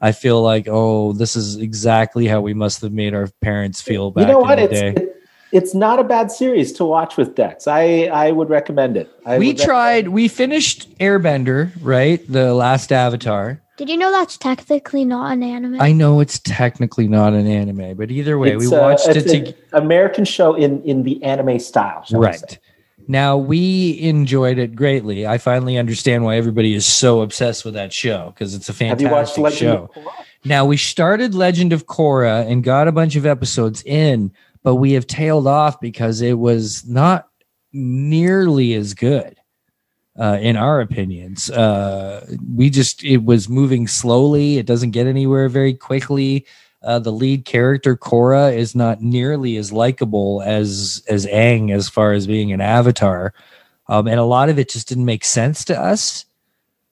I 0.00 0.12
feel 0.12 0.42
like, 0.42 0.66
oh, 0.68 1.12
this 1.12 1.36
is 1.36 1.56
exactly 1.56 2.26
how 2.26 2.40
we 2.40 2.52
must 2.52 2.82
have 2.82 2.92
made 2.92 3.14
our 3.14 3.28
parents 3.40 3.80
feel 3.80 4.10
back 4.10 4.26
you 4.26 4.32
know 4.32 4.38
what? 4.40 4.58
in 4.58 4.70
the 4.70 4.86
It's 4.88 5.00
it- 5.00 5.15
it's 5.52 5.74
not 5.74 5.98
a 5.98 6.04
bad 6.04 6.30
series 6.30 6.72
to 6.74 6.84
watch 6.84 7.16
with 7.16 7.34
Dex. 7.34 7.66
I 7.66 8.04
I 8.12 8.30
would 8.32 8.48
recommend 8.50 8.96
it. 8.96 9.10
I 9.24 9.38
we 9.38 9.54
tried, 9.54 10.08
we 10.08 10.28
finished 10.28 10.96
Airbender, 10.98 11.72
right? 11.80 12.20
The 12.30 12.54
last 12.54 12.92
Avatar. 12.92 13.60
Did 13.76 13.90
you 13.90 13.96
know 13.98 14.10
that's 14.10 14.38
technically 14.38 15.04
not 15.04 15.32
an 15.32 15.42
anime? 15.42 15.80
I 15.80 15.92
know 15.92 16.20
it's 16.20 16.38
technically 16.38 17.08
not 17.08 17.34
an 17.34 17.46
anime, 17.46 17.94
but 17.96 18.10
either 18.10 18.38
way, 18.38 18.56
we 18.56 18.64
It's, 18.64 18.72
uh, 18.72 18.78
watched 18.78 19.08
it 19.08 19.16
it's 19.18 19.32
to, 19.32 19.46
an 19.48 19.54
American 19.72 20.24
show 20.24 20.54
in 20.54 20.82
in 20.84 21.02
the 21.02 21.22
anime 21.22 21.58
style. 21.58 22.02
shall 22.04 22.20
we 22.20 22.26
say. 22.26 22.30
right. 22.42 22.58
Now 23.08 23.36
we 23.36 24.00
enjoyed 24.00 24.58
it 24.58 24.74
greatly. 24.74 25.26
I 25.28 25.38
finally 25.38 25.76
understand 25.78 26.24
why 26.24 26.36
everybody 26.36 26.74
is 26.74 26.84
so 26.86 27.20
obsessed 27.20 27.64
with 27.64 27.74
that 27.74 27.92
show 27.92 28.32
because 28.34 28.52
it's 28.54 28.68
a 28.68 28.72
Have 28.84 29.00
you 29.00 29.08
watched 29.10 29.36
fantastic 29.36 29.42
Legend 29.44 29.58
show. 29.60 29.90
of 29.94 30.04
Korra? 30.04 30.24
Now 30.44 30.64
we 30.64 30.76
started 30.76 31.34
Legend 31.34 31.72
of 31.72 31.86
Korra 31.86 32.50
and 32.50 32.64
got 32.64 32.88
a 32.88 32.92
bunch 32.92 33.14
of 33.14 33.24
episodes 33.26 33.82
in, 33.84 34.32
but 34.66 34.74
we 34.74 34.90
have 34.94 35.06
tailed 35.06 35.46
off 35.46 35.80
because 35.80 36.20
it 36.20 36.40
was 36.40 36.84
not 36.88 37.28
nearly 37.72 38.74
as 38.74 38.94
good. 38.94 39.38
Uh, 40.18 40.38
in 40.40 40.56
our 40.56 40.80
opinions, 40.80 41.48
uh, 41.52 42.26
we 42.52 42.68
just 42.68 43.04
it 43.04 43.22
was 43.22 43.48
moving 43.48 43.86
slowly. 43.86 44.58
It 44.58 44.66
doesn't 44.66 44.90
get 44.90 45.06
anywhere 45.06 45.48
very 45.48 45.72
quickly. 45.72 46.46
Uh, 46.82 46.98
the 46.98 47.12
lead 47.12 47.44
character 47.44 47.96
Korra 47.96 48.52
is 48.56 48.74
not 48.74 49.00
nearly 49.00 49.56
as 49.56 49.70
likable 49.70 50.42
as 50.44 51.00
as 51.08 51.26
Aang 51.26 51.70
as 51.70 51.88
far 51.88 52.12
as 52.12 52.26
being 52.26 52.50
an 52.50 52.60
avatar, 52.60 53.34
um, 53.86 54.08
and 54.08 54.18
a 54.18 54.24
lot 54.24 54.48
of 54.48 54.58
it 54.58 54.68
just 54.68 54.88
didn't 54.88 55.04
make 55.04 55.24
sense 55.24 55.64
to 55.66 55.80
us. 55.80 56.24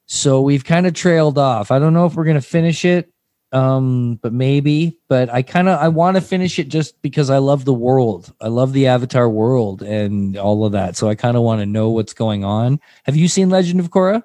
So 0.06 0.40
we've 0.40 0.64
kind 0.64 0.86
of 0.86 0.94
trailed 0.94 1.38
off. 1.38 1.72
I 1.72 1.80
don't 1.80 1.92
know 1.92 2.06
if 2.06 2.14
we're 2.14 2.22
gonna 2.22 2.40
finish 2.40 2.84
it 2.84 3.12
um 3.54 4.18
but 4.22 4.32
maybe 4.32 4.98
but 5.08 5.30
i 5.30 5.40
kind 5.40 5.68
of 5.68 5.78
i 5.80 5.88
want 5.88 6.16
to 6.16 6.20
finish 6.20 6.58
it 6.58 6.68
just 6.68 7.00
because 7.02 7.30
i 7.30 7.38
love 7.38 7.64
the 7.64 7.72
world 7.72 8.34
i 8.40 8.48
love 8.48 8.72
the 8.72 8.86
avatar 8.86 9.28
world 9.28 9.80
and 9.82 10.36
all 10.36 10.64
of 10.64 10.72
that 10.72 10.96
so 10.96 11.08
i 11.08 11.14
kind 11.14 11.36
of 11.36 11.42
want 11.42 11.60
to 11.60 11.66
know 11.66 11.88
what's 11.88 12.12
going 12.12 12.44
on 12.44 12.80
have 13.04 13.16
you 13.16 13.28
seen 13.28 13.48
legend 13.48 13.80
of 13.80 13.90
korra 13.90 14.22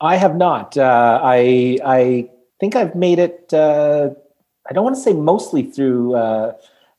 I 0.00 0.16
have 0.16 0.36
not. 0.36 0.76
Uh, 0.76 1.20
I 1.22 1.78
I 1.84 2.28
think 2.60 2.76
I've 2.76 2.94
made 2.94 3.18
it. 3.18 3.52
Uh, 3.52 4.10
I 4.68 4.72
don't 4.72 4.84
want 4.84 4.96
to 4.96 5.02
say 5.02 5.12
mostly 5.12 5.62
through 5.62 6.14
uh, 6.14 6.52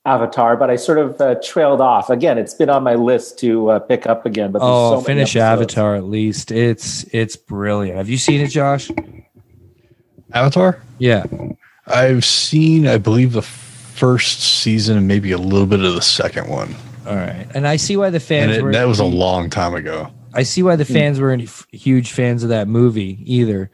Avatar, 0.05 0.57
but 0.57 0.69
I 0.69 0.77
sort 0.77 0.97
of 0.97 1.21
uh, 1.21 1.35
trailed 1.43 1.81
off. 1.81 2.09
Again, 2.09 2.37
it's 2.37 2.53
been 2.53 2.69
on 2.69 2.83
my 2.83 2.95
list 2.95 3.37
to 3.39 3.69
uh, 3.69 3.79
pick 3.79 4.07
up 4.07 4.25
again. 4.25 4.51
But 4.51 4.61
oh 4.63 4.99
so 4.99 5.01
finish 5.01 5.35
avatar 5.35 5.95
at 5.95 6.05
least 6.05 6.51
it's 6.51 7.03
it's 7.13 7.35
brilliant 7.35 7.97
have 7.97 8.09
you 8.09 8.17
seen 8.17 8.41
it 8.41 8.47
josh 8.47 8.89
Avatar. 10.33 10.81
yeah 10.99 11.25
I've 11.87 12.25
seen, 12.25 12.85
I 12.85 12.97
believe, 12.97 13.31
the 13.31 13.41
first 13.41 14.41
season 14.41 14.97
and 14.97 15.07
maybe 15.07 15.31
a 15.31 15.37
little 15.37 15.65
bit 15.65 15.79
of 15.81 15.95
the 15.95 16.01
second 16.01 16.49
one, 16.49 16.75
all 17.07 17.15
right 17.15 17.47
and 17.53 17.65
i 17.65 17.77
see 17.77 17.95
why 17.95 18.09
the 18.09 18.19
fans 18.19 18.57
it, 18.57 18.61
were 18.61 18.71
that 18.71 18.87
was 18.87 18.99
a 18.99 19.05
long 19.05 19.49
time 19.49 19.73
ago. 19.73 20.11
I 20.33 20.43
see 20.43 20.61
why 20.61 20.75
the 20.75 20.85
fans 20.85 21.19
weren't 21.19 21.49
huge 21.71 22.11
fans 22.11 22.43
of 22.43 22.49
that 22.49 22.67
movie 22.67 23.17
either. 23.25 23.71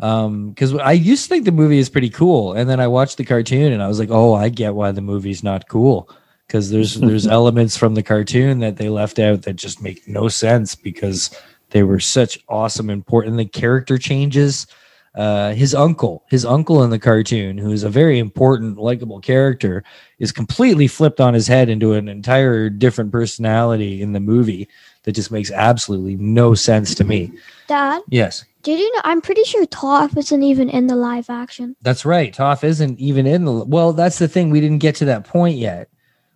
Um, 0.00 0.50
because 0.50 0.74
I 0.74 0.92
used 0.92 1.24
to 1.24 1.28
think 1.28 1.44
the 1.44 1.52
movie 1.52 1.78
is 1.78 1.88
pretty 1.88 2.10
cool, 2.10 2.54
and 2.54 2.68
then 2.68 2.80
I 2.80 2.88
watched 2.88 3.18
the 3.18 3.24
cartoon, 3.24 3.72
and 3.72 3.80
I 3.80 3.86
was 3.86 4.00
like, 4.00 4.10
"Oh, 4.10 4.34
I 4.34 4.48
get 4.48 4.74
why 4.74 4.90
the 4.90 5.00
movie's 5.00 5.44
not 5.44 5.68
cool." 5.68 6.10
Because 6.46 6.70
there's 6.70 6.94
there's 7.00 7.26
elements 7.28 7.76
from 7.76 7.94
the 7.94 8.02
cartoon 8.02 8.58
that 8.60 8.78
they 8.78 8.88
left 8.88 9.20
out 9.20 9.42
that 9.42 9.54
just 9.54 9.80
make 9.80 10.08
no 10.08 10.26
sense 10.26 10.74
because 10.74 11.30
they 11.70 11.84
were 11.84 12.00
such 12.00 12.40
awesome, 12.48 12.90
important. 12.90 13.36
The 13.36 13.44
character 13.44 13.96
changes. 13.96 14.66
Uh, 15.14 15.52
his 15.52 15.74
uncle, 15.74 16.24
his 16.30 16.44
uncle 16.44 16.82
in 16.82 16.88
the 16.90 16.98
cartoon, 16.98 17.58
who's 17.58 17.82
a 17.82 17.90
very 17.90 18.18
important, 18.18 18.78
likable 18.78 19.20
character, 19.20 19.84
is 20.18 20.32
completely 20.32 20.86
flipped 20.88 21.20
on 21.20 21.34
his 21.34 21.46
head 21.46 21.68
into 21.68 21.92
an 21.92 22.08
entire 22.08 22.70
different 22.70 23.12
personality 23.12 24.00
in 24.00 24.12
the 24.12 24.20
movie 24.20 24.66
that 25.02 25.12
just 25.12 25.30
makes 25.30 25.50
absolutely 25.50 26.16
no 26.16 26.54
sense 26.54 26.94
to 26.94 27.04
me. 27.04 27.30
Dad, 27.68 28.00
Yes, 28.08 28.44
did 28.62 28.78
you 28.78 28.90
know? 28.94 29.00
I'm 29.04 29.20
pretty 29.20 29.44
sure 29.44 29.66
Toph 29.66 30.16
isn't 30.16 30.42
even 30.42 30.70
in 30.70 30.86
the 30.86 30.96
live 30.96 31.28
action. 31.28 31.76
that's 31.82 32.06
right. 32.06 32.34
Toph 32.34 32.64
isn't 32.64 32.98
even 32.98 33.26
in 33.26 33.44
the. 33.44 33.52
Well, 33.52 33.92
that's 33.92 34.18
the 34.18 34.28
thing. 34.28 34.48
We 34.48 34.60
didn't 34.62 34.78
get 34.78 34.94
to 34.96 35.04
that 35.06 35.24
point 35.24 35.58
yet, 35.58 35.90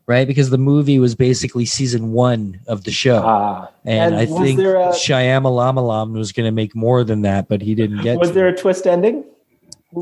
right? 0.07 0.27
Because 0.27 0.51
the 0.51 0.59
movie 0.59 0.99
was 0.99 1.15
basically 1.15 1.67
season 1.67 2.13
one 2.13 2.61
of 2.67 2.85
the 2.85 2.91
show. 2.91 3.23
Ah, 3.25 3.71
and, 3.85 4.15
I 4.15 4.27
think 4.27 4.61
a, 4.61 4.93
Shyamalan 4.93 6.13
was 6.13 6.33
going 6.33 6.47
to 6.47 6.53
make 6.53 6.75
more 6.75 7.05
than 7.05 7.23
that, 7.23 7.49
but 7.49 7.61
he 7.61 7.75
didn't 7.75 8.03
get 8.03 8.19
was 8.19 8.33
there 8.33 8.49
it. 8.49 8.59
a 8.59 8.63
twist 8.63 8.87
ending? 8.87 9.25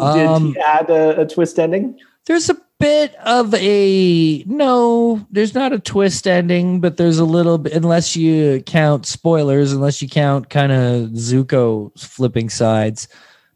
Um, 0.01 0.53
Did 0.53 0.57
he 0.57 0.61
add 0.61 0.91
a, 0.91 1.21
a 1.23 1.27
twist 1.27 1.59
ending? 1.59 1.99
There's 2.27 2.49
a 2.49 2.61
bit 2.81 3.15
of 3.17 3.55
a 3.55 4.43
no, 4.47 5.27
there's 5.31 5.55
not 5.55 5.73
a 5.73 5.79
twist 5.79 6.27
ending, 6.27 6.81
but 6.81 6.97
there's 6.97 7.19
a 7.19 7.25
little 7.25 7.59
bit 7.59 7.73
unless 7.73 8.17
you 8.17 8.63
count 8.67 9.07
spoilers, 9.07 9.73
unless 9.73 10.03
you 10.03 10.09
count 10.09 10.51
kind 10.51 10.73
of 10.73 11.11
Zuko 11.11 11.99
flipping 11.99 12.51
sides. 12.51 13.09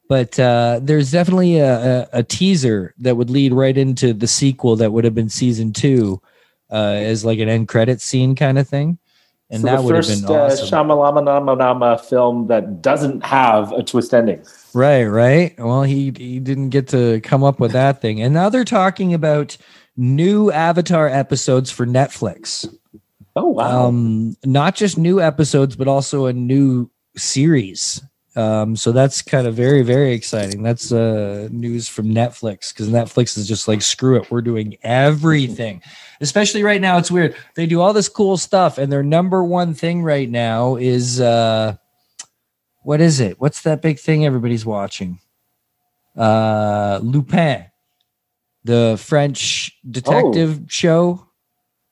But 0.08 0.38
uh, 0.40 0.80
there's 0.82 1.10
definitely 1.10 1.58
a, 1.58 2.02
a, 2.02 2.08
a 2.14 2.22
teaser 2.22 2.94
that 2.98 3.16
would 3.16 3.28
lead 3.28 3.52
right 3.52 3.76
into 3.76 4.14
the 4.14 4.26
sequel 4.26 4.76
that 4.76 4.92
would 4.92 5.04
have 5.04 5.14
been 5.14 5.28
season 5.28 5.72
two, 5.72 6.22
uh, 6.70 6.96
as 6.96 7.24
like 7.24 7.38
an 7.38 7.48
end 7.48 7.68
credit 7.68 8.00
scene 8.00 8.34
kind 8.34 8.58
of 8.58 8.68
thing, 8.68 8.98
and 9.50 9.62
so 9.62 9.66
that 9.66 9.82
would 9.82 9.94
have 9.94 10.06
been 10.06 10.24
awesome. 10.26 10.66
uh, 10.66 10.84
Shyamalan 10.84 12.00
film 12.04 12.48
that 12.48 12.82
doesn't 12.82 13.24
have 13.24 13.72
a 13.72 13.82
twist 13.82 14.12
ending. 14.12 14.44
Right, 14.74 15.04
right. 15.04 15.58
Well, 15.58 15.84
he 15.84 16.12
he 16.16 16.38
didn't 16.38 16.68
get 16.68 16.88
to 16.88 17.20
come 17.22 17.42
up 17.42 17.58
with 17.58 17.72
that 17.72 18.02
thing. 18.02 18.20
And 18.20 18.34
now 18.34 18.50
they're 18.50 18.64
talking 18.64 19.14
about 19.14 19.56
new 19.96 20.50
Avatar 20.52 21.08
episodes 21.08 21.70
for 21.70 21.86
Netflix. 21.86 22.72
Oh 23.34 23.48
wow! 23.48 23.86
Um 23.86 24.36
not 24.44 24.74
just 24.74 24.98
new 24.98 25.20
episodes 25.20 25.76
but 25.76 25.88
also 25.88 26.26
a 26.26 26.32
new 26.32 26.90
series. 27.16 28.02
Um 28.38 28.76
so 28.76 28.92
that's 28.92 29.20
kind 29.20 29.46
of 29.48 29.54
very 29.54 29.82
very 29.82 30.12
exciting. 30.12 30.62
That's 30.62 30.92
uh 30.92 31.48
news 31.50 31.88
from 31.88 32.06
Netflix 32.06 32.72
cuz 32.74 32.88
Netflix 32.88 33.36
is 33.36 33.48
just 33.48 33.66
like 33.66 33.82
screw 33.82 34.16
it, 34.16 34.30
we're 34.30 34.42
doing 34.42 34.76
everything. 34.82 35.82
Especially 36.20 36.62
right 36.62 36.80
now 36.80 36.98
it's 36.98 37.10
weird. 37.10 37.34
They 37.56 37.66
do 37.66 37.80
all 37.80 37.92
this 37.92 38.08
cool 38.08 38.36
stuff 38.36 38.78
and 38.78 38.92
their 38.92 39.02
number 39.02 39.42
one 39.42 39.74
thing 39.74 40.02
right 40.02 40.30
now 40.30 40.76
is 40.76 41.20
uh 41.20 41.76
what 42.84 43.00
is 43.00 43.20
it? 43.20 43.40
What's 43.40 43.62
that 43.62 43.82
big 43.82 43.98
thing 43.98 44.24
everybody's 44.24 44.64
watching? 44.64 45.18
Uh 46.16 47.00
Lupin, 47.02 47.64
the 48.64 48.96
French 49.02 49.72
detective 49.90 50.60
show, 50.68 51.26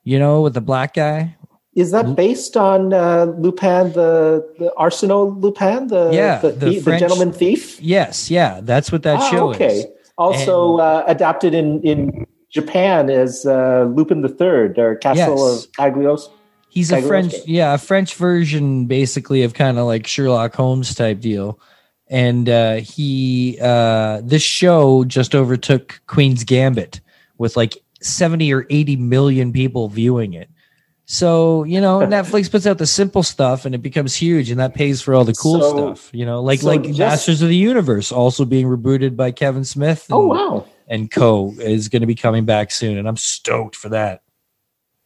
you 0.04 0.18
know, 0.18 0.42
with 0.42 0.54
the 0.54 0.60
black 0.60 0.94
guy. 0.94 1.35
Is 1.76 1.90
that 1.90 2.16
based 2.16 2.56
on 2.56 2.92
uh, 2.94 3.26
Lupin, 3.38 3.92
the 3.92 4.42
the 4.58 4.72
Arsène 4.78 5.40
Lupin, 5.40 5.88
the 5.88 6.10
Yeah, 6.12 6.38
the, 6.38 6.50
the 6.52 6.70
thief, 6.70 6.78
the 6.78 6.82
French- 6.84 7.00
gentleman 7.00 7.32
thief? 7.32 7.80
Yes, 7.82 8.30
yeah, 8.30 8.60
that's 8.62 8.90
what 8.90 9.02
that 9.02 9.18
Ah, 9.20 9.30
show 9.30 9.50
okay. 9.50 9.80
is. 9.80 9.86
Also 10.16 10.78
uh, 10.78 11.04
adapted 11.06 11.52
in 11.52 11.82
in 11.82 12.26
Japan 12.48 13.10
as 13.10 13.44
uh, 13.44 13.84
Lupin 13.94 14.22
the 14.22 14.30
Third 14.30 14.78
or 14.78 14.96
Castle 14.96 15.36
Yes. 15.36 15.64
of 15.66 15.72
Cagliostro. 15.72 16.32
He's 16.70 16.90
a 16.92 17.00
French, 17.02 17.34
yeah, 17.46 17.74
a 17.74 17.78
French 17.78 18.14
version, 18.16 18.86
basically 18.86 19.42
of 19.42 19.52
kind 19.54 19.78
of 19.78 19.86
like 19.86 20.06
Sherlock 20.06 20.54
Holmes 20.54 20.94
type 20.94 21.20
deal. 21.20 21.58
And 22.08 22.48
uh, 22.48 22.76
he, 22.76 23.58
uh, 23.60 24.20
this 24.22 24.42
show 24.42 25.04
just 25.04 25.34
overtook 25.34 26.00
Queen's 26.06 26.44
Gambit 26.44 27.00
with 27.38 27.56
like 27.56 27.76
seventy 28.00 28.52
or 28.52 28.66
eighty 28.70 28.96
million 28.96 29.52
people 29.52 29.88
viewing 29.88 30.32
it. 30.34 30.48
So 31.06 31.64
you 31.64 31.80
know, 31.80 32.00
Netflix 32.06 32.50
puts 32.50 32.66
out 32.66 32.78
the 32.78 32.86
simple 32.86 33.22
stuff, 33.22 33.64
and 33.64 33.74
it 33.74 33.78
becomes 33.82 34.14
huge, 34.14 34.50
and 34.50 34.60
that 34.60 34.74
pays 34.74 35.00
for 35.00 35.14
all 35.14 35.24
the 35.24 35.34
cool 35.34 35.60
So- 35.60 35.76
stuff. 35.94 36.10
You 36.12 36.26
know, 36.26 36.42
like 36.42 36.60
so 36.60 36.66
like 36.66 36.82
just- 36.82 36.98
Masters 36.98 37.42
of 37.42 37.48
the 37.48 37.56
Universe, 37.56 38.12
also 38.12 38.44
being 38.44 38.66
rebooted 38.66 39.16
by 39.16 39.30
Kevin 39.30 39.64
Smith. 39.64 40.06
Oh 40.10 40.26
wow! 40.26 40.66
and 40.88 41.10
Co 41.10 41.52
is 41.58 41.88
going 41.88 42.02
to 42.02 42.06
be 42.06 42.14
coming 42.14 42.44
back 42.44 42.70
soon, 42.70 42.98
and 42.98 43.08
I'm 43.08 43.16
stoked 43.16 43.76
for 43.76 43.88
that. 43.90 44.22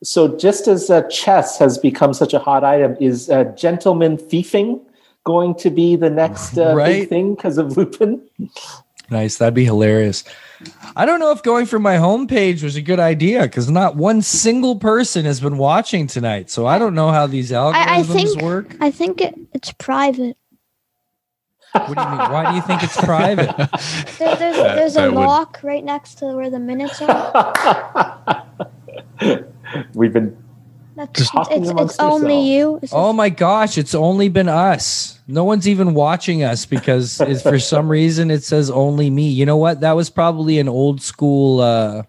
So 0.02 0.36
just 0.38 0.66
as 0.66 0.88
uh, 0.88 1.02
chess 1.08 1.58
has 1.58 1.76
become 1.76 2.14
such 2.14 2.32
a 2.32 2.38
hot 2.38 2.64
item, 2.64 2.96
is 3.00 3.28
uh, 3.28 3.44
gentleman 3.56 4.16
thiefing 4.16 4.80
going 5.24 5.54
to 5.56 5.68
be 5.68 5.96
the 5.96 6.08
next 6.08 6.56
uh, 6.56 6.74
Right. 6.74 7.00
big 7.00 7.08
thing 7.10 7.34
because 7.34 7.58
of 7.58 7.76
Lupin? 7.76 8.22
Nice, 9.10 9.38
that'd 9.38 9.54
be 9.54 9.64
hilarious. 9.64 10.22
I 10.94 11.04
don't 11.04 11.18
know 11.20 11.32
if 11.32 11.42
going 11.42 11.66
from 11.66 11.82
my 11.82 11.96
homepage 11.96 12.62
was 12.62 12.76
a 12.76 12.82
good 12.82 13.00
idea 13.00 13.42
because 13.42 13.68
not 13.70 13.96
one 13.96 14.22
single 14.22 14.76
person 14.76 15.24
has 15.24 15.40
been 15.40 15.56
watching 15.58 16.06
tonight. 16.06 16.48
So 16.50 16.66
I 16.66 16.78
don't 16.78 16.94
know 16.94 17.10
how 17.10 17.26
these 17.26 17.50
algorithms 17.50 17.74
I 17.74 18.02
think- 18.02 18.40
work. 18.42 18.76
I 18.80 18.90
think 18.90 19.20
it, 19.20 19.34
it's 19.52 19.72
private. 19.72 20.36
What 21.72 21.86
do 21.96 22.02
you 22.02 22.08
mean? 22.08 22.18
Why 22.18 22.50
do 22.50 22.56
you 22.56 22.62
think 22.62 22.82
it's 22.82 22.96
private? 22.96 23.54
There, 24.18 24.36
there's 24.36 24.56
there's 24.56 24.96
a 24.96 25.00
that 25.02 25.12
would- 25.12 25.20
lock 25.24 25.60
right 25.62 25.84
next 25.84 26.16
to 26.16 26.26
where 26.26 26.50
the 26.50 26.58
minutes 26.58 27.00
are. 27.00 28.46
We've 29.94 30.12
been 30.12 30.36
That's, 31.00 31.18
Just 31.18 31.30
it's 31.30 31.30
talking 31.32 31.62
it's, 31.62 31.70
amongst 31.70 31.94
it's 31.94 32.02
only 32.02 32.40
you. 32.40 32.78
It's 32.82 32.92
Oh 32.94 33.14
my 33.14 33.30
gosh, 33.30 33.78
it's 33.78 33.94
only 33.94 34.28
been 34.28 34.50
us. 34.50 35.18
No 35.26 35.44
one's 35.44 35.66
even 35.66 35.94
watching 35.94 36.42
us 36.42 36.66
because 36.66 37.18
it's, 37.22 37.40
for 37.40 37.58
some 37.58 37.88
reason 37.88 38.30
it 38.30 38.44
says 38.44 38.70
only 38.70 39.08
me. 39.08 39.30
You 39.30 39.46
know 39.46 39.56
what? 39.56 39.80
That 39.80 39.92
was 39.92 40.10
probably 40.10 40.58
an 40.58 40.68
old 40.68 41.00
school 41.00 41.60
uh 41.60 42.02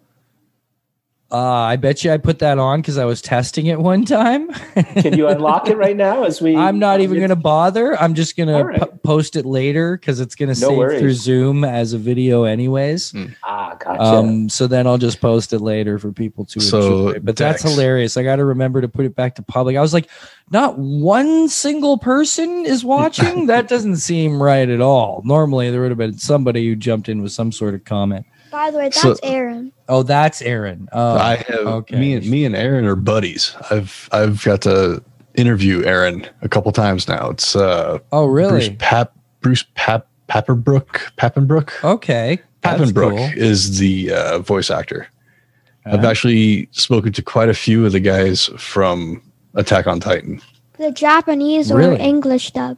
uh, 1.31 1.37
I 1.37 1.77
bet 1.77 2.03
you 2.03 2.11
I 2.11 2.17
put 2.17 2.39
that 2.39 2.57
on 2.59 2.81
because 2.81 2.97
I 2.97 3.05
was 3.05 3.21
testing 3.21 3.67
it 3.67 3.79
one 3.79 4.03
time. 4.05 4.49
Can 5.01 5.17
you 5.17 5.27
unlock 5.29 5.69
it 5.69 5.77
right 5.77 5.95
now? 5.95 6.23
As 6.23 6.41
we, 6.41 6.57
I'm 6.57 6.77
not 6.77 6.99
even 6.99 7.17
going 7.17 7.29
to 7.29 7.35
bother. 7.35 7.95
I'm 8.01 8.13
just 8.15 8.35
going 8.35 8.49
All 8.49 8.59
to 8.59 8.65
right. 8.65 9.03
post 9.03 9.35
it 9.35 9.45
later 9.45 9.95
because 9.97 10.19
it's 10.19 10.35
going 10.35 10.53
to 10.53 10.59
No 10.59 10.67
save 10.69 10.77
worries. 10.77 10.99
through 10.99 11.13
Zoom 11.13 11.63
as 11.63 11.93
a 11.93 11.97
video, 11.97 12.43
anyways. 12.43 13.13
Ah, 13.43 13.75
gotcha. 13.79 14.01
Um, 14.01 14.49
so 14.49 14.67
then 14.67 14.87
I'll 14.87 14.97
just 14.97 15.21
post 15.21 15.53
it 15.53 15.59
later 15.59 15.97
for 15.99 16.11
people 16.11 16.43
to 16.45 16.59
So, 16.59 17.07
enjoy. 17.09 17.19
But 17.21 17.37
that's 17.37 17.63
hilarious. 17.63 18.17
I 18.17 18.23
got 18.23 18.35
to 18.37 18.45
remember 18.45 18.81
to 18.81 18.89
put 18.89 19.05
it 19.05 19.15
back 19.15 19.35
to 19.35 19.41
public. 19.41 19.77
I 19.77 19.81
was 19.81 19.93
like, 19.93 20.09
not 20.49 20.77
one 20.77 21.47
single 21.47 21.97
person 21.97 22.65
is 22.65 22.83
watching. 22.83 23.45
that 23.47 23.69
doesn't 23.69 23.97
seem 23.97 24.43
right 24.43 24.67
at 24.67 24.81
all. 24.81 25.21
Normally, 25.23 25.71
there 25.71 25.81
would 25.81 25.91
have 25.91 25.97
been 25.97 26.17
somebody 26.17 26.67
who 26.67 26.75
jumped 26.75 27.07
in 27.07 27.21
with 27.21 27.31
some 27.31 27.51
sort 27.53 27.73
of 27.73 27.85
comment. 27.85 28.25
By 28.51 28.69
the 28.71 28.77
way, 28.77 28.83
that's 28.85 29.01
So- 29.01 29.13
Eren. 29.15 29.71
Oh, 29.87 30.03
that's 30.03 30.41
Eren. 30.41 30.87
Oh, 30.91 31.15
I 31.15 31.35
have 31.37 31.59
okay. 31.67 31.99
me 31.99 32.13
and 32.13 32.25
me 32.29 32.45
and 32.45 32.53
Eren 32.55 32.85
are 32.85 32.95
buddies. 32.95 33.55
I've 33.69 34.09
I've 34.11 34.43
got 34.43 34.61
to 34.63 35.01
interview 35.35 35.81
Eren 35.83 36.27
a 36.41 36.49
couple 36.49 36.71
times 36.71 37.07
now. 37.07 37.29
It's 37.29 37.55
uh 37.55 37.99
oh, 38.11 38.27
Bruce 38.27 38.51
really? 38.51 38.75
Pap 38.75 39.13
Bruce 39.41 39.65
Pap 39.75 40.07
Papperbrook 40.29 41.11
Papenbrook. 41.17 41.83
Okay. 41.83 42.39
That's 42.61 42.81
Papenbrook 42.91 43.17
cool. 43.17 43.29
is 43.41 43.79
the 43.79 44.11
uh, 44.13 44.39
voice 44.39 44.69
actor. 44.69 45.07
I've 45.85 46.03
Uh, 46.05 46.09
actually 46.09 46.67
spoken 46.71 47.11
to 47.13 47.21
quite 47.23 47.49
a 47.49 47.53
few 47.55 47.85
of 47.87 47.91
the 47.91 47.99
guys 47.99 48.49
from 48.57 49.21
Attack 49.55 49.87
on 49.87 49.99
Titan, 49.99 50.39
The 50.77 50.91
Japanese 50.91 51.71
Really? 51.73 51.95
or 51.95 51.99
English 51.99 52.51
dub. 52.51 52.77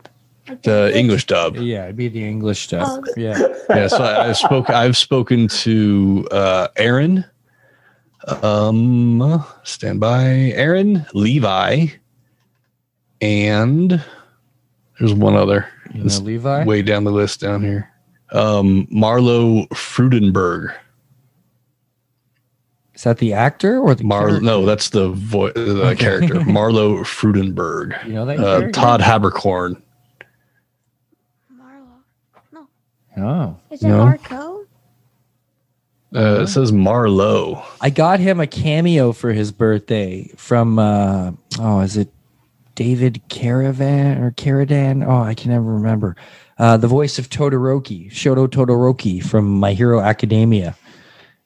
The 0.64 0.92
English 0.98 1.26
dub. 1.28 1.56
Yeah, 1.56 1.86
it'd 1.86 1.96
be 1.96 2.10
the 2.10 2.28
English 2.28 2.68
dub. 2.68 2.86
Oh. 3.08 3.14
Yeah. 3.16 3.38
yeah, 3.70 3.88
so 3.88 4.04
I, 4.04 4.28
I've 4.30 4.38
spoke. 4.38 4.70
I've 4.70 4.98
spoken 4.98 5.48
to 5.48 6.28
uh, 6.32 6.68
Eren. 6.78 7.24
Um, 8.42 9.44
stand 9.64 10.00
by, 10.00 10.24
Aaron 10.56 11.06
Levi, 11.14 11.88
and 13.22 14.02
there's 15.00 15.14
one 15.14 15.36
other. 15.36 15.68
You 15.94 16.04
know, 16.06 16.18
Levi. 16.20 16.64
way 16.66 16.82
down 16.82 17.04
the 17.04 17.12
list 17.12 17.42
down 17.42 17.62
here. 17.64 17.90
Um, 18.32 18.88
Marlo 18.88 19.68
Freudenberg. 19.70 20.74
Is 22.96 23.04
that 23.04 23.18
the 23.18 23.34
actor 23.34 23.80
or 23.80 23.94
the 23.96 24.04
Mar 24.06 24.28
character? 24.28 24.42
no, 24.46 24.66
that's 24.66 24.90
the 24.90 25.10
vo- 25.10 25.52
the 25.52 25.84
Okay. 25.88 25.96
character. 26.04 26.36
Marlo 26.42 27.00
Freudenberg. 27.06 28.06
You 28.08 28.14
know 28.14 28.26
that 28.26 28.40
Uh, 28.40 28.60
character? 28.60 28.72
Todd 28.72 29.02
Haberkorn. 29.02 29.82
Marlo. 31.54 32.68
Oh. 33.18 33.58
Is 33.70 33.84
it 33.84 33.88
No. 33.88 34.06
Marco? 34.06 34.66
Uh, 36.16 36.42
it 36.44 36.48
says 36.48 36.72
Marlowe. 36.72 37.64
I 37.82 37.90
got 37.90 38.20
him 38.20 38.40
a 38.40 38.46
cameo 38.46 39.14
for 39.14 39.34
his 39.34 39.52
birthday 39.52 40.30
from 40.36 40.78
uh 40.78 41.32
oh, 41.60 41.80
is 41.80 41.98
it 41.98 42.10
David 42.76 43.22
Caravan 43.30 44.22
or 44.22 44.32
Caradan? 44.32 45.06
Oh, 45.08 45.24
I 45.24 45.34
can 45.34 45.52
never 45.52 45.66
remember. 45.66 46.16
Uh 46.60 46.78
the 46.78 46.88
voice 46.88 47.18
of 47.18 47.30
Todoroki, 47.30 48.12
Shoto 48.12 48.48
Todoroki 48.48 49.24
from 49.24 49.60
My 49.60 49.74
Hero 49.74 50.02
Academia. 50.02 50.76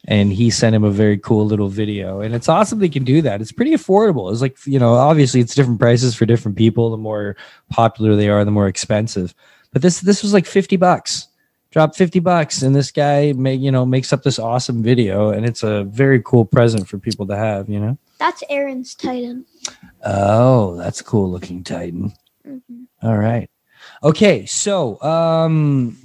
And 0.09 0.32
he 0.32 0.49
sent 0.49 0.74
him 0.76 0.86
a 0.86 0.91
very 0.91 1.18
cool 1.18 1.45
little 1.45 1.68
video. 1.68 2.22
And 2.22 2.34
it's 2.34 2.47
awesome 2.47 2.80
they 2.80 2.88
can 2.88 3.03
do 3.03 3.22
that. 3.22 3.41
It's 3.41 3.51
pretty 3.51 3.72
affordable. 3.72 4.32
It's 4.32 4.39
like, 4.41 4.57
you 4.65 4.80
know, 4.80 4.93
obviously 4.93 5.41
it's 5.41 5.53
different 5.53 5.80
prices 5.82 6.15
for 6.15 6.26
different 6.26 6.57
people. 6.57 6.91
The 6.91 6.97
more 6.97 7.36
popular 7.70 8.15
they 8.15 8.30
are, 8.30 8.45
the 8.45 8.51
more 8.51 8.68
expensive. 8.68 9.34
But 9.74 9.82
this 9.82 9.99
this 10.01 10.24
was 10.24 10.34
like 10.34 10.45
50 10.45 10.76
bucks 10.78 11.28
drop 11.72 11.95
50 11.95 12.20
bucks 12.20 12.61
and 12.61 12.76
this 12.76 12.91
guy 12.91 13.34
make 13.34 13.59
you 13.59 13.72
know 13.72 13.86
makes 13.86 14.13
up 14.13 14.24
this 14.24 14.39
awesome 14.39 14.82
video 14.82 15.30
and 15.30 15.45
it's 15.45 15.63
a 15.63 15.84
very 15.86 16.22
cool 16.24 16.45
present 16.45 16.88
for 16.88 16.97
people 16.97 17.28
to 17.28 17.36
have 17.36 17.70
you 17.70 17.80
know? 17.80 17.97
That's 18.20 18.43
Eren's 18.49 18.95
Titan. 18.95 19.45
oh 20.03 20.76
that's 20.78 21.01
a 21.01 21.03
cool 21.03 21.30
looking 21.30 21.63
titan. 21.63 22.13
Hmm 22.43 22.57
all 23.01 23.18
right. 23.18 23.49
Okay 24.03 24.45
so 24.45 25.01
um 25.01 25.97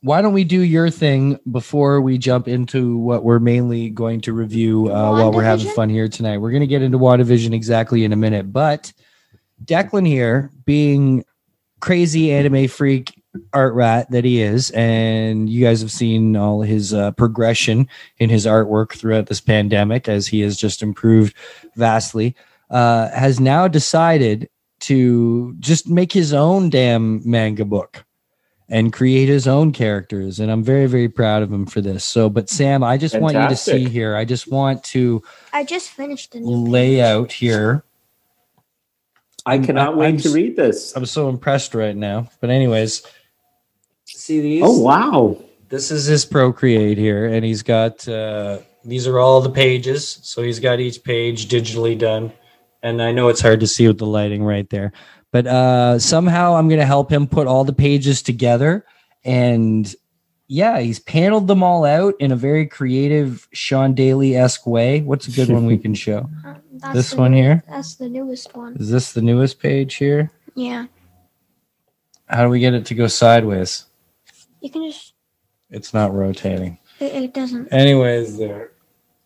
why 0.00 0.22
don't 0.22 0.32
we 0.32 0.44
do 0.44 0.60
your 0.60 0.90
thing 0.90 1.40
before 1.50 2.00
we 2.00 2.18
jump 2.18 2.46
into 2.46 2.98
what 2.98 3.24
we're 3.24 3.40
mainly 3.40 3.90
going 3.90 4.20
to 4.20 4.32
review 4.32 4.86
uh, 4.92 5.10
while 5.10 5.32
we're 5.32 5.42
having 5.42 5.68
fun 5.72 5.88
here 5.88 6.08
tonight? 6.08 6.38
We're 6.38 6.52
going 6.52 6.60
to 6.60 6.68
get 6.68 6.82
into 6.82 6.98
WandaVision 6.98 7.52
exactly 7.52 8.04
in 8.04 8.12
a 8.12 8.16
minute 8.16 8.52
but 8.52 8.92
declan 9.64 10.06
here 10.06 10.52
being 10.64 11.24
crazy 11.80 12.32
anime 12.32 12.68
freak 12.68 13.17
art 13.52 13.74
rat 13.74 14.10
that 14.10 14.24
he 14.24 14.40
is 14.40 14.70
and 14.70 15.50
you 15.50 15.62
guys 15.64 15.80
have 15.80 15.92
seen 15.92 16.34
all 16.34 16.62
his 16.62 16.94
uh, 16.94 17.10
progression 17.12 17.86
in 18.18 18.30
his 18.30 18.46
artwork 18.46 18.92
throughout 18.92 19.26
this 19.26 19.40
pandemic 19.40 20.08
as 20.08 20.26
he 20.26 20.40
has 20.40 20.56
just 20.56 20.82
improved 20.82 21.34
vastly 21.76 22.34
uh, 22.70 23.08
has 23.10 23.38
now 23.38 23.68
decided 23.68 24.48
to 24.80 25.54
just 25.60 25.88
make 25.88 26.12
his 26.12 26.32
own 26.32 26.70
damn 26.70 27.20
manga 27.28 27.64
book 27.64 28.04
and 28.70 28.92
create 28.92 29.28
his 29.28 29.46
own 29.46 29.72
characters 29.72 30.40
and 30.40 30.50
i'm 30.50 30.62
very 30.64 30.86
very 30.86 31.08
proud 31.08 31.42
of 31.42 31.52
him 31.52 31.66
for 31.66 31.80
this 31.82 32.04
so 32.04 32.28
but 32.30 32.48
sam 32.48 32.82
i 32.82 32.96
just 32.96 33.18
want 33.20 33.36
you 33.36 33.48
to 33.48 33.56
see 33.56 33.88
here 33.88 34.16
i 34.16 34.24
just 34.24 34.50
want 34.50 34.82
to 34.82 35.22
I 35.52 35.64
just 35.64 35.90
finished 35.90 36.32
the 36.32 36.40
layout 36.40 37.28
page. 37.28 37.34
here 37.36 37.84
I 39.46 39.58
cannot 39.58 39.90
I'm- 39.90 39.98
wait 39.98 40.08
I'm 40.08 40.16
to 40.18 40.30
read 40.30 40.56
this. 40.56 40.94
i'm 40.96 41.06
so 41.06 41.28
impressed 41.28 41.74
right 41.74 41.96
now 41.96 42.28
but 42.40 42.50
anyways 42.50 43.02
see 44.28 44.40
these 44.40 44.62
Oh 44.64 44.78
wow! 44.78 45.38
this 45.70 45.90
is 45.90 46.04
his 46.04 46.24
procreate 46.26 46.98
here 46.98 47.26
and 47.26 47.44
he's 47.44 47.62
got 47.62 48.06
uh 48.08 48.58
these 48.84 49.06
are 49.06 49.18
all 49.18 49.40
the 49.40 49.50
pages. 49.50 50.18
So 50.22 50.42
he's 50.42 50.60
got 50.60 50.80
each 50.80 51.02
page 51.02 51.48
digitally 51.48 51.98
done. 51.98 52.32
And 52.82 53.02
i 53.02 53.10
know 53.12 53.28
it's 53.28 53.40
hard 53.40 53.60
to 53.60 53.66
see 53.66 53.86
with 53.88 53.98
the 53.98 54.06
lighting 54.06 54.44
right 54.44 54.68
there. 54.70 54.92
But 55.32 55.46
uh 55.46 55.98
somehow 55.98 56.54
i'm 56.56 56.68
gonna 56.68 56.86
help 56.86 57.10
him 57.10 57.26
put 57.26 57.46
all 57.46 57.64
the 57.64 57.72
pages 57.72 58.22
together. 58.22 58.84
And 59.24 59.92
yeah 60.46 60.78
he's 60.80 60.98
paneled 61.00 61.46
them 61.48 61.62
all 61.62 61.84
out 61.84 62.14
in 62.20 62.32
a 62.32 62.36
very 62.36 62.66
creative 62.66 63.48
sean 63.52 63.94
daly-esque 63.94 64.66
way. 64.66 65.00
What's 65.00 65.26
a 65.28 65.32
good 65.32 65.48
one 65.50 65.64
we 65.66 65.78
can 65.78 65.94
show? 65.94 66.28
Um, 66.80 66.94
This 66.94 67.10
the 67.10 67.16
one 67.16 67.32
new- 67.32 67.42
here? 67.42 67.64
That's 67.68 67.96
the 67.96 68.08
newest 68.08 68.54
one. 68.54 68.76
is 68.76 68.88
this 68.88 69.12
the 69.12 69.20
newest 69.20 69.58
page 69.58 69.94
here? 69.96 70.30
Yeah. 70.54 70.86
how 72.28 72.44
do 72.44 72.50
we 72.50 72.60
get 72.60 72.72
it 72.74 72.86
to 72.86 72.94
go 72.94 73.08
sideways 73.08 73.87
You 74.60 74.70
can 74.70 74.90
just. 74.90 75.14
it's 75.70 75.92
not 75.94 76.12
rotating 76.14 76.78
It, 77.00 77.14
it 77.24 77.34
doesn't. 77.34 77.72
Anyways, 77.72 78.38
there. 78.38 78.72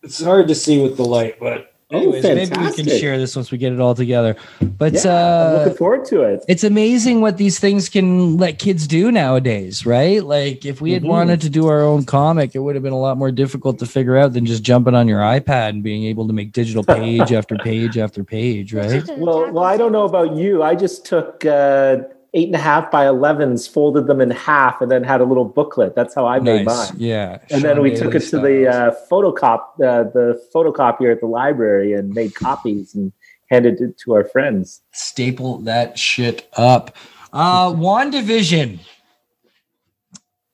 It's 0.03 0.21
hard 0.23 0.47
to 0.49 0.55
see 0.55 0.81
with 0.81 0.97
the 0.97 1.05
light, 1.05 1.39
but 1.39 1.69
Oh, 1.91 1.97
anyways, 1.99 2.23
maybe 2.23 2.57
we 2.57 2.71
can 2.71 2.87
share 2.87 3.19
this 3.19 3.35
once 3.35 3.51
we 3.51 3.59
get 3.59 3.71
it 3.71 3.79
all 3.79 3.93
together. 3.93 4.35
But 4.61 4.93
Yeah, 4.93 5.01
I'm 5.11 5.51
uh, 5.51 5.57
looking 5.59 5.77
forward 5.77 6.05
to 6.05 6.23
it. 6.23 6.43
it's 6.47 6.63
amazing 6.63 7.21
what 7.21 7.37
these 7.37 7.59
things 7.59 7.87
can 7.87 8.37
let 8.37 8.57
kids 8.57 8.87
do 8.87 9.11
nowadays, 9.11 9.85
right? 9.85 10.23
Like 10.23 10.65
if 10.65 10.81
we 10.81 10.91
had 10.93 11.03
Mhm. 11.03 11.07
wanted 11.09 11.41
to 11.41 11.49
do 11.51 11.67
our 11.67 11.83
own 11.83 12.03
comic, 12.03 12.55
it 12.55 12.59
would 12.59 12.73
have 12.75 12.83
been 12.83 12.93
a 12.93 12.99
lot 12.99 13.17
more 13.19 13.31
difficult 13.31 13.77
to 13.79 13.85
figure 13.85 14.17
out 14.17 14.33
than 14.33 14.43
just 14.45 14.63
jumping 14.63 14.95
on 14.95 15.07
your 15.07 15.19
iPad 15.19 15.69
and 15.69 15.83
being 15.83 16.05
able 16.05 16.25
to 16.25 16.33
make 16.33 16.51
digital 16.51 16.83
page 16.83 17.31
after 17.39 17.55
page 17.57 17.97
after 17.99 18.23
page, 18.23 18.73
right? 18.73 19.03
Well, 19.15 19.51
well, 19.51 19.63
I 19.63 19.77
don't 19.77 19.91
know 19.91 20.05
about 20.05 20.35
you. 20.35 20.63
I 20.63 20.73
just 20.73 21.05
took 21.05 21.45
uh, 21.45 21.97
eight 22.33 22.47
and 22.47 22.55
a 22.55 22.59
half 22.59 22.89
by 22.89 23.05
11s, 23.05 23.69
folded 23.71 24.07
them 24.07 24.19
in 24.19 24.31
half, 24.31 24.81
and 24.81 24.89
then 24.89 25.03
had 25.03 25.21
a 25.21 25.23
little 25.23 25.45
booklet. 25.45 25.93
That's 25.95 26.15
how 26.15 26.25
I 26.25 26.39
made 26.39 26.65
Nice. 26.65 26.89
mine. 26.91 26.99
Yeah. 26.99 27.37
And 27.51 27.61
then 27.61 27.81
we 27.81 27.89
Daly 27.91 28.01
took 28.01 28.15
it 28.15 28.19
to 28.21 28.25
styles. 28.25 28.43
the 28.43 28.67
uh, 28.67 28.95
photocop, 29.09 29.59
uh, 29.75 30.03
the 30.11 30.41
photocopier 30.53 31.11
at 31.11 31.19
the 31.19 31.27
library, 31.27 31.93
and 31.93 32.09
made 32.13 32.33
copies 32.33 32.95
and 32.95 33.11
handed 33.51 33.79
it 33.81 33.97
to 33.99 34.13
our 34.13 34.23
friends. 34.23 34.81
staple 34.93 35.59
that 35.59 35.97
shit 35.99 36.47
up. 36.57 36.95
Uh 37.31 37.69
WandaVision. 37.71 38.79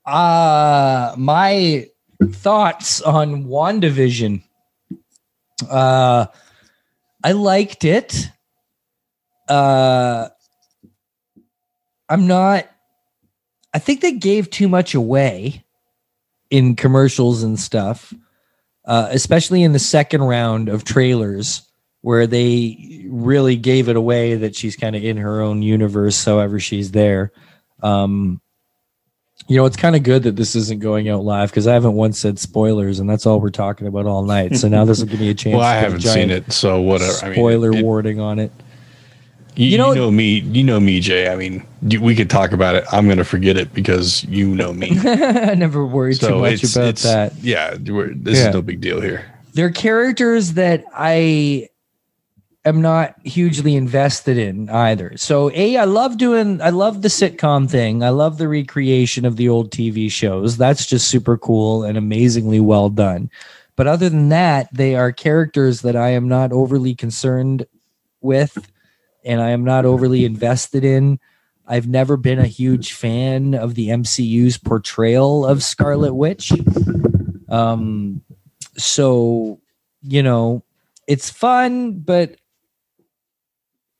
Uh 0.05 1.13
my 1.17 1.87
thoughts 2.31 3.01
on 3.01 3.45
WandaVision. 3.45 4.41
Uh 5.69 6.25
I 7.23 7.31
liked 7.33 7.83
it. 7.85 8.29
Uh 9.47 10.29
I'm 12.09 12.27
not 12.27 12.67
I 13.73 13.79
think 13.79 14.01
they 14.01 14.13
gave 14.13 14.49
too 14.49 14.67
much 14.67 14.95
away 14.95 15.63
in 16.49 16.75
commercials 16.75 17.43
and 17.43 17.59
stuff. 17.59 18.13
Uh, 18.85 19.07
especially 19.11 19.61
in 19.61 19.71
the 19.73 19.77
second 19.79 20.23
round 20.23 20.67
of 20.67 20.83
trailers 20.83 21.61
where 22.01 22.25
they 22.25 23.05
really 23.07 23.55
gave 23.55 23.87
it 23.87 23.95
away 23.95 24.33
that 24.35 24.55
she's 24.55 24.75
kind 24.75 24.95
of 24.95 25.03
in 25.03 25.17
her 25.17 25.41
own 25.41 25.61
universe, 25.61 26.25
however 26.25 26.59
she's 26.59 26.89
there. 26.91 27.31
Um, 27.83 28.41
You 29.47 29.57
know, 29.57 29.65
it's 29.65 29.77
kind 29.77 29.95
of 29.95 30.01
good 30.01 30.23
that 30.23 30.35
this 30.37 30.55
isn't 30.55 30.79
going 30.81 31.07
out 31.07 31.23
live 31.23 31.51
because 31.51 31.67
I 31.67 31.73
haven't 31.73 31.93
once 31.93 32.17
said 32.17 32.39
spoilers, 32.39 32.99
and 32.99 33.07
that's 33.07 33.27
all 33.27 33.39
we're 33.39 33.49
talking 33.51 33.85
about 33.85 34.07
all 34.07 34.23
night. 34.23 34.55
So 34.57 34.67
now 34.67 34.85
this 34.85 34.99
will 34.99 35.07
give 35.07 35.19
me 35.19 35.29
a 35.29 35.33
chance. 35.43 35.55
Well, 35.57 35.65
I 35.67 35.75
to 35.75 35.81
haven't 35.81 36.01
seen 36.01 36.31
it, 36.31 36.51
so 36.51 36.81
whatever. 36.81 37.13
I 37.21 37.25
mean, 37.25 37.35
Spoiler 37.35 37.71
it- 37.71 37.83
warning 37.85 38.19
on 38.19 38.39
it. 38.39 38.51
You, 39.59 39.65
You 39.65 39.71
you 39.73 39.77
know- 39.77 39.93
know, 39.93 40.11
me. 40.11 40.39
You 40.39 40.63
know 40.63 40.79
me, 40.79 41.01
Jay. 41.01 41.27
I 41.29 41.35
mean, 41.35 41.65
you, 41.81 41.99
we 42.01 42.15
could 42.15 42.29
talk 42.29 42.53
about 42.53 42.75
it. 42.75 42.85
I'm 42.93 43.05
going 43.07 43.17
to 43.17 43.25
forget 43.25 43.57
it 43.57 43.73
because 43.73 44.23
you 44.23 44.47
know 44.55 44.71
me. 44.71 44.97
I 45.03 45.53
never 45.55 45.85
worried 45.85 46.21
too 46.21 46.39
much 46.39 46.63
it's, 46.63 46.75
about 46.77 46.87
it's 46.87 47.03
that. 47.03 47.35
yeah. 47.41 47.75
We're, 47.75 48.13
this 48.13 48.37
Yeah. 48.39 48.47
is 48.47 48.53
no 48.53 48.61
big 48.61 48.79
deal 48.79 49.01
here. 49.01 49.25
They're 49.53 49.69
characters 49.69 50.53
that 50.53 50.85
I 50.95 51.67
am 52.63 52.81
not 52.81 53.15
hugely 53.25 53.75
invested 53.75 54.37
in 54.37 54.69
either. 54.69 55.17
So, 55.17 55.51
A, 55.53 55.75
I 55.75 55.83
love 55.83 56.17
doing, 56.17 56.61
I 56.61 56.69
love 56.69 57.01
the 57.01 57.09
sitcom 57.09 57.69
thing. 57.69 58.01
I 58.01 58.09
love 58.09 58.37
the 58.37 58.47
recreation 58.47 59.25
of 59.25 59.35
the 59.35 59.49
old 59.49 59.71
TV 59.71 60.09
shows. 60.09 60.55
That's 60.55 60.85
just 60.85 61.09
super 61.09 61.37
cool 61.37 61.83
and 61.83 61.97
amazingly 61.97 62.61
well 62.61 62.89
done. 62.89 63.29
But 63.75 63.87
other 63.87 64.07
than 64.07 64.29
that, 64.29 64.69
they 64.73 64.95
are 64.95 65.11
characters 65.11 65.81
that 65.81 65.97
I 65.97 66.11
am 66.11 66.29
not 66.29 66.53
overly 66.53 66.95
concerned 66.95 67.65
with 68.21 68.57
and 69.23 69.41
I 69.41 69.49
am 69.51 69.63
not 69.63 69.85
overly 69.85 70.25
invested 70.25 70.83
in. 70.83 71.19
I've 71.67 71.87
never 71.87 72.17
been 72.17 72.39
a 72.39 72.47
huge 72.47 72.93
fan 72.93 73.53
of 73.53 73.75
the 73.75 73.89
MCU's 73.89 74.57
portrayal 74.57 75.45
of 75.45 75.63
Scarlet 75.63 76.13
Witch. 76.13 76.51
Um, 77.47 78.21
so 78.79 79.59
you 80.01 80.23
know 80.23 80.63
it's 81.07 81.29
fun 81.29 81.99
but 81.99 82.35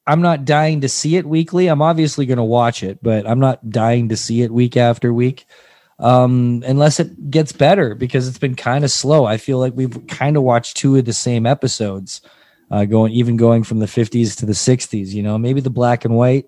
i'm 0.07 0.21
not 0.21 0.45
dying 0.45 0.81
to 0.81 0.89
see 0.89 1.17
it 1.17 1.25
weekly 1.25 1.67
i'm 1.67 1.81
obviously 1.81 2.25
going 2.25 2.37
to 2.37 2.43
watch 2.43 2.83
it 2.83 3.01
but 3.03 3.27
i'm 3.27 3.39
not 3.39 3.69
dying 3.69 4.09
to 4.09 4.17
see 4.17 4.41
it 4.41 4.51
week 4.51 4.77
after 4.77 5.13
week 5.13 5.45
um 5.99 6.63
unless 6.65 6.99
it 6.99 7.29
gets 7.29 7.51
better 7.51 7.93
because 7.93 8.27
it's 8.27 8.37
been 8.37 8.55
kind 8.55 8.83
of 8.83 8.91
slow 8.91 9.25
i 9.25 9.37
feel 9.37 9.59
like 9.59 9.73
we've 9.75 10.07
kind 10.07 10.37
of 10.37 10.43
watched 10.43 10.77
two 10.77 10.95
of 10.95 11.05
the 11.05 11.13
same 11.13 11.45
episodes 11.45 12.21
uh 12.71 12.85
going 12.85 13.11
even 13.13 13.35
going 13.37 13.63
from 13.63 13.79
the 13.79 13.85
50s 13.85 14.37
to 14.37 14.45
the 14.45 14.53
60s 14.53 15.09
you 15.09 15.23
know 15.23 15.37
maybe 15.37 15.61
the 15.61 15.69
black 15.69 16.05
and 16.05 16.15
white 16.15 16.45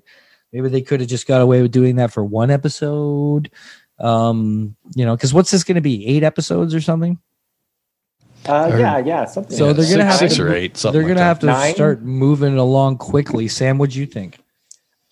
maybe 0.54 0.70
they 0.70 0.82
could 0.82 1.00
have 1.00 1.10
just 1.10 1.28
got 1.28 1.42
away 1.42 1.62
with 1.62 1.72
doing 1.72 1.96
that 1.98 2.12
for 2.12 2.24
one 2.24 2.52
episode 2.52 3.50
um 4.00 4.76
you 4.96 5.06
know 5.06 5.16
because 5.16 5.34
what's 5.34 5.52
this 5.52 5.64
going 5.64 5.76
to 5.76 5.82
be 5.82 6.06
eight 6.08 6.24
episodes 6.24 6.74
or 6.76 6.82
something 6.82 7.18
Uh, 8.48 8.70
Or- 8.74 8.80
yeah, 8.80 8.98
yeah, 8.98 9.26
something. 9.26 9.56
So 9.56 9.68
like 9.68 9.76
they're 9.78 9.90
gonna 9.98 10.06
have 10.10 10.18
six 10.18 10.36
to 10.38 10.44
or 10.48 10.54
eight. 10.54 10.76
Something 10.76 11.00
they're 11.00 11.08
gonna 11.08 11.20
like 11.20 11.28
have 11.28 11.40
to 11.42 11.46
Nine? 11.46 11.74
start 11.76 12.02
moving 12.02 12.58
along 12.58 12.98
quickly. 12.98 13.48
Sam, 13.48 13.78
what 13.78 13.92
do 13.92 14.00
you 14.00 14.08
think? 14.08 14.40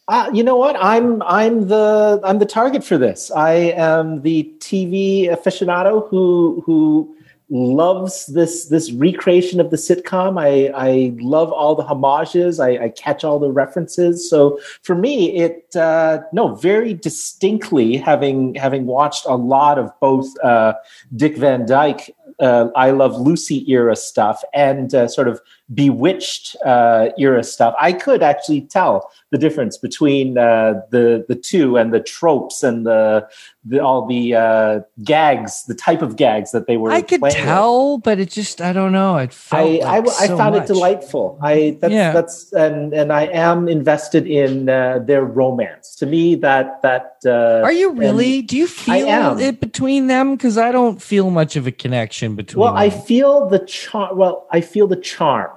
Uh, 0.08 0.32
you 0.34 0.42
know 0.44 0.56
what? 0.56 0.76
I'm 0.82 1.22
I'm 1.22 1.68
the 1.68 2.20
I'm 2.24 2.40
the 2.40 2.48
target 2.48 2.84
for 2.84 2.98
this. 2.98 3.30
I 3.30 3.54
am 3.78 4.24
the 4.24 4.52
TV 4.58 5.30
aficionado 5.30 6.10
who 6.10 6.64
who 6.66 7.16
loves 7.50 8.28
this 8.28 8.66
this 8.66 8.92
recreation 8.92 9.60
of 9.60 9.72
the 9.72 9.78
sitcom. 9.78 10.40
I 10.40 10.72
I 10.76 11.14
love 11.20 11.52
all 11.52 11.76
the 11.76 11.84
homages. 11.84 12.60
I, 12.60 12.70
I 12.70 12.90
catch 12.90 13.24
all 13.24 13.40
the 13.40 13.52
references. 13.52 14.30
So 14.30 14.60
for 14.84 14.96
me, 14.96 15.36
it 15.36 15.76
uh, 15.76 16.20
no 16.32 16.56
very 16.56 16.94
distinctly 16.94 17.98
having 17.98 18.56
having 18.56 18.86
watched 18.86 19.26
a 19.26 19.36
lot 19.36 19.80
of 19.80 19.92
both 20.00 20.28
uh, 20.44 20.74
Dick 21.16 21.38
Van 21.38 21.66
Dyke. 21.66 22.16
Uh, 22.40 22.70
I 22.76 22.92
love 22.92 23.20
Lucy 23.20 23.70
era 23.70 23.96
stuff 23.98 24.42
and 24.54 24.96
uh, 24.96 25.08
sort 25.10 25.28
of 25.28 25.42
bewitched 25.74 26.56
uh, 26.66 27.10
era 27.18 27.44
stuff. 27.44 27.76
I 27.80 27.92
could 27.92 28.24
actually 28.24 28.62
tell 28.62 29.12
the 29.32 29.38
difference 29.38 29.78
between 29.78 30.38
uh, 30.38 30.82
the 30.90 31.24
the 31.28 31.36
two 31.36 31.78
and 31.78 31.94
the 31.94 32.00
tropes 32.00 32.64
and 32.64 32.86
the, 32.86 33.28
the 33.64 33.80
all 33.80 34.08
the 34.08 34.34
uh, 34.36 34.80
gags, 35.04 35.64
the 35.66 35.76
type 35.76 36.02
of 36.02 36.16
gags 36.16 36.52
that 36.52 36.66
they 36.66 36.78
were. 36.78 36.92
I 36.92 37.02
could 37.02 37.20
playing 37.20 37.36
with. 37.36 37.44
tell, 37.44 37.98
but 38.00 38.20
it 38.20 38.32
just 38.32 38.60
I 38.60 38.74
don't 38.74 38.92
know. 38.92 39.18
It 39.18 39.34
felt 39.34 39.84
I, 39.84 39.98
I, 39.98 40.00
like 40.00 40.08
I 40.08 40.28
so 40.28 40.38
found 40.38 40.56
much. 40.56 40.64
it 40.64 40.68
delightful. 40.68 41.38
I 41.42 41.78
that's 41.80 41.94
Yeah. 41.94 42.12
that's 42.12 42.52
and 42.54 42.94
and 42.94 43.14
I 43.14 43.24
am 43.26 43.68
invested 43.68 44.26
in 44.26 44.68
uh, 44.70 45.00
their 45.00 45.24
romance. 45.24 45.96
To 45.98 46.06
me, 46.06 46.36
that 46.36 46.82
that 46.82 47.18
uh, 47.26 47.62
Are 47.64 47.72
you 47.72 47.92
really? 47.92 48.42
Do 48.42 48.58
you 48.58 48.68
feel 48.68 49.38
it 49.40 49.60
between 49.60 50.08
them? 50.08 50.36
Because 50.36 50.58
I 50.58 50.72
don't 50.72 51.02
feel 51.02 51.30
much 51.30 51.56
of 51.56 51.68
a 51.68 51.72
connection 51.72 52.36
between. 52.36 52.62
Well, 52.64 52.76
I 52.76 52.90
feel 52.90 53.48
the 53.48 53.60
charm. 53.60 54.18
Well, 54.18 54.48
I 54.52 54.62
feel 54.62 54.88
the 54.88 54.96
charm 54.96 55.52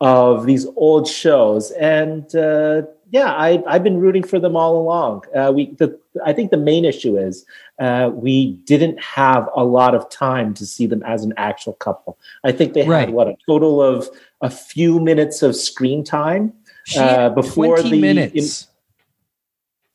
of 0.00 0.46
these 0.46 0.64
old 0.76 1.08
shows, 1.08 1.72
and 1.72 2.32
uh, 2.36 2.82
yeah, 3.10 3.32
I, 3.32 3.62
I've 3.66 3.82
been 3.82 4.00
rooting 4.00 4.22
for 4.22 4.38
them 4.38 4.54
all 4.56 4.76
along. 4.76 5.24
Uh, 5.34 5.50
we, 5.54 5.72
the, 5.76 5.98
I 6.24 6.32
think 6.32 6.50
the 6.50 6.56
main 6.58 6.84
issue 6.84 7.16
is 7.16 7.44
uh, 7.78 8.10
we 8.12 8.52
didn't 8.64 9.00
have 9.02 9.48
a 9.54 9.64
lot 9.64 9.94
of 9.94 10.08
time 10.10 10.52
to 10.54 10.66
see 10.66 10.86
them 10.86 11.02
as 11.04 11.24
an 11.24 11.32
actual 11.36 11.72
couple. 11.74 12.18
I 12.44 12.52
think 12.52 12.74
they 12.74 12.86
Right. 12.86 13.00
had 13.06 13.10
what 13.10 13.28
a 13.28 13.36
total 13.46 13.82
of 13.82 14.08
a 14.42 14.50
few 14.50 15.00
minutes 15.00 15.42
of 15.42 15.56
screen 15.56 16.04
time. 16.04 16.52
Uh, 16.96 17.28
before 17.30 17.82
the- 17.82 18.00
minutes. 18.00 18.66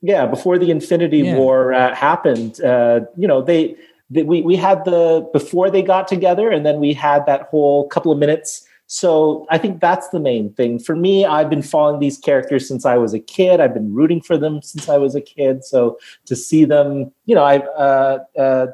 yeah 0.03 0.25
before 0.27 0.59
the 0.59 0.69
infinity 0.69 1.19
Yeah. 1.19 1.37
war 1.37 1.73
uh, 1.73 1.95
happened 1.95 2.61
uh, 2.61 2.99
you 3.17 3.27
know 3.27 3.41
they, 3.41 3.75
they 4.11 4.21
we, 4.23 4.41
we 4.43 4.55
had 4.55 4.85
the 4.85 5.27
before 5.33 5.71
they 5.71 5.81
got 5.81 6.07
together 6.07 6.51
and 6.51 6.63
then 6.67 6.79
we 6.79 6.93
had 6.93 7.25
that 7.25 7.43
whole 7.49 7.87
couple 7.87 8.11
of 8.11 8.19
minutes 8.19 8.67
so 8.93 9.47
i 9.49 9.57
think 9.57 9.79
that's 9.81 10.09
the 10.09 10.19
main 10.19 10.53
thing 10.53 10.77
for 10.77 10.95
me 10.95 11.25
i've 11.25 11.49
been 11.49 11.63
following 11.63 11.99
these 11.99 12.17
characters 12.19 12.67
since 12.67 12.85
i 12.85 12.95
was 12.95 13.11
a 13.11 13.19
kid 13.19 13.59
i've 13.59 13.73
been 13.73 13.91
rooting 13.91 14.21
for 14.21 14.37
them 14.37 14.61
since 14.61 14.87
i 14.87 14.97
was 14.97 15.15
a 15.15 15.21
kid 15.21 15.63
so 15.65 15.97
to 16.25 16.35
see 16.35 16.63
them 16.63 17.11
you 17.25 17.33
know 17.33 17.43
i've 17.43 17.67
uh, 17.75 18.19
uh, 18.37 18.67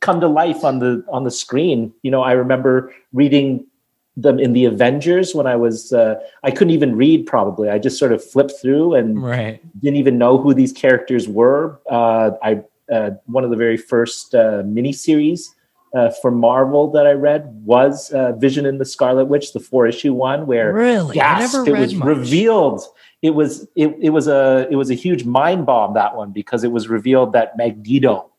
come 0.00 0.20
to 0.20 0.26
life 0.26 0.64
on 0.64 0.78
the 0.78 1.04
on 1.12 1.24
the 1.24 1.30
screen 1.30 1.92
you 2.02 2.10
know 2.10 2.22
i 2.22 2.32
remember 2.32 2.74
reading 3.12 3.62
them 4.16 4.38
in 4.40 4.54
the 4.54 4.64
avengers 4.64 5.34
when 5.34 5.46
i 5.46 5.54
was 5.54 5.92
uh, 5.92 6.14
i 6.42 6.50
couldn't 6.50 6.72
even 6.72 6.96
read 6.96 7.26
probably 7.26 7.68
i 7.68 7.78
just 7.78 7.98
sort 7.98 8.12
of 8.12 8.24
flipped 8.24 8.54
through 8.62 8.94
and 8.94 9.22
Right. 9.22 9.60
didn't 9.82 9.96
even 9.96 10.16
know 10.16 10.38
who 10.38 10.54
these 10.54 10.72
characters 10.72 11.28
were. 11.28 11.78
Uh, 11.90 12.30
I 12.42 12.62
uh, 12.90 13.10
one 13.26 13.44
of 13.44 13.50
the 13.50 13.56
very 13.56 13.76
first 13.76 14.34
uh, 14.34 14.62
miniseries 14.64 15.40
uh, 15.94 16.10
for 16.22 16.30
Marvel 16.30 16.90
that 16.92 17.06
I 17.06 17.12
read 17.12 17.46
was 17.64 18.10
uh, 18.12 18.32
Vision 18.32 18.64
in 18.66 18.78
the 18.78 18.84
Scarlet 18.84 19.24
Witch, 19.26 19.52
the 19.52 19.60
four 19.60 19.86
issue 19.86 20.12
one, 20.14 20.46
where 20.46 20.72
Really? 20.72 21.12
I 21.20 21.40
gasp, 21.40 21.54
never 21.66 21.76
it 21.76 21.80
was 21.80 21.94
much. 21.94 22.06
revealed. 22.08 22.82
It 23.22 23.30
was 23.30 23.66
it, 23.76 23.94
it 24.00 24.10
was 24.10 24.28
a 24.28 24.66
it 24.70 24.76
was 24.76 24.90
a 24.90 24.94
huge 24.94 25.24
mind 25.24 25.66
bomb 25.66 25.94
that 25.94 26.16
one 26.16 26.30
because 26.32 26.64
it 26.64 26.72
was 26.72 26.88
revealed 26.88 27.32
that 27.32 27.56
Magneto 27.56 28.30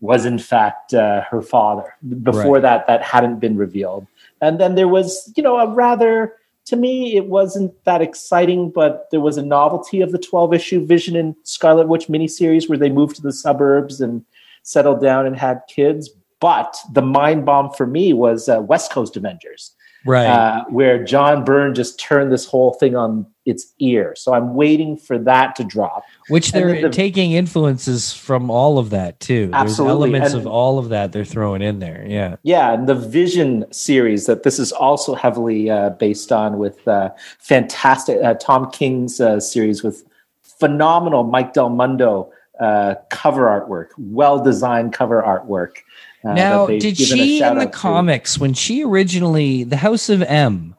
was 0.00 0.24
in 0.24 0.38
fact 0.38 0.94
uh, 0.94 1.20
her 1.30 1.42
father. 1.42 1.94
Before 2.22 2.54
Right. 2.54 2.62
that, 2.62 2.86
that 2.86 3.02
hadn't 3.02 3.38
been 3.40 3.56
revealed, 3.56 4.06
and 4.40 4.58
then 4.58 4.74
there 4.74 4.88
was 4.88 5.32
you 5.36 5.42
know 5.42 5.58
a 5.58 5.68
rather 5.68 6.34
to 6.66 6.76
me, 6.76 7.16
it 7.16 7.26
wasn't 7.26 7.72
that 7.84 8.00
exciting, 8.00 8.70
but 8.70 9.08
there 9.10 9.20
was 9.20 9.36
a 9.36 9.42
novelty 9.42 10.02
of 10.02 10.12
the 10.12 10.18
12 10.18 10.54
issue 10.54 10.86
Vision 10.86 11.16
and 11.16 11.34
Scarlet 11.42 11.88
Witch 11.88 12.06
miniseries 12.06 12.68
where 12.68 12.78
they 12.78 12.90
moved 12.90 13.16
to 13.16 13.22
the 13.22 13.32
suburbs 13.32 14.00
and 14.00 14.24
settled 14.62 15.00
down 15.00 15.26
and 15.26 15.34
had 15.36 15.62
kids. 15.68 16.10
But 16.40 16.76
the 16.92 17.02
mind 17.02 17.44
bomb 17.44 17.70
for 17.70 17.86
me 17.86 18.12
was 18.12 18.48
uh, 18.48 18.60
West 18.62 18.90
Coast 18.90 19.16
Avengers, 19.16 19.72
Right. 20.06 20.26
uh, 20.26 20.64
where 20.70 21.04
John 21.04 21.44
Byrne 21.44 21.74
just 21.74 22.00
turned 22.00 22.32
this 22.32 22.46
whole 22.46 22.72
thing 22.72 22.96
on 22.96 23.26
its 23.44 23.74
ear. 23.78 24.14
So 24.16 24.32
I'm 24.32 24.54
waiting 24.54 24.96
for 24.96 25.18
that 25.18 25.54
to 25.56 25.64
drop. 25.64 26.02
Which 26.28 26.52
they're 26.52 26.80
the- 26.80 26.88
taking 26.88 27.32
influences 27.32 28.12
from 28.14 28.50
all 28.50 28.78
of 28.78 28.88
that 28.90 29.20
too. 29.20 29.50
Absolutely. 29.52 30.12
There's 30.12 30.20
elements 30.22 30.32
And- 30.34 30.40
of 30.40 30.46
all 30.46 30.78
of 30.78 30.88
that 30.88 31.12
they're 31.12 31.24
throwing 31.26 31.60
in 31.60 31.78
there. 31.80 32.06
Yeah. 32.08 32.36
Yeah, 32.42 32.72
and 32.72 32.88
the 32.88 32.94
Vision 32.94 33.66
series 33.70 34.24
that 34.24 34.42
this 34.42 34.58
is 34.58 34.72
also 34.72 35.14
heavily 35.14 35.68
uh, 35.68 35.90
based 35.90 36.32
on 36.32 36.56
with 36.58 36.86
uh, 36.88 37.10
fantastic 37.38 38.18
uh, 38.22 38.34
Tom 38.34 38.70
King's 38.70 39.20
uh, 39.20 39.40
series 39.40 39.82
with 39.82 40.04
phenomenal 40.42 41.24
Mike 41.24 41.52
Del 41.52 41.68
Mundo 41.70 42.30
uh, 42.60 42.94
cover 43.10 43.46
artwork, 43.46 43.88
well 43.98 44.42
designed 44.42 44.92
cover 44.92 45.22
artwork. 45.22 45.76
Uh, 46.24 46.34
now, 46.34 46.66
did 46.66 46.96
she 46.96 47.42
in 47.42 47.58
the 47.58 47.64
to. 47.66 47.70
comics 47.70 48.38
when 48.38 48.54
she 48.54 48.84
originally 48.84 49.64
the 49.64 49.76
House 49.76 50.08
of 50.08 50.22
M? 50.22 50.74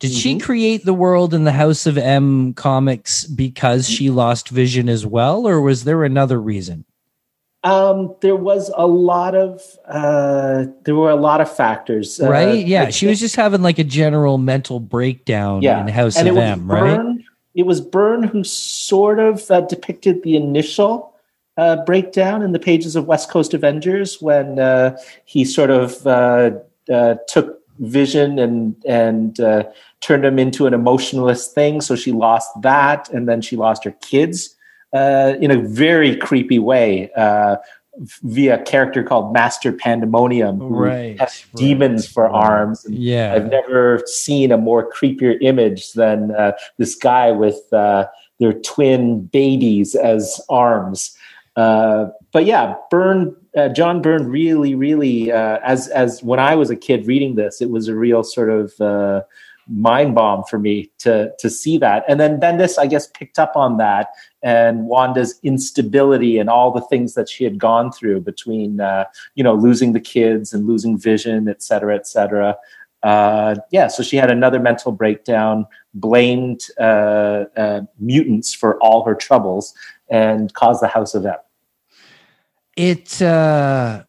Did 0.00 0.12
she 0.12 0.36
Mhm. 0.36 0.42
create 0.42 0.84
the 0.84 0.94
world 0.94 1.32
in 1.32 1.44
the 1.44 1.52
House 1.52 1.86
of 1.86 1.96
M 1.96 2.52
comics 2.54 3.24
because 3.24 3.88
she 3.88 4.10
lost 4.10 4.48
vision 4.48 4.88
as 4.88 5.06
well, 5.06 5.46
or 5.46 5.60
was 5.60 5.84
there 5.84 6.04
another 6.04 6.40
reason? 6.40 6.84
Um, 7.62 8.14
there 8.20 8.36
was 8.36 8.70
a 8.76 8.86
lot 8.86 9.34
of 9.34 9.62
uh, 9.88 10.66
there 10.84 10.94
were 10.94 11.08
a 11.10 11.16
lot 11.16 11.40
of 11.40 11.50
factors, 11.50 12.20
uh, 12.20 12.28
right? 12.28 12.66
Yeah, 12.66 12.90
she 12.90 13.06
was 13.06 13.18
just 13.18 13.36
having 13.36 13.62
like 13.62 13.78
a 13.78 13.84
general 13.84 14.36
mental 14.36 14.80
breakdown 14.80 15.62
Yeah, 15.62 15.80
in 15.80 15.88
House 15.88 16.16
and 16.16 16.28
of 16.28 16.36
M, 16.36 16.70
right? 16.70 17.00
It 17.54 17.64
was 17.64 17.80
Byrne 17.80 18.24
who 18.24 18.44
sort 18.44 19.18
of 19.18 19.50
uh, 19.50 19.62
depicted 19.62 20.22
the 20.24 20.36
initial 20.36 21.13
uh, 21.56 21.84
breakdown 21.84 22.42
in 22.42 22.52
the 22.52 22.58
pages 22.58 22.96
of 22.96 23.06
West 23.06 23.30
Coast 23.30 23.54
Avengers 23.54 24.20
when 24.20 24.58
uh, 24.58 24.96
he 25.24 25.44
sort 25.44 25.70
of 25.70 26.06
uh, 26.06 26.50
uh, 26.92 27.16
took 27.28 27.60
Vision 27.80 28.38
and 28.38 28.76
and 28.86 29.40
uh, 29.40 29.64
turned 30.00 30.24
him 30.24 30.38
into 30.38 30.66
an 30.66 30.74
emotionless 30.74 31.48
thing. 31.48 31.80
So 31.80 31.96
she 31.96 32.12
lost 32.12 32.48
that, 32.62 33.10
and 33.10 33.28
then 33.28 33.42
she 33.42 33.56
lost 33.56 33.82
her 33.82 33.90
kids 34.00 34.54
uh, 34.92 35.34
in 35.40 35.50
a 35.50 35.58
very 35.58 36.14
creepy 36.14 36.60
way 36.60 37.10
uh, 37.16 37.56
via 38.22 38.60
a 38.60 38.62
character 38.62 39.02
called 39.02 39.32
Master 39.32 39.72
Pandemonium, 39.72 40.58
who 40.58 40.68
Right, 40.68 41.18
has 41.18 41.44
right, 41.52 41.56
demons 41.56 42.06
for 42.06 42.24
right. 42.24 42.32
arms. 42.32 42.84
And 42.84 42.94
Yeah. 42.94 43.34
I've 43.34 43.50
never 43.50 44.02
seen 44.06 44.52
a 44.52 44.56
more 44.56 44.88
creepier 44.88 45.36
image 45.40 45.92
than 45.92 46.30
uh, 46.30 46.52
this 46.78 46.94
guy 46.94 47.32
with 47.32 47.60
uh, 47.72 48.06
their 48.38 48.52
twin 48.52 49.24
babies 49.26 49.94
as 49.94 50.40
arms. 50.48 51.16
Uh, 51.56 52.06
but 52.32 52.44
yeah, 52.44 52.74
Byrne, 52.90 53.36
uh, 53.56 53.68
John 53.68 54.02
Byrne, 54.02 54.28
really, 54.28 54.74
really, 54.74 55.30
uh, 55.30 55.58
as 55.62 55.88
as 55.88 56.22
when 56.22 56.40
I 56.40 56.56
was 56.56 56.70
a 56.70 56.76
kid 56.76 57.06
reading 57.06 57.36
this, 57.36 57.60
it 57.60 57.70
was 57.70 57.88
a 57.88 57.94
real 57.94 58.24
sort 58.24 58.50
of 58.50 58.80
uh, 58.80 59.22
mind 59.68 60.14
bomb 60.14 60.42
for 60.44 60.58
me 60.58 60.90
to 60.98 61.32
to 61.38 61.48
see 61.48 61.78
that. 61.78 62.04
And 62.08 62.18
then 62.18 62.40
Bendis, 62.40 62.76
I 62.78 62.86
guess, 62.86 63.06
picked 63.06 63.38
up 63.38 63.52
on 63.54 63.76
that 63.78 64.08
and 64.42 64.86
Wanda's 64.86 65.38
instability 65.42 66.38
and 66.38 66.50
all 66.50 66.72
the 66.72 66.82
things 66.82 67.14
that 67.14 67.28
she 67.28 67.44
had 67.44 67.58
gone 67.58 67.92
through 67.92 68.20
between, 68.22 68.80
uh, 68.80 69.04
you 69.36 69.44
know, 69.44 69.54
losing 69.54 69.92
the 69.92 70.00
kids 70.00 70.52
and 70.52 70.66
losing 70.66 70.98
vision, 70.98 71.48
et 71.48 71.62
cetera, 71.62 71.94
et 71.94 72.06
cetera. 72.06 72.56
Uh, 73.04 73.54
yeah, 73.70 73.86
so 73.86 74.02
she 74.02 74.16
had 74.16 74.30
another 74.30 74.58
mental 74.58 74.90
breakdown, 74.90 75.66
blamed 75.92 76.62
uh, 76.80 77.44
uh, 77.54 77.82
mutants 77.98 78.54
for 78.54 78.78
all 78.80 79.04
her 79.04 79.14
troubles, 79.14 79.74
and 80.14 80.52
cause 80.54 80.78
the 80.80 80.88
House 80.96 81.14
of 81.14 81.26
M. 81.26 81.34
it 82.76 83.20
uh 83.22 84.04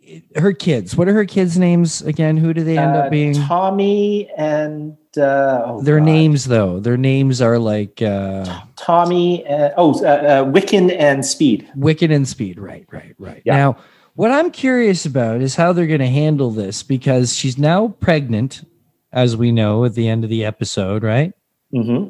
it- 0.00 0.24
her 0.36 0.52
kids 0.52 0.96
what 0.96 1.08
are 1.08 1.12
her 1.12 1.24
kids 1.24 1.58
names 1.58 2.02
again 2.02 2.36
who 2.36 2.52
do 2.54 2.62
they 2.64 2.78
end 2.78 2.96
Uh, 2.96 3.00
up 3.00 3.10
being 3.10 3.34
Tommy 3.34 4.28
and 4.36 4.96
uh, 5.16 5.62
oh 5.66 5.82
their 5.82 5.98
God. 5.98 6.04
names 6.06 6.44
though 6.46 6.80
their 6.80 6.96
names 6.96 7.40
are 7.42 7.58
like 7.58 8.00
uh 8.02 8.44
Tommy. 8.76 9.44
And, 9.44 9.74
oh, 9.76 9.92
uh, 10.04 10.08
uh, 10.08 10.44
Wiccan 10.44 10.94
and 10.98 11.24
Speed. 11.26 11.68
wicked 11.76 12.10
and 12.10 12.26
speed 12.26 12.58
right 12.58 12.86
right 12.90 13.14
right 13.18 13.42
Yeah. 13.44 13.56
now 13.56 13.76
what 14.14 14.30
i'm 14.30 14.50
curious 14.50 15.04
about 15.06 15.40
is 15.40 15.54
how 15.56 15.72
they're 15.72 15.86
going 15.94 16.00
to 16.00 16.06
handle 16.24 16.50
this 16.50 16.82
because 16.82 17.34
she's 17.36 17.58
now 17.58 17.88
pregnant 18.00 18.64
as 19.12 19.36
we 19.36 19.52
know 19.52 19.84
at 19.84 19.94
the 19.94 20.08
end 20.08 20.24
of 20.24 20.30
the 20.30 20.44
episode 20.44 21.02
right 21.02 21.32
hmm 21.72 22.08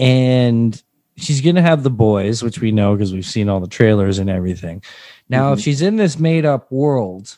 and 0.00 0.82
she's 1.16 1.40
going 1.40 1.56
to 1.56 1.62
have 1.62 1.82
the 1.82 1.90
boys, 1.90 2.42
which 2.42 2.60
we 2.60 2.72
know 2.72 2.94
because 2.94 3.12
we've 3.12 3.26
seen 3.26 3.48
all 3.48 3.60
the 3.60 3.68
trailers 3.68 4.18
and 4.18 4.30
everything. 4.30 4.82
Now, 5.28 5.52
if 5.52 5.58
mm-hmm. 5.58 5.64
she's 5.64 5.82
in 5.82 5.96
this 5.96 6.18
made 6.18 6.44
up 6.44 6.72
world, 6.72 7.36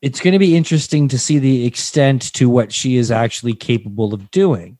it's 0.00 0.20
going 0.20 0.32
to 0.32 0.38
be 0.38 0.56
interesting 0.56 1.08
to 1.08 1.18
see 1.18 1.38
the 1.38 1.66
extent 1.66 2.32
to 2.34 2.48
what 2.48 2.72
she 2.72 2.96
is 2.96 3.10
actually 3.10 3.54
capable 3.54 4.14
of 4.14 4.30
doing. 4.30 4.78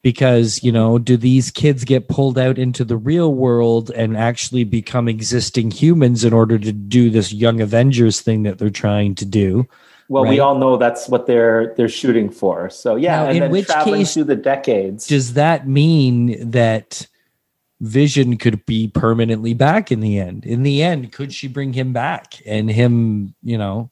Because, 0.00 0.62
you 0.62 0.70
know, 0.70 0.98
do 0.98 1.16
these 1.16 1.50
kids 1.50 1.84
get 1.84 2.08
pulled 2.08 2.38
out 2.38 2.56
into 2.56 2.84
the 2.84 2.96
real 2.96 3.34
world 3.34 3.90
and 3.90 4.16
actually 4.16 4.62
become 4.62 5.08
existing 5.08 5.72
humans 5.72 6.24
in 6.24 6.32
order 6.32 6.56
to 6.56 6.72
do 6.72 7.10
this 7.10 7.32
Young 7.32 7.60
Avengers 7.60 8.20
thing 8.20 8.44
that 8.44 8.58
they're 8.58 8.70
trying 8.70 9.16
to 9.16 9.24
do? 9.24 9.68
Well, 10.10 10.24
Right. 10.24 10.30
we 10.30 10.40
all 10.40 10.56
know 10.58 10.76
that's 10.78 11.08
what 11.08 11.26
they're 11.26 11.74
they're 11.76 11.88
shooting 11.88 12.30
for. 12.30 12.70
So 12.70 12.96
yeah, 12.96 13.16
Now, 13.22 13.26
and 13.26 13.36
in 13.36 13.42
then 13.42 13.50
which 13.50 13.66
traveling 13.66 14.00
case 14.00 14.14
through 14.14 14.24
the 14.24 14.36
decades. 14.36 15.06
does 15.06 15.34
that 15.34 15.68
mean 15.68 16.50
that 16.50 17.06
vision 17.80 18.36
could 18.36 18.64
be 18.66 18.88
permanently 18.88 19.54
back 19.54 19.92
in 19.92 20.00
the 20.00 20.18
end 20.18 20.44
in 20.44 20.64
the 20.64 20.82
end 20.82 21.12
could 21.12 21.32
she 21.32 21.46
bring 21.46 21.72
him 21.72 21.92
back 21.92 22.42
and 22.44 22.68
him 22.68 23.32
you 23.44 23.56
know 23.56 23.88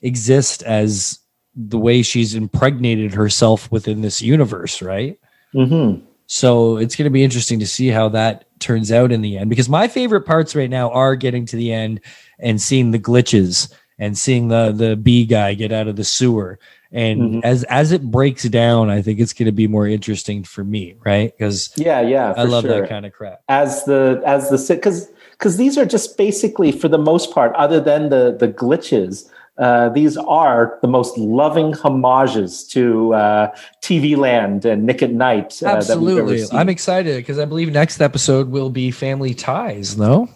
exist 0.00 0.62
as 0.62 1.18
the 1.54 1.76
way 1.78 2.00
she's 2.00 2.34
impregnated 2.34 3.12
herself 3.12 3.70
within 3.70 4.00
this 4.00 4.22
universe 4.22 4.80
right 4.80 5.18
Mhm. 5.54 6.00
so 6.26 6.78
it's 6.78 6.96
going 6.96 7.04
to 7.04 7.10
be 7.10 7.22
interesting 7.22 7.58
to 7.58 7.66
see 7.66 7.88
how 7.88 8.08
that 8.08 8.46
turns 8.58 8.90
out 8.90 9.12
in 9.12 9.20
the 9.20 9.36
end 9.36 9.50
because 9.50 9.68
my 9.68 9.86
favorite 9.86 10.22
parts 10.22 10.56
right 10.56 10.70
now 10.70 10.88
are 10.92 11.14
getting 11.14 11.44
to 11.44 11.56
the 11.56 11.74
end 11.74 12.00
and 12.38 12.58
seeing 12.58 12.90
the 12.90 12.98
glitches 12.98 13.70
and 13.98 14.16
seeing 14.18 14.48
the 14.48 14.72
the 14.72 14.96
bee 14.96 15.24
guy 15.24 15.54
get 15.54 15.72
out 15.72 15.88
of 15.88 15.96
the 15.96 16.04
sewer 16.04 16.58
and 16.92 17.20
Mhm. 17.20 17.40
as 17.44 17.64
as 17.64 17.92
it 17.92 18.02
breaks 18.10 18.44
down 18.44 18.90
i 18.90 19.02
think 19.02 19.18
it's 19.20 19.32
going 19.32 19.46
to 19.46 19.52
be 19.52 19.66
more 19.66 19.86
interesting 19.88 20.44
for 20.44 20.62
me 20.64 20.94
right 21.04 21.32
because 21.36 21.70
Yeah, 21.76 22.00
yeah. 22.00 22.32
i 22.36 22.44
love 22.44 22.64
sure. 22.64 22.80
that 22.80 22.88
kind 22.88 23.04
of 23.06 23.12
crap 23.12 23.40
as 23.48 23.84
the 23.84 24.22
as 24.24 24.48
the 24.50 24.74
because 24.74 25.08
because 25.32 25.56
these 25.56 25.76
are 25.76 25.84
just 25.84 26.16
basically 26.16 26.70
for 26.72 26.88
the 26.88 26.98
most 26.98 27.32
part 27.32 27.54
other 27.56 27.80
than 27.80 28.08
the 28.10 28.36
the 28.38 28.48
glitches 28.48 29.28
uh, 29.58 29.88
these 29.88 30.18
are 30.18 30.78
the 30.82 30.86
most 30.88 31.16
loving 31.16 31.72
homages 31.72 32.62
to 32.68 33.14
uh, 33.14 33.50
TV 33.82 34.14
Land 34.14 34.66
and 34.66 34.84
Nick 34.84 35.02
at 35.02 35.12
Night. 35.12 35.62
Uh, 35.64 35.80
That 35.80 35.98
we've 35.98 36.18
ever 36.18 36.30
absolutely 36.34 36.58
i'm 36.58 36.68
excited 36.68 37.16
because 37.16 37.38
i 37.38 37.46
believe 37.46 37.72
next 37.72 38.02
episode 38.02 38.50
will 38.50 38.68
be 38.68 38.90
family 38.90 39.32
ties 39.32 39.96
no 39.96 40.28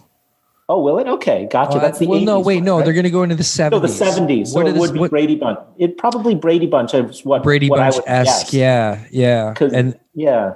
oh, 0.71 0.81
will 0.81 0.97
it? 0.99 1.07
Okay, 1.07 1.47
gotcha. 1.51 1.77
Uh, 1.77 1.81
That's 1.81 1.99
the 1.99 2.07
well 2.07 2.19
no 2.21 2.39
wait 2.39 2.63
no 2.63 2.77
right? 2.77 2.85
they're 2.85 2.93
going 2.93 3.03
to 3.03 3.09
go 3.09 3.23
into 3.23 3.35
the 3.35 3.43
70s 3.43 3.71
no 3.71 3.79
the 3.79 3.87
seventies. 3.87 4.51
So 4.51 4.55
What 4.55 4.67
it 4.67 4.75
is- 4.75 4.79
would 4.79 4.93
be 4.93 4.99
what- 4.99 5.11
Brady 5.11 5.35
Bunch. 5.35 5.59
It 5.77 5.97
probably 5.97 6.35
Brady 6.35 6.67
Bunch 6.67 6.93
is 6.93 7.23
what 7.25 7.43
brady 7.43 7.69
what 7.69 7.77
bunch 7.77 7.95
esque 8.07 8.53
yeah 8.53 9.03
yeah 9.11 9.53
and 9.59 9.99
yeah. 10.15 10.53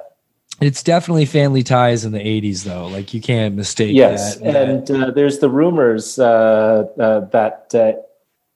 It's 0.61 0.81
definitely 0.83 1.25
family 1.25 1.63
ties 1.63 2.05
in 2.05 2.13
the 2.13 2.19
80s, 2.19 2.63
though. 2.63 2.87
Like, 2.87 3.13
you 3.13 3.19
can't 3.19 3.55
mistake 3.55 3.93
Yes, 3.93 4.37
that. 4.37 4.55
and 4.55 4.89
uh, 4.89 5.11
there's 5.11 5.39
the 5.39 5.49
rumors 5.49 6.17
uh, 6.17 6.85
uh, 6.97 7.19
that 7.31 7.71
uh, 7.75 7.91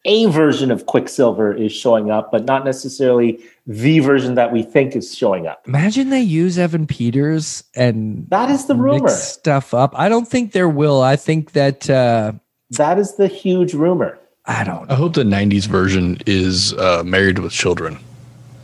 a 0.06 0.26
version 0.28 0.72
of 0.72 0.86
Quicksilver 0.86 1.54
is 1.54 1.74
showing 1.74 2.10
up, 2.10 2.32
but 2.32 2.46
not 2.46 2.64
necessarily 2.64 3.44
the 3.72 4.00
version 4.00 4.34
that 4.34 4.52
we 4.52 4.64
think 4.64 4.96
is 4.96 5.16
showing 5.16 5.46
up. 5.46 5.62
Imagine 5.68 6.10
they 6.10 6.22
use 6.22 6.58
Evan 6.58 6.88
Peters 6.88 7.64
and 7.76 8.26
That 8.30 8.50
is 8.50 8.66
the 8.66 8.74
rumor. 8.74 9.10
stuff 9.10 9.76
up. 9.76 9.94
I 9.96 10.10
don't 10.10 10.28
think 10.28 10.54
there 10.54 10.68
will. 10.68 11.02
I 11.04 11.16
think 11.16 11.52
that, 11.52 11.88
uh, 11.88 12.32
That 12.72 12.98
is 12.98 13.16
the 13.16 13.28
huge 13.28 13.76
rumor. 13.76 14.18
I 14.48 14.64
don't 14.64 14.90
I 14.90 14.96
hope 14.96 15.14
the 15.14 15.24
'90s 15.24 15.68
version 15.68 16.18
is 16.26 16.74
uh, 16.74 17.04
married 17.06 17.38
with 17.38 17.52
children. 17.52 18.00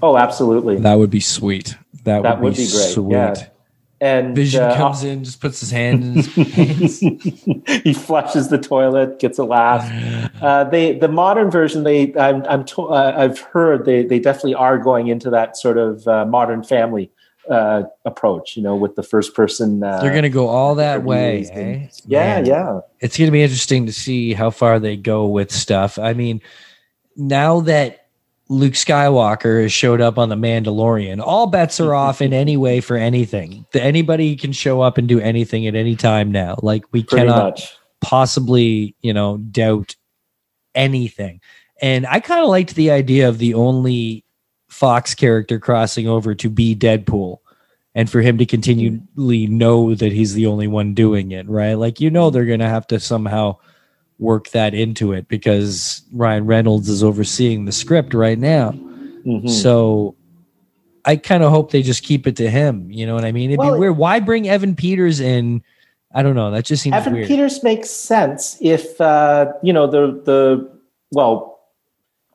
Oh, 0.01 0.17
absolutely. 0.17 0.77
That 0.79 0.95
would 0.95 1.11
be 1.11 1.19
sweet. 1.19 1.75
That, 2.05 2.23
That 2.23 2.39
would, 2.41 2.43
would 2.45 2.57
be, 2.57 2.65
be 2.65 2.71
great, 2.71 2.89
sweet. 2.93 3.11
yeah. 3.11 3.35
And 4.01 4.35
Vision 4.35 4.61
uh, 4.63 4.75
comes 4.75 5.03
in, 5.03 5.23
just 5.23 5.39
puts 5.39 5.61
his 5.61 5.71
hand 5.71 6.03
in 6.03 6.13
his 6.15 6.27
pants. 6.99 6.99
he 7.83 7.93
flushes 7.93 8.49
the 8.49 8.57
toilet, 8.57 9.19
gets 9.19 9.37
a 9.37 9.43
laugh. 9.43 9.89
Uh, 10.41 10.65
they 10.65 10.99
the 10.99 11.07
modern 11.07 11.49
version. 11.49 11.83
They 11.83 12.13
I'm 12.15 12.43
I'm 12.45 12.65
to, 12.65 12.87
uh, 12.87 13.13
I've 13.17 13.39
heard 13.39 13.85
they 13.85 14.03
they 14.03 14.19
definitely 14.19 14.53
are 14.55 14.77
going 14.77 15.07
into 15.07 15.29
that 15.29 15.55
sort 15.55 15.77
of 15.77 16.05
uh, 16.07 16.25
modern 16.25 16.61
family 16.61 17.09
uh, 17.49 17.83
approach. 18.03 18.57
You 18.57 18.63
know, 18.63 18.75
with 18.75 18.95
the 18.95 19.01
first 19.01 19.33
person. 19.33 19.81
Uh, 19.81 20.01
They're 20.01 20.11
going 20.11 20.23
to 20.23 20.29
go 20.29 20.47
all 20.47 20.75
that 20.75 21.03
way. 21.03 21.47
Eh? 21.51 21.87
Yeah, 22.05 22.35
Man. 22.41 22.45
yeah. 22.45 22.79
it's 22.99 23.17
going 23.17 23.27
to 23.27 23.31
be 23.31 23.43
interesting 23.43 23.85
to 23.85 23.93
see 23.93 24.33
how 24.33 24.49
far 24.49 24.77
they 24.79 24.97
go 24.97 25.25
with 25.27 25.51
stuff. 25.51 25.97
I 25.97 26.13
mean, 26.13 26.41
now 27.15 27.61
that 27.61 28.04
Luke 28.47 28.73
Skywalker 28.73 29.63
has 29.63 29.73
showed 29.73 30.01
up 30.01 30.17
on 30.19 30.29
the 30.29 30.35
Mandalorian, 30.35 31.19
all 31.19 31.47
bets 31.47 31.79
are 31.79 31.95
off 31.95 32.21
in 32.21 32.31
any 32.31 32.57
way 32.57 32.79
for 32.79 32.95
anything. 32.95 33.65
Anybody 33.73 34.35
can 34.35 34.51
show 34.51 34.81
up 34.81 34.97
and 34.97 35.07
do 35.07 35.19
anything 35.19 35.65
at 35.65 35.73
any 35.75 35.95
time 35.95 36.31
now. 36.31 36.55
Like 36.61 36.85
we 36.91 37.03
Pretty 37.03 37.25
cannot 37.25 37.43
much. 37.55 37.75
possibly, 38.01 38.95
you 39.01 39.13
know, 39.13 39.37
doubt 39.37 39.95
anything. 40.75 41.41
And 41.81 42.05
I 42.05 42.19
kind 42.19 42.41
of 42.43 42.49
liked 42.49 42.75
the 42.75 42.91
idea 42.91 43.27
of 43.27 43.39
the 43.39 43.55
only 43.55 44.23
Fox 44.69 45.15
character 45.15 45.57
crossing 45.59 46.07
over 46.07 46.35
to 46.35 46.49
be 46.49 46.75
Deadpool 46.75 47.37
and 47.95 48.09
for 48.09 48.21
him 48.21 48.37
to 48.37 48.45
continually 48.45 49.47
know 49.47 49.95
that 49.95 50.11
he's 50.11 50.33
the 50.33 50.45
only 50.45 50.67
one 50.67 50.93
doing 50.93 51.31
it, 51.31 51.47
right? 51.49 51.73
Like, 51.75 51.99
you 51.99 52.11
know, 52.11 52.29
they're 52.29 52.45
going 52.45 52.59
to 52.59 52.67
have 52.69 52.85
to 52.87 52.99
somehow 52.99 53.57
work 54.19 54.49
that 54.51 54.73
into 54.73 55.11
it 55.11 55.27
because 55.27 56.01
Ryan 56.13 56.45
Reynolds 56.45 56.89
is 56.89 57.03
overseeing 57.03 57.65
the 57.65 57.71
script 57.71 58.13
right 58.13 58.39
now. 58.39 58.71
Mhm. 59.25 59.49
So 59.49 60.15
I 61.03 61.17
kind 61.17 61.43
of 61.43 61.51
hope 61.51 61.71
they 61.71 61.81
just 61.81 62.03
keep 62.03 62.25
it 62.25 62.35
to 62.37 62.49
him. 62.49 62.89
You 62.89 63.05
know 63.05 63.13
what 63.13 63.25
I 63.25 63.31
mean? 63.31 63.51
It'd 63.51 63.59
Well, 63.59 63.73
be 63.73 63.79
weird. 63.79 63.97
Why 63.97 64.19
bring 64.19 64.47
Evan 64.47 64.75
Peters 64.75 65.19
in? 65.19 65.61
I 66.13 66.23
don't 66.23 66.35
know. 66.35 66.49
That 66.51 66.65
just 66.65 66.81
seems 66.81 66.95
Evan 66.95 67.13
weird. 67.13 67.27
Peters 67.27 67.61
makes 67.61 67.89
sense 67.89 68.57
if 68.61 68.99
uh, 69.01 69.51
you 69.61 69.73
know 69.73 69.85
the 69.87 70.21
the 70.23 70.69
well 71.11 71.59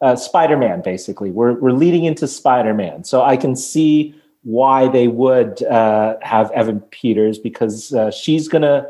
uh, 0.03 0.16
Spider-Man 0.16 0.83
basically. 0.83 1.31
We're 1.31 1.55
we're 1.55 1.72
leading 1.72 2.05
into 2.05 2.26
Spider-Man, 2.28 3.05
so 3.05 3.22
I 3.22 3.37
can 3.37 3.57
see 3.57 4.14
why 4.43 4.89
they 4.89 5.09
would 5.09 5.62
uh, 5.64 6.16
have 6.22 6.51
Evan 6.53 6.81
Peters 6.91 7.39
because 7.39 7.93
uh, 7.95 8.11
she's 8.11 8.49
gonna 8.49 8.87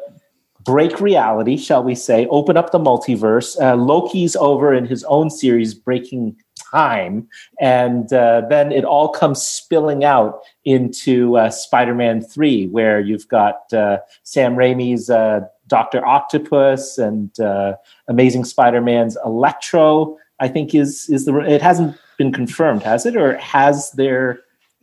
break 0.64 1.00
reality, 1.00 1.56
shall 1.56 1.82
we 1.82 1.94
say, 1.94 2.26
open 2.26 2.56
up 2.56 2.72
the 2.72 2.78
multiverse. 2.78 3.60
Uh, 3.60 3.76
Loki's 3.76 4.36
over 4.36 4.74
in 4.74 4.86
his 4.86 5.04
own 5.04 5.30
series, 5.30 5.74
breaking 5.74 6.36
time, 6.72 7.28
and 7.60 8.12
uh, 8.12 8.42
then 8.48 8.70
it 8.72 8.84
all 8.84 9.08
comes 9.08 9.42
spilling 9.42 10.04
out 10.04 10.40
into 10.64 11.36
uh, 11.36 11.50
Spider-Man 11.50 12.22
Three, 12.22 12.66
where 12.68 13.00
you've 13.00 13.28
got 13.28 13.72
uh, 13.72 13.98
Sam 14.22 14.54
Raimi's 14.54 15.10
uh, 15.10 15.40
Doctor 15.66 16.04
Octopus 16.06 16.98
and 16.98 17.38
uh, 17.40 17.74
Amazing 18.08 18.44
Spider-Man's 18.44 19.16
Electro. 19.24 20.16
I 20.40 20.48
think 20.48 20.74
is 20.74 21.08
is 21.10 21.26
the 21.26 21.36
it 21.38 21.62
hasn't 21.62 21.96
been 22.16 22.32
confirmed, 22.32 22.82
has 22.82 23.06
it, 23.06 23.16
or 23.16 23.36
has 23.36 23.90
there 23.92 24.40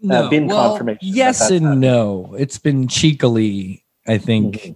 uh, 0.10 0.30
been 0.30 0.50
confirmation. 0.50 1.00
Yes 1.02 1.50
and 1.50 1.82
no. 1.82 2.36
It's 2.38 2.60
been 2.60 2.88
cheekily, 2.88 3.84
I 4.08 4.18
think. 4.18 4.56
Mhm. 4.56 4.76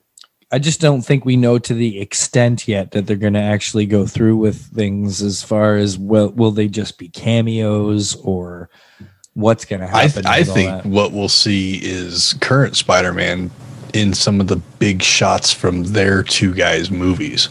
I 0.52 0.60
just 0.60 0.82
don't 0.82 1.02
think 1.02 1.24
we 1.24 1.38
know 1.38 1.58
to 1.60 1.74
the 1.74 2.00
extent 2.02 2.68
yet 2.68 2.92
that 2.92 3.08
they're 3.08 3.16
going 3.16 3.34
to 3.34 3.40
actually 3.42 3.86
go 3.86 4.06
through 4.06 4.36
with 4.38 4.58
things 4.58 5.22
as 5.22 5.42
far 5.42 5.78
as 5.78 5.98
will 5.98 6.30
will 6.32 6.52
they 6.52 6.68
just 6.68 6.98
be 6.98 7.08
cameos 7.10 8.16
or 8.16 8.70
what's 9.34 9.64
going 9.64 9.80
to 9.80 9.88
happen? 9.88 10.26
I 10.26 10.40
with 10.40 10.50
all 10.50 10.56
think 10.56 10.70
that? 10.70 10.86
what 10.86 11.14
we'll 11.14 11.30
see 11.30 11.80
is 11.82 12.34
current 12.42 12.76
Spider-Man 12.76 13.50
in 13.94 14.14
some 14.14 14.42
of 14.42 14.48
the 14.48 14.58
big 14.80 15.02
shots 15.02 15.54
from 15.54 15.84
their 15.84 16.22
two 16.24 16.54
guys' 16.54 16.92
movies. 16.92 17.48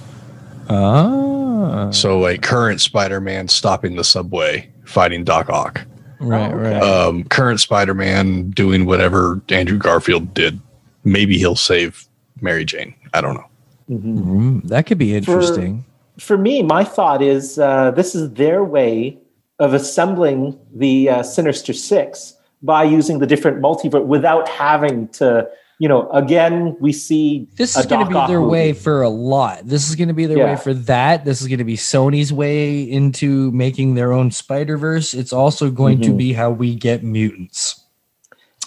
Ah, 0.69 1.91
So, 1.91 2.19
like 2.19 2.43
current 2.43 2.81
Spider-Man 2.81 3.49
stopping 3.49 3.97
the 3.97 4.05
subway, 4.05 4.71
fighting 4.85 5.25
Doc 5.25 5.49
Ock. 5.51 5.85
right, 6.21 6.53
Oh, 6.53 6.55
okay. 6.59 6.75
right. 6.75 6.83
Um, 6.83 7.25
current 7.25 7.61
Spider-Man 7.61 8.51
doing 8.51 8.85
whatever 8.87 9.41
Andrew 9.49 9.79
Garfield 9.79 10.33
did. 10.35 10.61
Maybe 11.05 11.39
he'll 11.39 11.57
save 11.57 12.07
Mary 12.41 12.65
Jane. 12.65 12.95
I 13.15 13.21
don't 13.21 13.35
know. 13.35 13.47
Mhm. 13.91 14.19
Mm, 14.25 14.69
that 14.69 14.87
could 14.87 14.99
be 14.99 15.15
interesting. 15.15 15.85
For 16.19 16.37
me, 16.39 16.63
my 16.63 16.85
thought 16.85 17.23
is 17.23 17.59
uh, 17.59 17.91
this 17.93 18.15
is 18.15 18.31
their 18.35 18.63
way 18.65 19.19
of 19.59 19.75
assembling 19.75 20.59
the 20.75 21.09
uh, 21.09 21.23
Sinister 21.23 21.73
Six 21.73 22.35
by 22.63 22.85
using 22.85 23.19
the 23.19 23.27
different 23.27 23.61
multiverse 23.63 24.05
without 24.05 24.49
having 24.49 25.09
to, 25.09 25.49
you 25.79 25.89
know, 25.89 26.11
again, 26.11 26.77
we 26.79 26.93
see 26.93 27.49
This 27.57 27.75
is 27.77 27.87
going 27.87 28.05
to 28.05 28.11
be 28.11 28.15
Ock 28.17 28.29
their 28.29 28.41
movie. 28.41 28.51
way 28.53 28.73
for 28.75 29.01
a 29.03 29.09
lot. 29.09 29.67
This 29.67 29.89
is 29.89 29.97
going 29.97 30.09
to 30.09 30.15
be 30.15 30.27
their 30.27 30.45
way 30.47 30.57
for 30.57 30.75
that. 30.75 31.25
This 31.25 31.41
is 31.41 31.49
going 31.49 31.59
to 31.59 31.65
be 31.65 31.77
Sony's 31.77 32.33
way 32.33 32.83
into 32.83 33.51
making 33.53 33.95
their 33.95 34.13
own 34.13 34.31
Spider 34.31 34.77
Verse. 34.77 35.15
It's 35.15 35.33
also 35.33 35.71
going 35.71 36.01
to 36.03 36.11
Mhm. 36.11 36.17
be 36.19 36.33
how 36.35 36.51
we 36.51 36.75
get 36.75 37.03
mutants. 37.03 37.83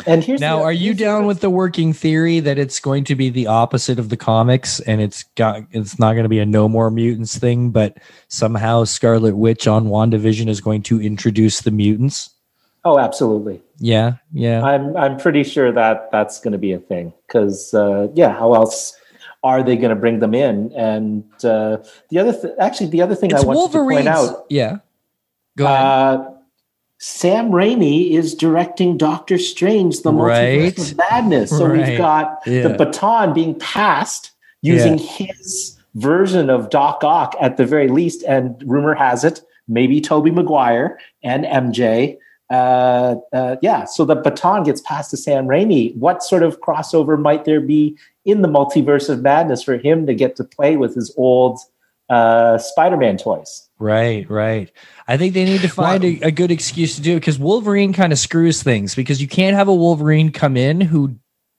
And 0.06 0.24
here's 0.24 0.42
Now, 0.42 0.58
the- 0.58 0.64
are 0.64 0.72
you 0.74 0.94
the 0.94 1.04
down 1.04 1.26
with 1.26 1.40
the 1.42 1.50
working 1.50 1.94
theory 1.94 2.40
that 2.42 2.58
it's 2.58 2.80
going 2.80 3.04
to 3.06 3.16
be 3.16 3.30
the 3.30 3.48
opposite 3.48 4.00
of 4.00 4.10
the 4.10 4.18
comics 4.18 4.80
and 4.82 5.02
it's 5.02 5.24
got 5.36 5.62
it's 5.72 5.98
not 6.00 6.14
going 6.14 6.24
to 6.24 6.30
be 6.30 6.40
a 6.40 6.46
no 6.46 6.68
more 6.68 6.90
mutants 6.92 7.38
thing, 7.38 7.70
but 7.72 7.98
somehow 8.28 8.84
Scarlet 8.84 9.36
Witch 9.38 9.68
on 9.68 9.86
WandaVision 9.88 10.48
is 10.48 10.62
going 10.62 10.82
to 10.84 11.02
introduce 11.02 11.62
the 11.62 11.72
mutants? 11.72 12.30
Oh, 12.86 13.00
absolutely. 13.00 13.62
Yeah, 13.80 14.16
yeah. 14.34 14.62
I'm 14.64 14.96
I'm 14.98 15.18
pretty 15.18 15.44
sure 15.44 15.72
that 15.72 16.10
that's 16.12 16.40
going 16.40 16.52
to 16.52 16.58
be 16.58 16.74
a 16.74 16.80
thing 16.80 17.14
because 17.28 17.74
uh, 17.74 18.10
yeah, 18.14 18.34
how 18.38 18.54
else 18.56 18.94
are 19.44 19.64
they 19.64 19.76
going 19.78 19.90
to 19.90 19.96
bring 19.96 20.20
them 20.20 20.34
in? 20.34 20.72
And 20.74 21.24
uh, 21.46 21.78
the 22.10 22.20
other 22.20 22.34
th- 22.34 22.54
actually 22.60 22.88
the 22.88 23.02
other 23.02 23.16
thing 23.16 23.32
It's 23.32 23.44
I 23.44 23.46
wanted 23.46 23.72
to 23.74 23.80
point 23.80 24.08
out, 24.08 24.46
Yeah. 24.50 24.78
Go 25.58 25.66
ahead. 25.66 25.78
uh, 25.86 26.33
Sam 27.06 27.52
Raimi 27.52 28.12
is 28.12 28.34
directing 28.34 28.96
Doctor 28.96 29.38
Strange: 29.38 30.04
The 30.04 30.14
Right. 30.14 30.74
Multiverse 30.74 30.92
of 30.92 30.98
Madness. 31.12 31.50
So 31.50 31.66
Right. 31.66 31.90
we've 31.90 31.98
got 31.98 32.40
Yeah. 32.46 32.66
the 32.66 32.70
baton 32.76 33.34
being 33.34 33.56
passed 33.56 34.32
using 34.62 34.98
his 34.98 35.78
version 35.96 36.50
of 36.50 36.70
Doc 36.70 37.04
Ock 37.04 37.36
at 37.42 37.58
the 37.58 37.66
very 37.66 37.90
least, 37.90 38.24
and 38.26 38.56
rumor 38.66 38.94
has 38.94 39.26
it 39.26 39.42
maybe 39.68 40.00
Tobey 40.00 40.32
Maguire 40.32 40.98
and 41.22 41.44
MJ. 41.46 42.20
Uh, 42.50 43.16
uh, 43.34 43.58
yeah, 43.62 43.84
so 43.84 44.06
the 44.06 44.16
baton 44.16 44.64
gets 44.64 44.80
passed 44.80 45.12
to 45.12 45.18
Sam 45.18 45.46
Raimi. 45.46 45.98
What 45.98 46.24
sort 46.24 46.42
of 46.42 46.62
crossover 46.62 47.20
might 47.20 47.44
there 47.44 47.60
be 47.60 47.98
in 48.24 48.44
the 48.44 48.48
multiverse 48.48 49.10
of 49.10 49.22
madness 49.22 49.62
for 49.62 49.76
him 49.76 50.06
to 50.08 50.14
get 50.14 50.38
to 50.38 50.46
play 50.46 50.78
with 50.78 50.96
his 50.96 51.14
old 51.18 51.60
uh, 52.10 52.58
Spider-Man 52.60 53.18
toys? 53.18 53.63
Right, 53.84 54.30
right. 54.30 54.72
I 55.10 55.18
think 55.18 55.34
they 55.34 55.44
need 55.44 55.60
to 55.60 55.68
find 55.68 56.06
a, 56.06 56.22
a 56.22 56.32
good 56.32 56.52
excuse 56.52 56.96
to 56.96 57.02
do 57.02 57.18
it 57.18 57.20
because 57.20 57.38
Wolverine 57.38 57.92
kind 57.92 58.14
of 58.14 58.20
screws 58.20 58.64
things 58.64 58.96
because 58.96 59.22
you 59.22 59.28
can't 59.28 59.58
have 59.58 59.68
a 59.68 59.76
Wolverine 59.76 60.32
come 60.32 60.56
in 60.56 60.80
who 60.80 61.18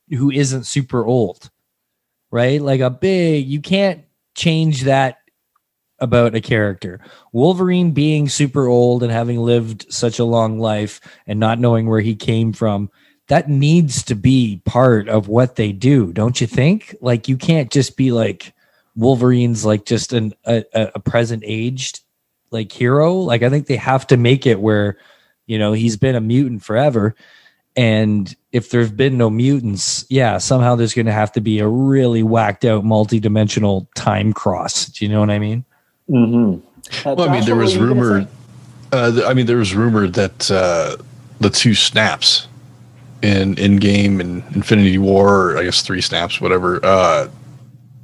who 0.09 0.31
isn't 0.31 0.65
super 0.65 1.05
old, 1.05 1.51
right? 2.31 2.63
Like 2.63 2.81
a 2.81 2.89
big, 2.89 3.47
you 3.47 3.61
can't 3.61 4.07
change 4.35 4.85
that 4.85 5.19
about 5.99 6.35
a 6.35 6.41
character. 6.41 6.99
Wolverine 7.33 7.91
being 7.91 8.31
super 8.31 8.69
old 8.69 9.03
and 9.03 9.13
having 9.13 9.39
lived 9.39 9.93
such 9.93 10.19
a 10.19 10.25
long 10.25 10.59
life 10.59 11.03
and 11.27 11.39
not 11.39 11.61
knowing 11.61 11.87
where 11.87 12.01
he 12.01 12.17
came 12.17 12.55
from, 12.55 12.91
that 13.29 13.51
needs 13.51 14.03
to 14.05 14.15
be 14.15 14.63
part 14.65 15.11
of 15.11 15.29
what 15.29 15.57
they 15.57 15.73
do, 15.73 16.11
don't 16.15 16.41
you 16.41 16.47
think? 16.47 16.97
Like 17.03 17.29
you 17.29 17.37
can't 17.37 17.71
just 17.71 17.99
be 17.99 18.13
like 18.13 18.55
Wolverine's 18.97 19.67
like 19.67 19.85
just 19.85 20.15
an 20.15 20.33
a 20.47 20.65
a 20.73 21.01
present 21.01 21.43
aged 21.45 22.01
like 22.55 22.73
hero. 22.73 23.13
Like 23.13 23.43
I 23.43 23.51
think 23.51 23.67
they 23.67 23.77
have 23.77 24.07
to 24.07 24.17
make 24.17 24.47
it 24.47 24.61
where, 24.61 24.97
you 25.47 25.59
know, 25.59 25.75
he's 25.75 25.99
been 25.99 26.15
a 26.15 26.21
mutant 26.23 26.63
forever. 26.63 27.15
And 27.77 28.35
if 28.53 28.71
there've 28.71 28.97
been 28.97 29.19
no 29.19 29.29
mutants, 29.29 30.07
yeah, 30.09 30.39
somehow 30.39 30.77
there's 30.77 30.95
going 30.95 31.07
to 31.07 31.13
have 31.13 31.33
to 31.33 31.41
be 31.41 31.59
a 31.59 31.67
really 31.67 32.23
whacked 32.23 32.65
out 32.65 32.85
multi-dimensional 32.85 33.89
time 33.97 34.33
cross. 34.33 34.87
Do 34.87 35.05
you 35.05 35.11
know 35.11 35.21
what 35.21 35.31
I 35.31 35.41
mean? 35.41 35.65
Mm-hmm. 36.09 36.61
Well, 37.05 37.29
I 37.29 37.33
mean, 37.33 37.45
there 37.45 37.57
was 37.57 37.77
rumor. 37.77 38.29
Uh, 38.93 39.11
th- 39.11 39.25
I 39.25 39.35
mean, 39.35 39.47
there 39.47 39.57
was 39.57 39.75
rumor 39.75 40.07
that 40.07 40.51
uh, 40.51 40.97
the 41.41 41.51
two 41.51 41.75
snaps 41.75 42.47
in 43.23 43.59
in 43.59 43.79
game 43.79 44.21
and 44.21 44.45
Infinity 44.55 44.99
War, 44.99 45.59
I 45.59 45.65
guess 45.65 45.83
three 45.83 46.01
snaps, 46.01 46.41
whatever, 46.41 46.79
uh, 46.85 47.29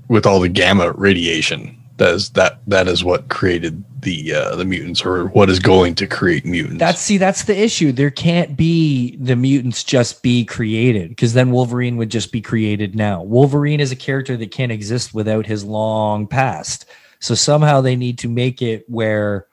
with 0.08 0.26
all 0.26 0.40
the 0.40 0.48
gamma 0.48 0.92
radiation. 0.92 1.76
That 1.98 2.14
is 2.14 2.30
that 2.30 2.58
that 2.66 2.88
is 2.88 3.04
what 3.04 3.28
created 3.28 3.84
the 4.02 4.34
uh, 4.34 4.56
the 4.56 4.64
mutants, 4.64 5.04
or 5.04 5.26
what 5.26 5.50
is 5.50 5.58
going 5.58 5.94
to 5.96 6.06
create 6.06 6.44
mutants. 6.44 6.78
That's 6.78 7.00
see, 7.00 7.18
that's 7.18 7.44
the 7.44 7.58
issue. 7.58 7.92
There 7.92 8.10
can't 8.10 8.56
be 8.56 9.16
the 9.16 9.36
mutants 9.36 9.84
just 9.84 10.22
be 10.22 10.44
created 10.44 11.10
because 11.10 11.34
then 11.34 11.50
Wolverine 11.50 11.96
would 11.96 12.10
just 12.10 12.32
be 12.32 12.40
created 12.40 12.94
now. 12.94 13.22
Wolverine 13.22 13.80
is 13.80 13.92
a 13.92 13.96
character 13.96 14.36
that 14.36 14.50
can't 14.50 14.72
exist 14.72 15.14
without 15.14 15.46
his 15.46 15.64
long 15.64 16.26
past. 16.26 16.86
So 17.20 17.34
somehow 17.34 17.80
they 17.80 17.96
need 17.96 18.18
to 18.20 18.28
make 18.28 18.62
it 18.62 18.84
where 18.88 19.46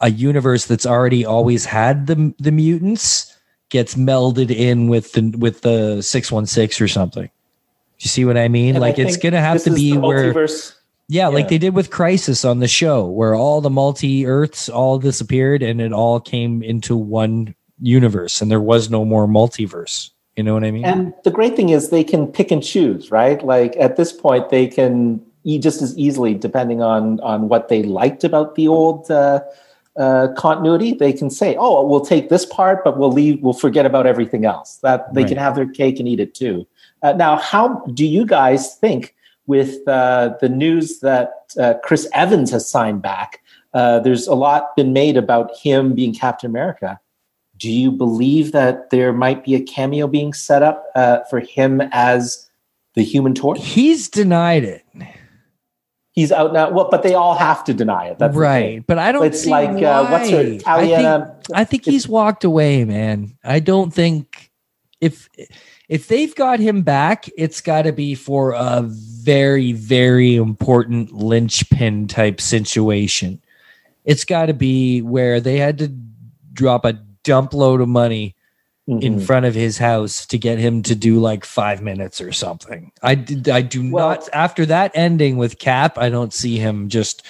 a 0.00 0.10
universe 0.10 0.66
that's 0.66 0.86
already 0.86 1.24
always 1.24 1.64
had 1.64 2.06
the 2.06 2.34
the 2.38 2.52
mutants 2.52 3.36
gets 3.68 3.94
melded 3.94 4.50
in 4.50 4.88
with 4.88 5.12
the 5.12 5.34
with 5.38 5.62
the 5.62 6.02
616 6.02 6.84
or 6.84 6.88
something. 6.88 7.26
Do 7.26 8.04
you 8.04 8.08
see 8.08 8.24
what 8.24 8.36
I 8.36 8.48
mean? 8.48 8.76
And 8.76 8.84
I 8.84 8.88
like 8.88 8.98
it's 8.98 9.16
going 9.16 9.34
to 9.34 9.40
have 9.40 9.62
to 9.64 9.74
be 9.74 9.96
where 9.96 10.32
multiverse. 10.32 10.74
Yeah, 11.10 11.26
like 11.26 11.48
they 11.48 11.58
did 11.58 11.74
with 11.74 11.90
Crisis 11.90 12.44
on 12.44 12.60
the 12.60 12.68
show, 12.68 13.04
where 13.04 13.34
all 13.34 13.60
the 13.60 13.68
multi 13.68 14.26
Earths 14.26 14.68
all 14.68 14.96
disappeared 14.96 15.60
and 15.60 15.80
it 15.80 15.92
all 15.92 16.20
came 16.20 16.62
into 16.62 16.96
one 16.96 17.52
universe, 17.80 18.40
and 18.40 18.48
there 18.48 18.60
was 18.60 18.90
no 18.90 19.04
more 19.04 19.26
multiverse. 19.26 20.10
You 20.36 20.44
know 20.44 20.54
what 20.54 20.62
I 20.62 20.70
mean? 20.70 20.84
And 20.84 21.12
the 21.24 21.32
great 21.32 21.56
thing 21.56 21.70
is 21.70 21.90
they 21.90 22.04
can 22.04 22.28
pick 22.28 22.52
and 22.52 22.62
choose, 22.62 23.10
right? 23.10 23.44
Like 23.44 23.76
at 23.76 23.96
this 23.96 24.12
point, 24.12 24.50
they 24.50 24.68
can 24.68 25.20
e- 25.42 25.58
just 25.58 25.82
as 25.82 25.98
easily, 25.98 26.34
depending 26.34 26.80
on 26.80 27.18
on 27.20 27.48
what 27.48 27.68
they 27.68 27.82
liked 27.82 28.22
about 28.22 28.54
the 28.54 28.68
old 28.68 29.10
uh, 29.10 29.40
uh, 29.98 30.28
continuity, 30.36 30.92
they 30.94 31.12
can 31.12 31.28
say, 31.28 31.56
"Oh, 31.58 31.84
we'll 31.84 32.04
take 32.04 32.28
this 32.28 32.46
part, 32.46 32.84
but 32.84 32.98
we'll 32.98 33.10
leave. 33.10 33.42
We'll 33.42 33.52
forget 33.52 33.84
about 33.84 34.06
everything 34.06 34.44
else." 34.44 34.76
That 34.84 35.12
they 35.12 35.24
can 35.24 35.38
have 35.38 35.56
their 35.56 35.68
cake 35.68 35.98
and 35.98 36.06
eat 36.06 36.20
it 36.20 36.36
too. 36.36 36.68
Uh, 37.02 37.14
now, 37.14 37.36
how 37.36 37.84
do 37.94 38.06
you 38.06 38.24
guys 38.24 38.76
think 38.76 39.16
with 39.46 39.86
uh, 39.88 40.34
the 40.40 40.48
news 40.48 41.00
that 41.00 41.32
uh, 41.58 41.74
Chris 41.82 42.08
Evans 42.14 42.50
has 42.50 42.68
signed 42.68 43.02
back? 43.02 43.40
Uh, 43.72 44.00
there's 44.00 44.26
a 44.26 44.34
lot 44.34 44.74
been 44.76 44.92
made 44.92 45.16
about 45.16 45.56
him 45.56 45.94
being 45.94 46.14
Captain 46.14 46.50
America. 46.50 46.98
Do 47.56 47.70
you 47.70 47.92
believe 47.92 48.52
that 48.52 48.90
there 48.90 49.12
might 49.12 49.44
be 49.44 49.54
a 49.54 49.60
cameo 49.60 50.06
being 50.06 50.32
set 50.32 50.62
up 50.62 50.86
uh, 50.94 51.20
for 51.28 51.40
him 51.40 51.82
as 51.92 52.48
the 52.94 53.02
Human 53.02 53.34
Torch? 53.34 53.62
He's 53.62 54.08
denied 54.08 54.64
it, 54.64 54.84
He's 56.12 56.32
out 56.32 56.52
now. 56.52 56.70
Well, 56.70 56.88
but 56.90 57.02
they 57.02 57.14
all 57.14 57.36
have 57.36 57.62
to 57.64 57.74
deny 57.74 58.08
it. 58.08 58.18
That's 58.18 58.36
right? 58.36 58.84
But 58.86 58.98
I 58.98 59.12
don't. 59.12 59.24
It's 59.24 59.46
like 59.46 59.70
uh, 59.82 60.06
what's 60.08 60.30
her 60.30 60.42
why. 60.42 60.60
I 60.66 60.86
think, 60.86 61.46
I 61.54 61.64
think 61.64 61.84
he's 61.84 62.08
walked 62.08 62.42
away, 62.42 62.84
man. 62.84 63.38
I 63.44 63.60
don't 63.60 63.94
think 63.94 64.50
if 65.00 65.28
if 65.88 66.08
they've 66.08 66.34
got 66.34 66.58
him 66.58 66.82
back, 66.82 67.28
it's 67.38 67.60
got 67.60 67.82
to 67.82 67.92
be 67.92 68.16
for 68.16 68.52
a 68.52 68.90
very 69.24 69.72
very 69.72 70.36
important 70.36 71.12
linchpin 71.12 72.06
type 72.08 72.40
situation. 72.40 73.40
It's 74.04 74.24
got 74.24 74.46
to 74.46 74.54
be 74.54 75.02
where 75.02 75.40
they 75.40 75.58
had 75.58 75.78
to 75.78 75.88
drop 76.52 76.84
a 76.84 76.94
dump 77.22 77.52
load 77.54 77.80
of 77.80 77.88
money 77.88 78.34
in 78.88 79.16
Mhm. 79.16 79.22
front 79.22 79.46
of 79.46 79.54
his 79.54 79.78
house 79.78 80.26
to 80.26 80.36
get 80.38 80.58
him 80.58 80.82
to 80.82 80.94
do 80.96 81.20
like 81.20 81.44
five 81.44 81.80
minutes 81.80 82.20
or 82.20 82.32
something. 82.32 82.90
I 83.02 83.14
did. 83.14 83.48
I 83.48 83.60
do 83.62 83.88
Well- 83.90 84.08
not. 84.08 84.28
After 84.32 84.66
that 84.66 84.90
ending 84.94 85.36
with 85.36 85.58
Cap, 85.58 85.96
I 85.96 86.08
don't 86.08 86.32
see 86.32 86.56
him 86.56 86.88
just 86.88 87.22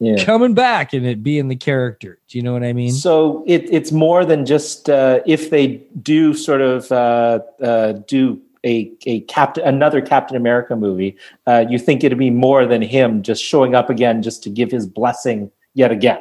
Yeah. 0.00 0.24
coming 0.24 0.54
back 0.54 0.92
and 0.92 1.06
it 1.06 1.22
being 1.22 1.46
the 1.48 1.54
character. 1.56 2.18
Do 2.28 2.36
you 2.38 2.42
know 2.42 2.52
what 2.52 2.64
I 2.64 2.72
mean? 2.72 2.90
So 2.90 3.44
it, 3.46 3.68
it's 3.70 3.92
more 3.92 4.24
than 4.24 4.44
just 4.44 4.90
uh, 4.90 5.20
if 5.24 5.50
they 5.50 5.82
do 6.02 6.34
sort 6.34 6.60
of 6.62 6.90
uh, 6.90 7.38
uh, 7.62 7.92
do 8.08 8.40
a 8.64 8.92
a 9.06 9.20
captain 9.22 9.64
another 9.64 10.00
Captain 10.00 10.36
America 10.36 10.76
movie. 10.76 11.16
Uh, 11.46 11.64
you 11.68 11.78
think 11.78 12.02
it'd 12.02 12.18
be 12.18 12.30
more 12.30 12.66
than 12.66 12.82
him 12.82 13.22
just 13.22 13.42
showing 13.42 13.74
up 13.74 13.90
again 13.90 14.22
just 14.22 14.42
to 14.44 14.50
give 14.50 14.70
his 14.70 14.86
blessing 14.86 15.50
yet 15.74 15.90
again? 15.90 16.20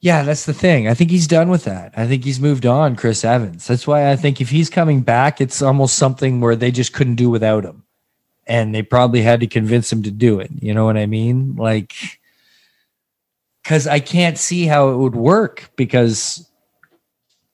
Yeah, 0.00 0.22
that's 0.22 0.46
the 0.46 0.54
thing. 0.54 0.88
I 0.88 0.94
think 0.94 1.10
he's 1.10 1.26
done 1.26 1.50
with 1.50 1.64
that. 1.64 1.92
I 1.94 2.06
think 2.06 2.24
he's 2.24 2.40
moved 2.40 2.64
on, 2.64 2.96
Chris 2.96 3.22
Evans. 3.22 3.66
That's 3.66 3.86
why 3.86 4.10
I 4.10 4.16
think 4.16 4.40
if 4.40 4.48
he's 4.48 4.70
coming 4.70 5.02
back, 5.02 5.42
it's 5.42 5.60
almost 5.60 5.96
something 5.96 6.40
where 6.40 6.56
they 6.56 6.70
just 6.70 6.94
couldn't 6.94 7.16
do 7.16 7.28
without 7.28 7.64
him. 7.64 7.84
And 8.46 8.74
they 8.74 8.82
probably 8.82 9.20
had 9.20 9.40
to 9.40 9.46
convince 9.46 9.92
him 9.92 10.02
to 10.04 10.10
do 10.10 10.40
it. 10.40 10.50
You 10.58 10.72
know 10.72 10.86
what 10.86 10.96
I 10.96 11.04
mean? 11.04 11.54
Like, 11.56 11.92
because 13.62 13.86
I 13.86 14.00
can't 14.00 14.38
see 14.38 14.64
how 14.64 14.88
it 14.88 14.96
would 14.96 15.14
work 15.14 15.70
because 15.76 16.49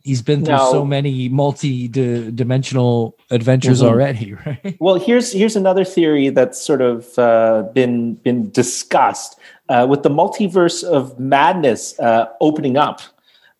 he's 0.06 0.22
been 0.22 0.44
through 0.44 0.56
No. 0.56 0.70
so 0.70 0.84
many 0.84 1.28
multi 1.28 1.88
dimensional 1.88 3.16
adventures 3.30 3.82
Mhm. 3.82 3.88
already, 3.88 4.34
right? 4.46 4.76
Well, 4.80 4.94
here's 5.06 5.32
here's 5.32 5.56
another 5.56 5.84
theory 5.84 6.28
that's 6.30 6.58
sort 6.70 6.80
of 6.80 7.18
uh, 7.18 7.64
been 7.74 8.14
been 8.26 8.50
discussed 8.52 9.36
uh, 9.68 9.86
with 9.90 10.02
the 10.02 10.10
multiverse 10.22 10.84
of 10.84 11.18
madness 11.18 11.98
uh, 11.98 12.26
opening 12.40 12.76
up. 12.76 13.00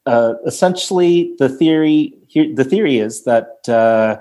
Uh, 0.07 0.35
essentially, 0.47 1.35
the 1.39 1.49
theory 1.49 2.15
here 2.29 2.47
the 2.55 2.65
theory 2.65 2.97
is 2.99 3.25
that 3.25 3.69
uh, 3.69 4.17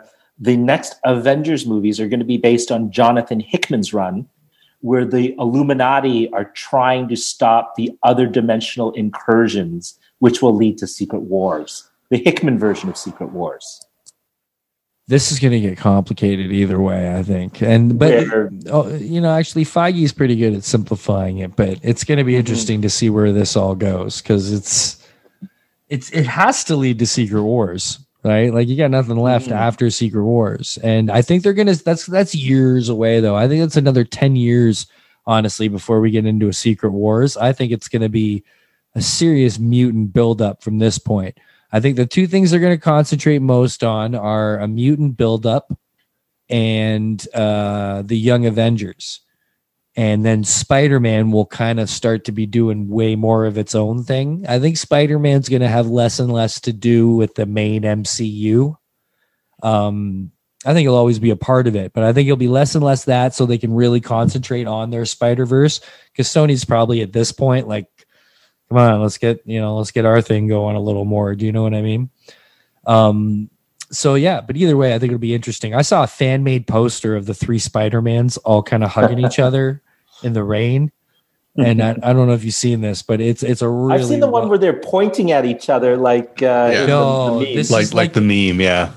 the 0.49 0.57
next 0.57 0.95
Avengers 1.05 1.65
movies 1.65 1.99
are 2.01 2.09
going 2.09 2.19
to 2.27 2.31
be 2.35 2.37
based 2.37 2.69
on 2.71 2.91
Jonathan 2.91 3.39
Hickman's 3.39 3.93
run, 3.93 4.25
where 4.81 5.05
the 5.05 5.35
Illuminati 5.37 6.27
are 6.33 6.45
trying 6.69 7.07
to 7.09 7.15
stop 7.15 7.75
the 7.77 7.91
other 8.03 8.25
dimensional 8.27 8.91
incursions, 8.93 9.97
which 10.19 10.41
will 10.41 10.55
lead 10.55 10.77
to 10.79 10.87
Secret 10.87 11.21
Wars. 11.21 11.89
The 12.09 12.17
Hickman 12.17 12.59
version 12.59 12.89
of 12.89 12.97
Secret 12.97 13.31
Wars. 13.31 13.81
This 15.07 15.31
is 15.31 15.37
going 15.39 15.51
to 15.53 15.59
get 15.59 15.77
complicated 15.77 16.51
either 16.51 16.79
way, 16.81 17.15
I 17.15 17.21
think. 17.21 17.61
And 17.61 17.99
but 17.99 18.27
Where- 18.27 18.51
oh, 18.71 18.93
you 18.95 19.21
know, 19.21 19.31
actually, 19.31 19.63
Feige's 19.63 20.11
pretty 20.11 20.35
good 20.35 20.53
at 20.55 20.63
simplifying 20.63 21.37
it. 21.39 21.55
But 21.55 21.79
it's 21.83 22.03
going 22.03 22.17
to 22.17 22.23
be 22.23 22.33
Mhm. 22.33 22.39
interesting 22.39 22.81
to 22.81 22.89
see 22.89 23.09
where 23.11 23.31
this 23.31 23.55
all 23.55 23.75
goes 23.75 24.21
because 24.21 24.51
it's 24.51 24.97
it's 25.89 26.09
it 26.09 26.25
has 26.25 26.63
to 26.65 26.75
lead 26.75 26.97
to 26.99 27.05
Secret 27.05 27.43
Wars, 27.43 27.99
right? 28.23 28.51
Like 28.51 28.67
you 28.67 28.75
got 28.75 28.89
nothing 28.89 29.17
left 29.17 29.49
Mhm. 29.49 29.51
after 29.55 29.91
Secret 29.91 30.23
Wars, 30.23 30.79
and 30.83 31.11
I 31.11 31.21
think 31.21 31.43
they're 31.43 31.53
gonna. 31.53 31.75
That's 31.75 32.07
that's 32.07 32.33
years 32.33 32.89
away 32.89 33.19
though. 33.19 33.35
I 33.35 33.47
think 33.47 33.61
that's 33.61 33.77
another 33.77 34.03
ten 34.05 34.35
years, 34.35 34.87
honestly, 35.27 35.67
before 35.67 36.01
we 36.01 36.09
get 36.09 36.25
into 36.25 36.47
a 36.47 36.53
Secret 36.53 36.91
Wars. 36.91 37.37
I 37.37 37.51
think 37.53 37.71
it's 37.71 37.87
going 37.87 38.01
to 38.01 38.09
be 38.09 38.43
a 38.95 39.01
serious 39.03 39.59
mutant 39.59 40.13
buildup 40.13 40.63
from 40.63 40.79
this 40.79 40.97
point. 40.97 41.37
I 41.71 41.79
think 41.79 41.95
the 41.95 42.05
two 42.05 42.27
things 42.27 42.51
they're 42.51 42.59
going 42.59 42.77
to 42.77 42.81
concentrate 42.81 43.39
most 43.39 43.83
on 43.83 44.15
are 44.15 44.59
a 44.59 44.67
mutant 44.67 45.17
buildup 45.17 45.77
and 46.49 47.25
uh, 47.33 48.03
the 48.03 48.17
Young 48.17 48.45
Avengers. 48.45 49.21
And 49.97 50.25
then 50.25 50.43
Spider 50.43 50.99
Man 50.99 51.31
will 51.31 51.45
kind 51.45 51.79
of 51.79 51.89
start 51.89 52.25
to 52.25 52.33
be 52.33 52.45
doing 52.45 52.89
way 52.89 53.15
more 53.15 53.45
of 53.45 53.57
its 53.57 53.75
own 53.75 54.03
thing. 54.03 54.45
I 54.47 54.59
think 54.59 54.77
Spider 54.77 55.17
Man's 55.17 55.47
going 55.47 55.61
to 55.61 55.69
have 55.69 55.87
less 55.87 56.19
and 56.19 56.31
less 56.31 56.59
to 56.61 56.73
do 56.73 57.15
with 57.15 57.35
the 57.35 57.45
main 57.45 57.83
MCU. 57.83 58.75
Um, 59.63 60.31
I 60.65 60.73
think 60.73 60.85
he'll 60.85 60.95
always 60.95 61.19
be 61.19 61.29
a 61.29 61.37
part 61.37 61.67
of 61.67 61.75
it, 61.75 61.93
but 61.93 62.03
I 62.03 62.11
think 62.11 62.27
it'll 62.27 62.37
be 62.37 62.47
less 62.47 62.75
and 62.75 62.83
less 62.83 63.05
that 63.05 63.33
so 63.33 63.45
they 63.45 63.57
can 63.57 63.73
really 63.73 64.01
concentrate 64.01 64.67
on 64.67 64.89
their 64.89 65.05
Spider 65.05 65.45
Verse. 65.45 65.79
Because 66.11 66.27
Sony's 66.27 66.65
probably 66.65 67.01
at 67.01 67.13
this 67.13 67.31
point 67.31 67.67
like, 67.67 67.87
come 68.75 68.93
on, 68.93 69.01
let's 69.01 69.17
get 69.17 69.41
you 69.45 69.59
know, 69.59 69.77
let's 69.77 69.91
get 69.91 70.05
our 70.05 70.21
thing 70.21 70.47
going 70.47 70.75
a 70.75 70.81
little 70.81 71.05
more. 71.05 71.35
Do 71.35 71.45
you 71.45 71.51
know 71.51 71.63
what 71.63 71.73
I 71.73 71.81
mean? 71.81 72.09
Um, 72.85 73.49
so 73.91 74.15
yeah, 74.15 74.41
but 74.41 74.57
either 74.57 74.75
way, 74.77 74.93
I 74.93 74.99
think 74.99 75.11
it'll 75.11 75.19
be 75.19 75.33
interesting. 75.35 75.73
I 75.73 75.81
saw 75.81 76.03
a 76.03 76.07
fan 76.07 76.43
made 76.43 76.67
poster 76.67 77.15
of 77.15 77.25
the 77.25 77.33
three 77.33 77.59
Spider 77.59 78.01
Mans 78.01 78.37
all 78.37 78.63
kind 78.63 78.83
of 78.83 78.91
hugging 78.91 79.19
each 79.23 79.39
other 79.47 79.81
in 80.23 80.33
the 80.33 80.43
rain, 80.43 80.91
and 81.57 81.81
I, 81.81 81.91
I 82.03 82.13
don't 82.13 82.27
know 82.27 82.33
if 82.33 82.43
you've 82.43 82.53
seen 82.53 82.81
this, 82.81 83.01
but 83.01 83.21
it's 83.21 83.43
it's 83.43 83.61
a 83.61 83.69
really 83.69 84.01
I've 84.01 84.05
seen 84.07 84.19
the 84.19 84.27
one 84.27 84.43
well- 84.43 84.49
where 84.49 84.57
they're 84.57 84.79
pointing 84.81 85.31
at 85.31 85.45
each 85.45 85.69
other 85.69 85.95
like 85.97 86.41
uh, 86.41 86.69
Yeah. 86.71 86.81
in 86.81 86.81
the- 86.81 86.87
No, 86.87 87.39
the 87.39 87.45
meme. 87.45 87.55
this- 87.55 87.71
like 87.71 87.83
is 87.83 87.93
like 87.93 88.07
like- 88.07 88.13
the 88.13 88.21
meme, 88.21 88.59
yeah. 88.61 88.91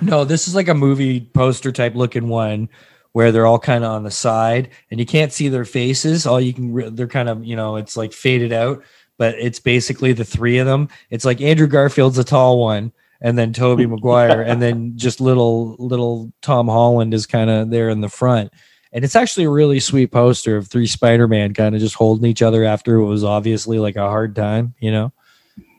No, 0.00 0.24
this 0.24 0.46
is 0.46 0.54
like 0.54 0.68
a 0.68 0.74
movie 0.74 1.20
poster 1.20 1.72
type 1.72 1.96
looking 1.96 2.28
one 2.28 2.68
where 3.12 3.32
they're 3.32 3.46
all 3.46 3.58
kind 3.58 3.82
of 3.82 3.90
on 3.90 4.04
the 4.04 4.12
side 4.12 4.68
and 4.92 5.00
you 5.00 5.06
can't 5.06 5.32
see 5.32 5.48
their 5.48 5.64
faces. 5.64 6.24
All 6.24 6.40
you 6.40 6.52
can, 6.54 6.72
re- 6.72 6.88
they're 6.90 7.08
kind 7.08 7.28
of, 7.28 7.44
you 7.44 7.56
know, 7.56 7.74
it's 7.74 7.96
like 7.96 8.12
faded 8.12 8.52
out, 8.52 8.84
but 9.18 9.34
it's 9.38 9.60
basically 9.60 10.12
the 10.12 10.24
three 10.24 10.58
of 10.58 10.66
them. 10.66 10.88
It's 11.10 11.24
like 11.24 11.40
Andrew 11.40 11.66
Garfield's 11.66 12.18
a 12.18 12.24
tall 12.24 12.58
one 12.58 12.92
and 13.20 13.36
then 13.36 13.52
Tobey 13.52 13.86
Maguire 13.88 14.40
and 14.40 14.62
then 14.62 14.96
just 14.96 15.20
little, 15.20 15.76
little 15.78 16.32
Tom 16.40 16.68
Holland 16.68 17.12
is 17.12 17.26
kind 17.26 17.50
of 17.50 17.70
there 17.70 17.90
in 17.90 18.00
the 18.00 18.08
front. 18.08 18.52
And 18.92 19.04
it's 19.04 19.16
actually 19.16 19.44
a 19.44 19.50
really 19.50 19.80
sweet 19.80 20.12
poster 20.12 20.56
of 20.56 20.68
three 20.68 20.86
Spider-Man 20.86 21.52
kind 21.52 21.74
of 21.74 21.80
just 21.80 21.96
holding 21.96 22.30
each 22.30 22.40
other 22.40 22.64
after 22.64 22.94
it 22.94 23.04
was 23.04 23.22
obviously 23.22 23.78
like 23.78 23.96
a 23.96 24.08
hard 24.08 24.34
time, 24.34 24.74
you 24.80 24.90
know? 24.90 25.12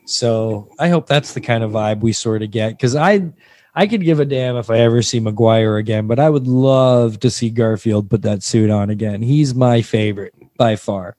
So 0.04 0.70
I 0.78 0.88
hope 0.88 1.06
that's 1.06 1.34
the 1.34 1.40
kind 1.40 1.64
of 1.64 1.72
vibe 1.72 2.00
we 2.00 2.12
sort 2.12 2.42
of 2.42 2.50
get 2.50 2.70
because 2.70 2.94
I 2.94 3.32
I 3.74 3.86
could 3.86 4.02
give 4.02 4.18
a 4.18 4.24
damn 4.24 4.56
if 4.56 4.68
I 4.68 4.78
ever 4.78 5.02
see 5.02 5.20
Maguire 5.20 5.76
again, 5.76 6.08
but 6.08 6.18
I 6.18 6.28
would 6.28 6.48
love 6.48 7.20
to 7.20 7.30
see 7.30 7.50
Garfield 7.50 8.10
put 8.10 8.22
that 8.22 8.42
suit 8.42 8.70
on 8.70 8.90
again. 8.90 9.22
He's 9.22 9.54
my 9.54 9.82
favorite 9.82 10.34
by 10.56 10.74
far. 10.74 11.16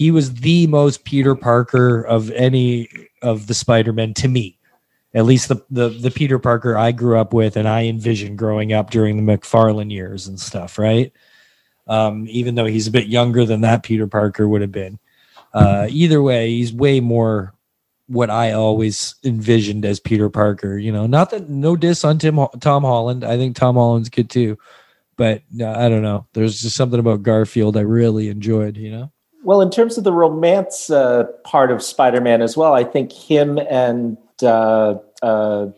He 0.00 0.10
was 0.10 0.32
the 0.32 0.66
most 0.66 1.04
Peter 1.04 1.34
Parker 1.34 2.00
of 2.00 2.30
any 2.30 2.88
of 3.20 3.48
the 3.48 3.52
Spider-Men 3.52 4.14
to 4.14 4.28
me. 4.28 4.56
At 5.12 5.26
least 5.26 5.48
the, 5.48 5.62
the 5.68 5.90
the 5.90 6.10
Peter 6.10 6.38
Parker 6.38 6.74
I 6.74 6.90
grew 6.92 7.18
up 7.18 7.34
with 7.34 7.54
and 7.58 7.68
I 7.68 7.84
envisioned 7.84 8.38
growing 8.38 8.72
up 8.72 8.88
during 8.88 9.18
the 9.18 9.36
McFarlane 9.36 9.92
years 9.92 10.26
and 10.26 10.40
stuff, 10.40 10.78
right? 10.78 11.12
Um, 11.86 12.24
even 12.30 12.54
though 12.54 12.64
he's 12.64 12.86
a 12.86 12.90
bit 12.90 13.08
younger 13.08 13.44
than 13.44 13.60
that 13.60 13.82
Peter 13.82 14.06
Parker 14.06 14.48
would 14.48 14.62
have 14.62 14.72
been. 14.72 14.98
Uh, 15.52 15.86
either 15.90 16.22
way, 16.22 16.48
he's 16.48 16.72
way 16.72 17.00
more 17.00 17.52
what 18.06 18.30
I 18.30 18.52
always 18.52 19.16
envisioned 19.22 19.84
as 19.84 20.00
Peter 20.00 20.30
Parker. 20.30 20.78
You 20.78 20.92
know, 20.92 21.06
not 21.06 21.28
that 21.32 21.50
no 21.50 21.76
diss 21.76 22.04
on 22.04 22.18
Tim 22.18 22.38
Tom 22.60 22.84
Holland. 22.84 23.22
I 23.22 23.36
think 23.36 23.54
Tom 23.54 23.74
Holland's 23.74 24.08
good 24.08 24.30
too, 24.30 24.56
but 25.18 25.42
uh, 25.60 25.72
I 25.72 25.90
don't 25.90 26.02
know. 26.02 26.26
There's 26.32 26.62
just 26.62 26.74
something 26.74 27.00
about 27.00 27.22
Garfield 27.22 27.76
I 27.76 27.82
really 27.82 28.30
enjoyed. 28.30 28.78
You 28.78 28.92
know, 28.92 29.12
Well, 29.42 29.60
in 29.62 29.70
terms 29.70 29.96
of 29.96 30.04
the 30.04 30.12
romance 30.12 30.90
uh, 30.90 31.24
part 31.44 31.70
of 31.70 31.82
Spider-Man 31.82 32.42
as 32.42 32.56
well, 32.56 32.74
I 32.74 32.84
think 32.84 33.12
him 33.12 33.58
and 33.58 34.18
uh, 34.42 34.96
uh, 35.22 35.68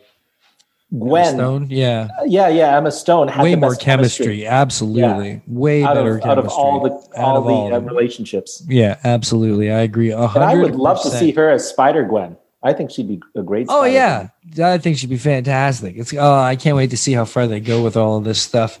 Gwen, 0.97 1.35
Stone, 1.35 1.67
yeah, 1.71 2.07
yeah, 2.25 2.49
yeah, 2.49 2.77
Emma 2.77 2.91
Stone, 2.91 3.27
way 3.37 3.51
the 3.51 3.57
more 3.57 3.71
best 3.71 3.81
chemistry. 3.81 4.45
Absolutely, 4.45 5.41
way 5.47 5.83
out 5.83 5.95
better 5.95 6.17
of, 6.17 6.25
out 6.25 6.37
of 6.37 6.49
all 6.49 6.81
the 6.81 6.89
all 7.19 7.37
of 7.37 7.45
the 7.45 7.51
all 7.51 7.73
uh, 7.73 7.79
relationships. 7.79 8.63
Yeah, 8.67 8.99
absolutely. 9.03 9.71
I 9.71 9.79
agree. 9.79 10.11
a 10.11 10.19
And 10.19 10.43
I 10.43 10.55
would 10.55 10.75
love 10.75 11.01
to 11.03 11.09
see 11.09 11.31
her 11.31 11.49
as 11.49 11.67
Spider 11.67 12.03
Gwen. 12.03 12.37
I 12.61 12.73
think 12.73 12.91
she'd 12.91 13.07
be 13.07 13.21
a 13.35 13.41
great. 13.41 13.67
Oh 13.69 13.81
Spider-Gwen. 13.81 14.31
yeah, 14.55 14.73
I 14.73 14.77
think 14.77 14.97
she'd 14.97 15.09
be 15.09 15.17
fantastic. 15.17 15.95
It's 15.97 16.13
oh, 16.13 16.33
I 16.33 16.55
can't 16.55 16.75
wait 16.75 16.91
to 16.91 16.97
see 16.97 17.13
how 17.13 17.25
far 17.25 17.47
they 17.47 17.59
go 17.59 17.81
with 17.83 17.97
all 17.97 18.17
of 18.17 18.23
this 18.23 18.41
stuff. 18.41 18.79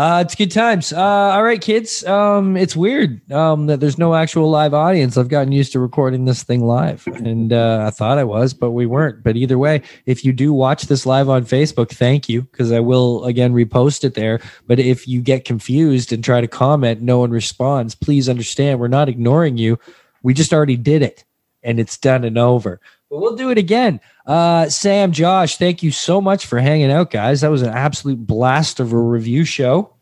Uh, 0.00 0.22
it's 0.24 0.34
good 0.34 0.50
times. 0.50 0.94
Uh, 0.94 0.98
all 0.98 1.42
right, 1.42 1.60
kids. 1.60 2.06
Um, 2.06 2.56
it's 2.56 2.74
weird 2.74 3.30
um, 3.30 3.66
that 3.66 3.80
there's 3.80 3.98
no 3.98 4.14
actual 4.14 4.48
live 4.48 4.72
audience. 4.72 5.18
I've 5.18 5.28
gotten 5.28 5.52
used 5.52 5.72
to 5.72 5.78
recording 5.78 6.24
this 6.24 6.42
thing 6.42 6.64
live, 6.64 7.06
and 7.06 7.52
uh, 7.52 7.84
I 7.86 7.90
thought 7.90 8.16
I 8.16 8.24
was, 8.24 8.54
but 8.54 8.70
we 8.70 8.86
weren't. 8.86 9.22
But 9.22 9.36
either 9.36 9.58
way, 9.58 9.82
if 10.06 10.24
you 10.24 10.32
do 10.32 10.54
watch 10.54 10.84
this 10.84 11.04
live 11.04 11.28
on 11.28 11.44
Facebook, 11.44 11.90
thank 11.90 12.30
you 12.30 12.40
because 12.40 12.72
I 12.72 12.80
will 12.80 13.26
again 13.26 13.52
repost 13.52 14.02
it 14.02 14.14
there. 14.14 14.40
But 14.66 14.78
if 14.78 15.06
you 15.06 15.20
get 15.20 15.44
confused 15.44 16.14
and 16.14 16.24
try 16.24 16.40
to 16.40 16.48
comment, 16.48 17.02
no 17.02 17.18
one 17.18 17.30
responds. 17.30 17.94
Please 17.94 18.26
understand, 18.26 18.80
we're 18.80 18.88
not 18.88 19.10
ignoring 19.10 19.58
you. 19.58 19.78
We 20.22 20.32
just 20.32 20.54
already 20.54 20.78
did 20.78 21.02
it, 21.02 21.26
and 21.62 21.78
it's 21.78 21.98
done 21.98 22.24
and 22.24 22.38
over. 22.38 22.80
But 23.10 23.18
we'll 23.18 23.34
do 23.34 23.50
it 23.50 23.58
again. 23.58 24.00
Uh, 24.24 24.68
Sam, 24.68 25.10
Josh, 25.10 25.56
thank 25.56 25.82
you 25.82 25.90
so 25.90 26.20
much 26.20 26.46
for 26.46 26.60
hanging 26.60 26.92
out, 26.92 27.10
guys. 27.10 27.40
That 27.40 27.50
was 27.50 27.62
an 27.62 27.74
absolute 27.74 28.24
blast 28.24 28.78
of 28.78 28.92
a 28.92 28.98
review 28.98 29.44
show. 29.44 29.92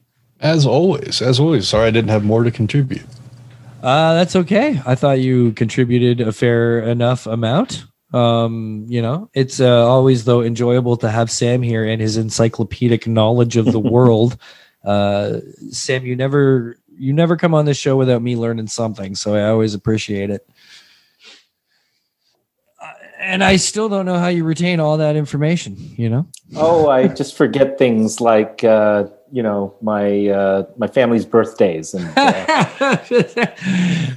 As 0.41 0.67
always, 0.67 1.23
as 1.23 1.41
always. 1.41 1.67
Sorry 1.67 1.89
I 1.89 1.91
didn't 1.91 2.11
have 2.11 2.25
more 2.25 2.45
to 2.45 2.51
contribute. 2.51 3.07
Uh, 3.83 4.13
that's 4.15 4.37
okay. 4.37 4.81
I 4.85 4.95
thought 4.95 5.21
you 5.21 5.53
contributed 5.53 6.21
a 6.21 6.33
fair 6.33 6.81
enough 6.81 7.27
amount. 7.27 7.87
Um, 8.13 8.85
you 8.89 9.01
know, 9.01 9.31
it's 9.33 9.59
uh, 9.61 9.87
always 9.87 10.25
though 10.25 10.43
enjoyable 10.43 10.97
to 10.99 11.11
have 11.11 11.31
Sam 11.31 11.63
here 11.63 11.85
and 11.85 12.01
his 12.01 12.17
encyclopedic 12.17 13.07
knowledge 13.07 13.57
of 13.57 13.67
the 13.67 13.81
world. 13.81 14.37
Uh, 14.85 15.41
Sam, 15.71 16.05
you 16.05 16.15
never 16.15 16.79
you 16.99 17.13
never 17.13 17.37
come 17.37 17.55
on 17.55 17.65
this 17.65 17.79
show 17.79 17.97
without 17.97 18.23
me 18.23 18.37
learning 18.37 18.67
something, 18.67 19.15
so 19.15 19.35
I 19.35 19.49
always 19.49 19.75
appreciate 19.75 20.31
it. 20.31 20.49
And 23.21 23.43
I 23.43 23.57
still 23.57 23.89
don't 23.89 24.07
know 24.07 24.19
how 24.19 24.29
you 24.29 24.45
retain 24.45 24.81
all 24.81 24.97
that 24.99 25.17
information. 25.17 25.77
You 25.97 26.09
know. 26.09 26.27
Oh, 26.57 26.89
I 26.89 27.09
just 27.09 27.37
forget 27.37 27.77
things 27.79 28.21
like 28.21 28.63
uh, 28.65 29.05
you 29.33 29.43
know 29.43 29.75
my 29.83 30.29
uh, 30.29 30.63
my 30.77 30.87
family's 30.87 31.27
birthdays 31.27 31.95
and 31.95 32.07
uh, 32.07 32.13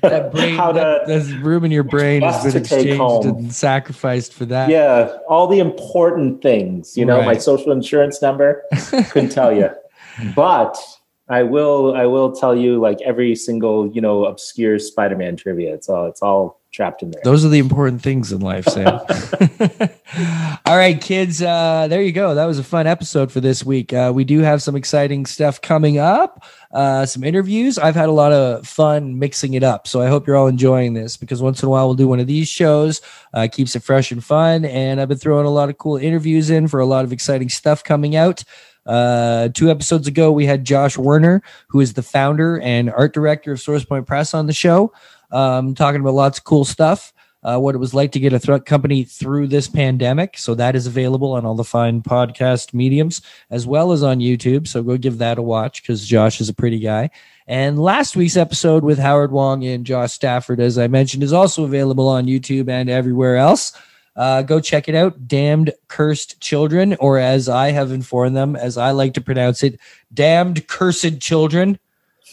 that 0.02 0.30
brain, 0.32 0.56
How 0.56 0.72
to- 0.72 0.80
that, 0.80 1.08
that's 1.08 1.32
room 1.32 1.66
in 1.66 1.72
your 1.72 1.84
brain 1.84 2.22
has 2.22 2.44
been 2.54 2.62
exchanged 2.62 2.98
home. 2.98 3.28
and 3.28 3.54
sacrificed 3.54 4.34
for 4.34 4.46
that. 4.46 4.70
yeah, 4.70 5.18
all 5.28 5.48
the 5.48 5.60
important 5.60 6.42
things. 6.42 6.98
You 6.98 7.06
know, 7.06 7.22
my 7.24 7.38
social 7.38 7.72
insurance 7.72 8.22
number 8.22 8.64
couldn't 9.10 9.30
tell 9.30 9.56
you, 9.56 9.70
but 10.36 10.78
I 11.28 11.44
will. 11.44 11.96
I 11.96 12.06
will 12.06 12.32
tell 12.34 12.56
you 12.56 12.80
like 12.80 13.02
every 13.02 13.36
single 13.36 13.88
you 13.88 14.02
know 14.02 14.26
obscure 14.26 14.80
Spider-Man 14.80 15.38
trivia. 15.38 15.74
It's 15.74 15.90
all. 15.90 16.06
It's 16.08 16.22
all 16.22 16.61
trapped 16.72 17.04
in 17.04 17.12
there. 17.12 17.22
Those 17.24 17.44
are 17.44 17.50
the 17.50 17.60
important 17.60 18.02
things 18.02 18.32
in 18.32 18.40
life, 18.40 18.66
Sam. 18.66 18.88
All 20.66 20.78
right, 20.78 21.00
kids. 21.00 21.42
Uh, 21.42 21.88
there 21.90 22.02
you 22.02 22.12
go. 22.12 22.34
That 22.36 22.46
was 22.46 22.60
a 22.60 22.64
fun 22.64 22.88
episode 22.88 23.32
for 23.32 23.42
this 23.42 23.66
week. 23.66 23.94
Uh, 23.94 24.12
we 24.14 24.24
do 24.24 24.40
have 24.40 24.62
some 24.62 24.76
exciting 24.76 25.26
stuff 25.26 25.62
coming 25.62 25.98
up, 25.98 26.44
uh, 26.72 27.06
some 27.06 27.24
interviews. 27.24 27.78
I've 27.78 27.96
had 27.96 28.10
a 28.10 28.14
lot 28.14 28.32
of 28.32 28.66
fun 28.66 29.20
mixing 29.20 29.54
it 29.54 29.64
up. 29.64 29.88
So 29.88 30.02
I 30.02 30.08
hope 30.08 30.26
you're 30.26 30.38
all 30.38 30.48
enjoying 30.48 30.94
this 30.94 31.18
because 31.18 31.42
once 31.42 31.62
in 31.62 31.68
a 31.68 31.70
while 31.70 31.88
we'll 31.88 31.96
do 31.96 32.08
one 32.08 32.20
of 32.20 32.28
these 32.28 32.48
shows, 32.48 33.02
uh, 33.34 33.48
keeps 33.52 33.76
it 33.76 33.84
fresh 33.84 34.12
and 34.12 34.24
fun. 34.24 34.66
And 34.66 35.02
I've 35.02 35.10
been 35.10 35.18
throwing 35.18 35.46
a 35.46 35.52
lot 35.52 35.70
of 35.70 35.78
cool 35.78 35.98
interviews 35.98 36.50
in 36.50 36.68
for 36.68 36.80
a 36.80 36.86
lot 36.86 37.04
of 37.04 37.12
exciting 37.12 37.50
stuff 37.50 37.84
coming 37.84 38.16
out. 38.16 38.44
Uh, 38.86 39.50
two 39.50 39.70
episodes 39.70 40.08
ago, 40.08 40.32
we 40.32 40.46
had 40.46 40.66
Josh 40.66 40.98
Werner, 40.98 41.44
who 41.68 41.80
is 41.82 41.94
the 41.94 42.02
founder 42.02 42.60
and 42.62 42.90
art 42.90 43.14
director 43.14 43.52
of 43.52 43.60
SourcePoint 43.60 44.08
Press, 44.08 44.34
on 44.34 44.48
the 44.48 44.54
show, 44.54 44.92
um, 45.32 45.76
talking 45.76 46.02
about 46.02 46.14
lots 46.14 46.38
of 46.38 46.44
cool 46.44 46.66
stuff. 46.66 47.14
Uh, 47.44 47.58
what 47.58 47.74
it 47.74 47.80
was 47.80 47.96
like 47.96 48.12
to 48.12 48.20
get 48.20 48.34
a 48.34 48.40
th- 48.40 48.66
company 48.66 49.04
through 49.04 49.48
this 49.48 49.68
pandemic. 49.68 50.38
So 50.38 50.54
that 50.54 50.76
is 50.76 50.86
available 50.86 51.34
on 51.34 51.44
all 51.44 51.56
the 51.56 51.64
fine 51.64 52.04
podcast 52.04 52.72
mediums 52.72 53.24
as 53.50 53.66
well 53.66 53.92
as 53.92 54.04
on 54.04 54.20
YouTube. 54.20 54.68
So 54.68 54.84
go 54.84 54.96
give 54.96 55.18
that 55.18 55.40
a 55.40 55.42
watch 55.42 55.82
because 55.82 56.06
Josh 56.06 56.40
is 56.40 56.50
a 56.50 56.54
pretty 56.54 56.78
guy. 56.78 57.10
And 57.48 57.82
last 57.82 58.16
week's 58.16 58.38
episode 58.38 58.84
with 58.84 59.00
Howard 59.00 59.32
Wong 59.32 59.66
and 59.66 59.88
Josh 59.88 60.14
Stafford, 60.14 60.60
as 60.60 60.78
I 60.78 60.88
mentioned, 60.88 61.24
is 61.24 61.34
also 61.34 61.64
available 61.64 62.08
on 62.08 62.28
YouTube 62.28 62.70
and 62.70 62.92
everywhere 62.92 63.38
else. 63.38 63.74
Uh, 64.16 64.42
go 64.42 64.60
check 64.60 64.88
it 64.88 64.96
out. 64.96 65.28
Damned 65.28 65.74
Cursed 65.88 66.40
Children, 66.42 66.96
or 67.00 67.18
as 67.18 67.50
I 67.50 67.72
have 67.72 67.92
informed 67.92 68.36
them, 68.36 68.56
as 68.56 68.78
I 68.78 68.92
like 68.92 69.14
to 69.16 69.22
pronounce 69.22 69.64
it, 69.64 69.80
Damned 70.14 70.68
Cursed 70.68 71.20
Children, 71.20 71.80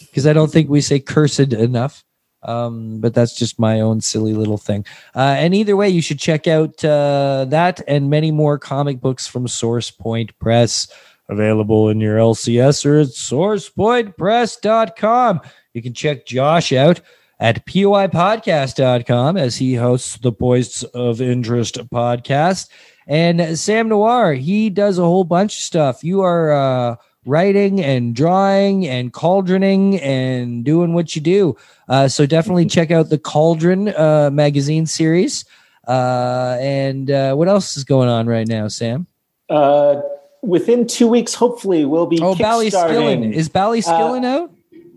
because 0.01 0.27
I 0.27 0.33
don't 0.33 0.51
think 0.51 0.69
we 0.69 0.81
say 0.81 0.99
cursed 0.99 1.39
enough. 1.39 2.03
Um, 2.43 2.99
but 2.99 3.13
that's 3.13 3.35
just 3.35 3.59
my 3.59 3.81
own 3.81 3.99
silly 4.01 4.33
little 4.33 4.57
thing. 4.57 4.83
Uh, 5.15 5.35
and 5.37 5.53
either 5.53 5.75
way, 5.75 5.89
you 5.89 6.01
should 6.01 6.17
check 6.19 6.47
out 6.47 6.83
uh, 6.85 7.45
that 7.49 7.81
and 7.87 8.09
many 8.09 8.31
more 8.31 8.57
comic 8.57 9.01
books 9.01 9.27
from 9.27 9.47
Source 9.47 9.91
Point 9.91 10.37
Press 10.39 10.87
available 11.27 11.89
in 11.89 11.99
your 11.99 12.17
LCS 12.17 12.85
or 12.85 12.99
at 12.99 13.07
sourcepointpress.com. 13.07 15.41
You 15.73 15.81
can 15.81 15.93
check 15.93 16.25
Josh 16.25 16.71
out 16.73 17.01
at 17.39 17.65
poipodcast.com 17.65 19.37
as 19.37 19.55
he 19.57 19.75
hosts 19.75 20.17
the 20.17 20.31
Points 20.31 20.83
of 20.83 21.21
Interest 21.21 21.75
podcast. 21.89 22.69
And 23.07 23.57
Sam 23.57 23.89
Noir, 23.89 24.33
he 24.33 24.69
does 24.69 24.99
a 24.99 25.03
whole 25.03 25.23
bunch 25.23 25.55
of 25.55 25.63
stuff. 25.63 26.03
You 26.03 26.21
are 26.21 26.51
uh, 26.51 26.95
writing 27.29 27.79
and 27.81 28.15
drawing 28.15 28.87
and 28.87 29.13
cauldroning 29.13 30.01
and 30.01 30.65
doing 30.65 30.93
what 30.93 31.15
you 31.15 31.21
do. 31.21 31.55
Uh, 31.87 32.07
so 32.07 32.25
definitely 32.25 32.65
check 32.65 32.91
out 32.91 33.09
the 33.09 33.17
Cauldron 33.19 33.89
uh, 33.89 34.29
magazine 34.31 34.85
series. 34.85 35.45
Uh, 35.87 36.57
and 36.59 37.09
uh, 37.11 37.33
what 37.35 37.47
else 37.47 37.77
is 37.77 37.83
going 37.83 38.09
on 38.09 38.27
right 38.27 38.47
now, 38.47 38.67
Sam? 38.67 39.07
Uh, 39.49 40.01
within 40.41 40.85
two 40.87 41.07
weeks, 41.07 41.33
hopefully, 41.33 41.85
we'll 41.85 42.05
be 42.05 42.19
Oh, 42.21 42.35
Ballyskillin. 42.35 43.33
Is 43.33 43.49
Ballyskillin 43.49 44.25
out? 44.25 44.51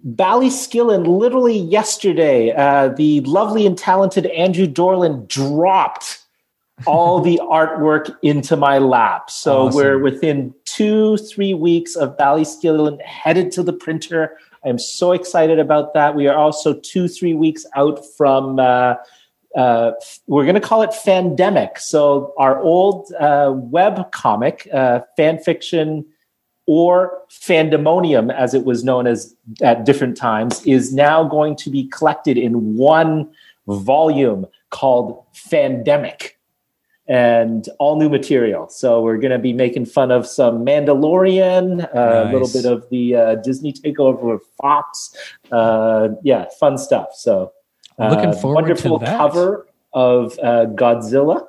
Ballyskillin, 0.07 1.07
literally 1.07 1.57
yesterday, 1.57 2.51
uh, 2.53 2.89
the 2.89 3.21
lovely 3.21 3.67
and 3.67 3.79
talented 3.79 4.27
Andrew 4.27 4.67
Dorland 4.67 5.29
dropped 5.29 6.19
all 6.87 7.21
the 7.29 7.41
artwork 7.45 8.15
into 8.23 8.57
my 8.57 8.79
lap. 8.79 9.31
So 9.31 9.67
Awesome. 9.69 9.77
we're 9.77 9.99
within 9.99 10.55
two, 10.77 11.17
three 11.19 11.55
weeks 11.55 11.97
of 11.97 12.17
Ballyskillin 12.17 13.01
headed 13.03 13.53
to 13.53 13.63
the 13.63 13.73
printer. 13.73 14.39
I'm 14.65 14.79
so 14.79 15.13
excited 15.13 15.59
about 15.59 15.93
that. 15.95 16.15
We 16.15 16.29
are 16.29 16.37
also 16.37 16.75
two, 16.75 17.09
three 17.09 17.35
weeks 17.35 17.67
out 17.77 18.01
from. 18.17 18.59
Uh, 18.59 18.95
uh, 19.55 19.93
we're 20.27 20.45
going 20.45 20.55
to 20.55 20.63
call 20.63 20.81
it 20.81 20.91
Fandemic. 20.91 21.79
So 21.79 22.33
our 22.39 22.59
old 22.59 23.13
uh, 23.21 23.53
web 23.55 24.11
comic, 24.11 24.67
uh, 24.73 25.01
fan 25.15 25.39
fiction 25.41 26.07
or 26.67 27.21
Fandemonium, 27.31 28.33
as 28.33 28.55
it 28.55 28.65
was 28.65 28.83
known 28.83 29.07
as 29.07 29.37
at 29.61 29.85
different 29.85 30.17
times, 30.17 30.65
is 30.65 30.95
now 30.95 31.25
going 31.25 31.55
to 31.57 31.69
be 31.69 31.87
collected 31.89 32.39
in 32.39 32.77
one 32.77 33.31
volume 33.67 34.47
called 34.71 35.23
Fandemic 35.35 36.31
and 37.09 37.69
all 37.79 37.99
new 37.99 38.09
material. 38.09 38.69
So 38.69 39.03
we're 39.03 39.17
going 39.19 39.33
to 39.33 39.39
be 39.39 39.53
making 39.53 39.87
fun 39.87 40.11
of 40.11 40.27
some 40.27 40.65
Mandalorian, 40.65 41.85
uh, 41.95 42.29
a 42.29 42.33
little 42.33 42.49
bit 42.49 42.65
of 42.65 42.89
the 42.91 43.17
uh, 43.17 43.35
Disney 43.37 43.73
takeover 43.73 44.35
of 44.35 44.43
Fox. 44.61 45.15
Uh, 45.51 46.11
yeah, 46.23 46.47
fun 46.61 46.79
stuff. 46.79 47.09
So 47.15 47.53
uh, 47.99 48.09
Looking 48.09 48.33
forward 48.33 48.63
to 48.63 48.69
wonderful 48.69 48.99
that. 49.01 49.17
cover 49.17 49.67
of 49.93 50.39
uh, 50.43 50.67
Godzilla 50.67 51.47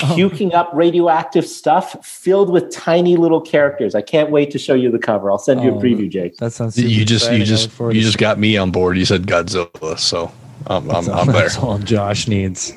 Oh. 0.00 0.14
puking 0.14 0.54
up 0.54 0.70
radioactive 0.74 1.44
stuff 1.44 2.06
filled 2.06 2.50
with 2.50 2.70
tiny 2.70 3.16
little 3.16 3.40
characters. 3.40 3.96
I 3.96 4.00
can't 4.00 4.30
wait 4.30 4.52
to 4.52 4.58
show 4.58 4.74
you 4.74 4.92
the 4.92 4.98
cover. 5.00 5.28
I'll 5.28 5.38
send 5.38 5.60
you 5.60 5.72
Oh, 5.72 5.78
a 5.80 5.82
preview, 5.82 6.08
Jake. 6.08 6.36
That 6.36 6.52
sounds 6.52 6.76
super 6.76 6.86
You 6.86 7.04
just 7.04 7.24
exciting. 7.24 7.40
you 7.40 7.46
just 7.46 7.76
you 7.80 8.00
just 8.02 8.16
got 8.16 8.38
me 8.38 8.56
on 8.56 8.70
board. 8.70 8.96
You 8.96 9.04
said 9.04 9.26
Godzilla, 9.26 9.98
so 9.98 10.30
I'm 10.68 10.88
I'm, 10.88 11.08
all- 11.10 11.14
I'm 11.18 11.26
there. 11.32 11.42
That's 11.42 11.58
all 11.58 11.78
Josh 11.80 12.28
needs. 12.28 12.74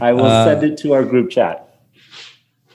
I 0.00 0.12
will 0.12 0.24
Uh, 0.24 0.44
send 0.44 0.64
it 0.64 0.78
to 0.78 0.92
our 0.92 1.04
group 1.04 1.30
chat. 1.30 1.64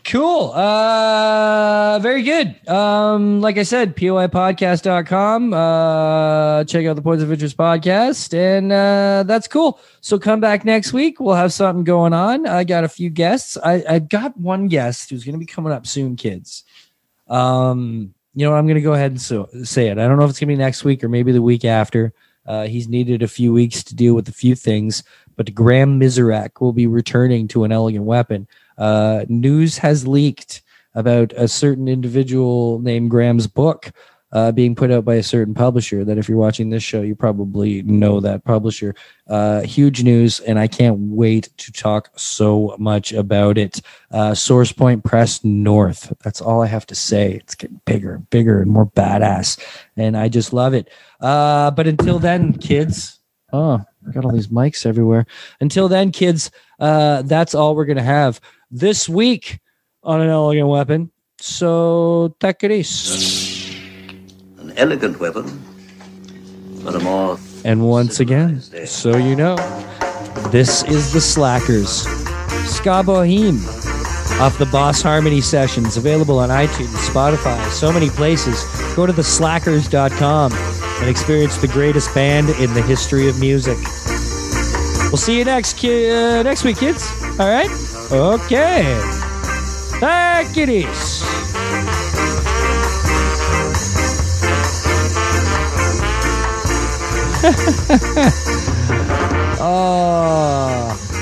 Cool. 0.05 0.51
Uh 0.51 1.97
very 1.99 2.23
good. 2.23 2.55
Um 2.67 3.39
like 3.39 3.57
I 3.57 3.63
said, 3.63 3.95
poipodcast.com. 3.95 5.53
Uh 5.53 6.63
check 6.65 6.85
out 6.85 6.97
the 6.97 7.01
Points 7.01 7.23
of 7.23 7.31
Interest 7.31 7.55
podcast 7.55 8.33
and 8.37 8.71
uh 8.73 9.23
that's 9.23 9.47
cool. 9.47 9.79
So 10.01 10.19
come 10.19 10.41
back 10.41 10.65
next 10.65 10.91
week. 10.91 11.21
We'll 11.21 11.35
have 11.35 11.53
something 11.53 11.85
going 11.85 12.11
on. 12.13 12.45
I 12.45 12.65
got 12.65 12.83
a 12.83 12.89
few 12.89 13.09
guests. 13.09 13.57
I 13.63 13.83
I 13.87 13.99
got 13.99 14.37
one 14.37 14.67
guest 14.67 15.09
who's 15.09 15.23
going 15.23 15.33
to 15.35 15.39
be 15.39 15.45
coming 15.45 15.71
up 15.71 15.87
soon, 15.87 16.17
kids. 16.17 16.63
Um 17.29 18.13
you 18.35 18.45
know. 18.45 18.53
I'm 18.55 18.65
going 18.65 18.75
to 18.75 18.81
go 18.81 18.93
ahead 18.93 19.11
and 19.11 19.21
so, 19.21 19.47
say 19.63 19.87
it. 19.87 19.97
I 19.97 20.07
don't 20.07 20.17
know 20.17 20.25
if 20.25 20.31
it's 20.31 20.39
going 20.39 20.49
to 20.49 20.53
be 20.55 20.57
next 20.57 20.83
week 20.83 21.01
or 21.03 21.07
maybe 21.07 21.31
the 21.31 21.41
week 21.41 21.63
after. 21.63 22.13
Uh, 22.45 22.67
he's 22.67 22.87
needed 22.87 23.21
a 23.21 23.27
few 23.27 23.53
weeks 23.53 23.83
to 23.83 23.95
deal 23.95 24.13
with 24.13 24.27
a 24.27 24.33
few 24.33 24.55
things, 24.55 25.03
but 25.35 25.53
Graham 25.53 25.99
Miserak 25.99 26.61
will 26.61 26.73
be 26.73 26.87
returning 26.87 27.47
to 27.49 27.63
an 27.63 27.71
elegant 27.71 28.05
weapon. 28.05 28.47
Uh, 28.77 29.25
news 29.29 29.77
has 29.77 30.07
leaked 30.07 30.61
about 30.95 31.33
a 31.35 31.47
certain 31.47 31.87
individual 31.87 32.79
named 32.79 33.09
Graham's 33.09 33.47
book 33.47 33.91
uh, 34.33 34.51
being 34.51 34.75
put 34.75 34.91
out 34.91 35.05
by 35.05 35.15
a 35.15 35.23
certain 35.23 35.53
publisher. 35.53 36.03
That 36.03 36.17
if 36.17 36.27
you're 36.27 36.37
watching 36.37 36.69
this 36.69 36.83
show, 36.83 37.01
you 37.01 37.15
probably 37.15 37.83
know 37.83 38.19
that 38.19 38.43
publisher. 38.43 38.95
Uh, 39.27 39.61
huge 39.61 40.03
news, 40.03 40.39
and 40.41 40.59
I 40.59 40.67
can't 40.67 40.97
wait 40.99 41.49
to 41.57 41.71
talk 41.71 42.09
so 42.17 42.75
much 42.79 43.13
about 43.13 43.57
it. 43.57 43.79
Uh, 44.11 44.31
SourcePoint 44.31 45.03
Press 45.03 45.43
North. 45.43 46.11
That's 46.23 46.41
all 46.41 46.61
I 46.61 46.67
have 46.67 46.87
to 46.87 46.95
say. 46.95 47.33
It's 47.33 47.55
getting 47.55 47.79
bigger 47.85 48.15
and 48.15 48.29
bigger 48.31 48.59
and 48.59 48.71
more 48.71 48.87
badass, 48.87 49.59
and 49.95 50.17
I 50.17 50.27
just 50.27 50.51
love 50.51 50.73
it. 50.73 50.89
Uh, 51.21 51.71
but 51.71 51.87
until 51.87 52.19
then, 52.19 52.53
kids. 52.53 53.19
Oh, 53.53 53.85
I 54.07 54.11
got 54.11 54.25
all 54.25 54.31
these 54.31 54.47
mics 54.47 54.83
everywhere. 54.83 55.27
Until 55.61 55.87
then, 55.87 56.11
kids, 56.11 56.49
uh, 56.79 57.21
that's 57.21 57.53
all 57.53 57.75
we're 57.75 57.85
gonna 57.85 58.01
have 58.01 58.41
this 58.71 59.07
week 59.07 59.59
on 60.01 60.21
an 60.21 60.29
elegant 60.29 60.67
weapon. 60.67 61.11
So 61.39 62.35
take 62.39 62.63
it 62.63 62.71
easy. 62.71 63.52
An 64.73 64.79
elegant 64.79 65.19
weapon, 65.19 65.61
but 66.83 66.95
a 66.95 66.99
more 66.99 67.37
And 67.63 67.87
once 67.87 68.19
again, 68.19 68.59
so 68.87 69.17
you 69.17 69.35
know, 69.35 69.55
this 70.49 70.83
is 70.83 71.13
the 71.13 71.21
Slackers. 71.21 72.01
Ska 72.65 73.03
Boheme 73.03 73.59
off 74.41 74.57
the 74.57 74.65
Boss 74.65 75.01
Harmony 75.01 75.41
sessions, 75.41 75.95
available 75.95 76.39
on 76.39 76.49
iTunes, 76.49 76.95
Spotify, 77.07 77.63
so 77.69 77.91
many 77.91 78.09
places. 78.09 78.63
Go 78.95 79.05
to 79.05 79.13
theslackers.com 79.13 80.51
and 80.53 81.09
experience 81.09 81.57
the 81.57 81.67
greatest 81.67 82.13
band 82.15 82.49
in 82.49 82.73
the 82.73 82.81
history 82.81 83.29
of 83.29 83.39
music. 83.39 83.77
We'll 85.11 85.17
see 85.17 85.37
you 85.37 85.45
next 85.45 85.77
ki- 85.77 86.09
uh, 86.09 86.41
next 86.41 86.63
week, 86.63 86.77
kids. 86.77 87.07
All 87.39 87.47
right? 87.47 87.69
Okay. 88.11 88.83
Take 89.99 90.57
it 90.57 90.69
oh. 99.59 101.12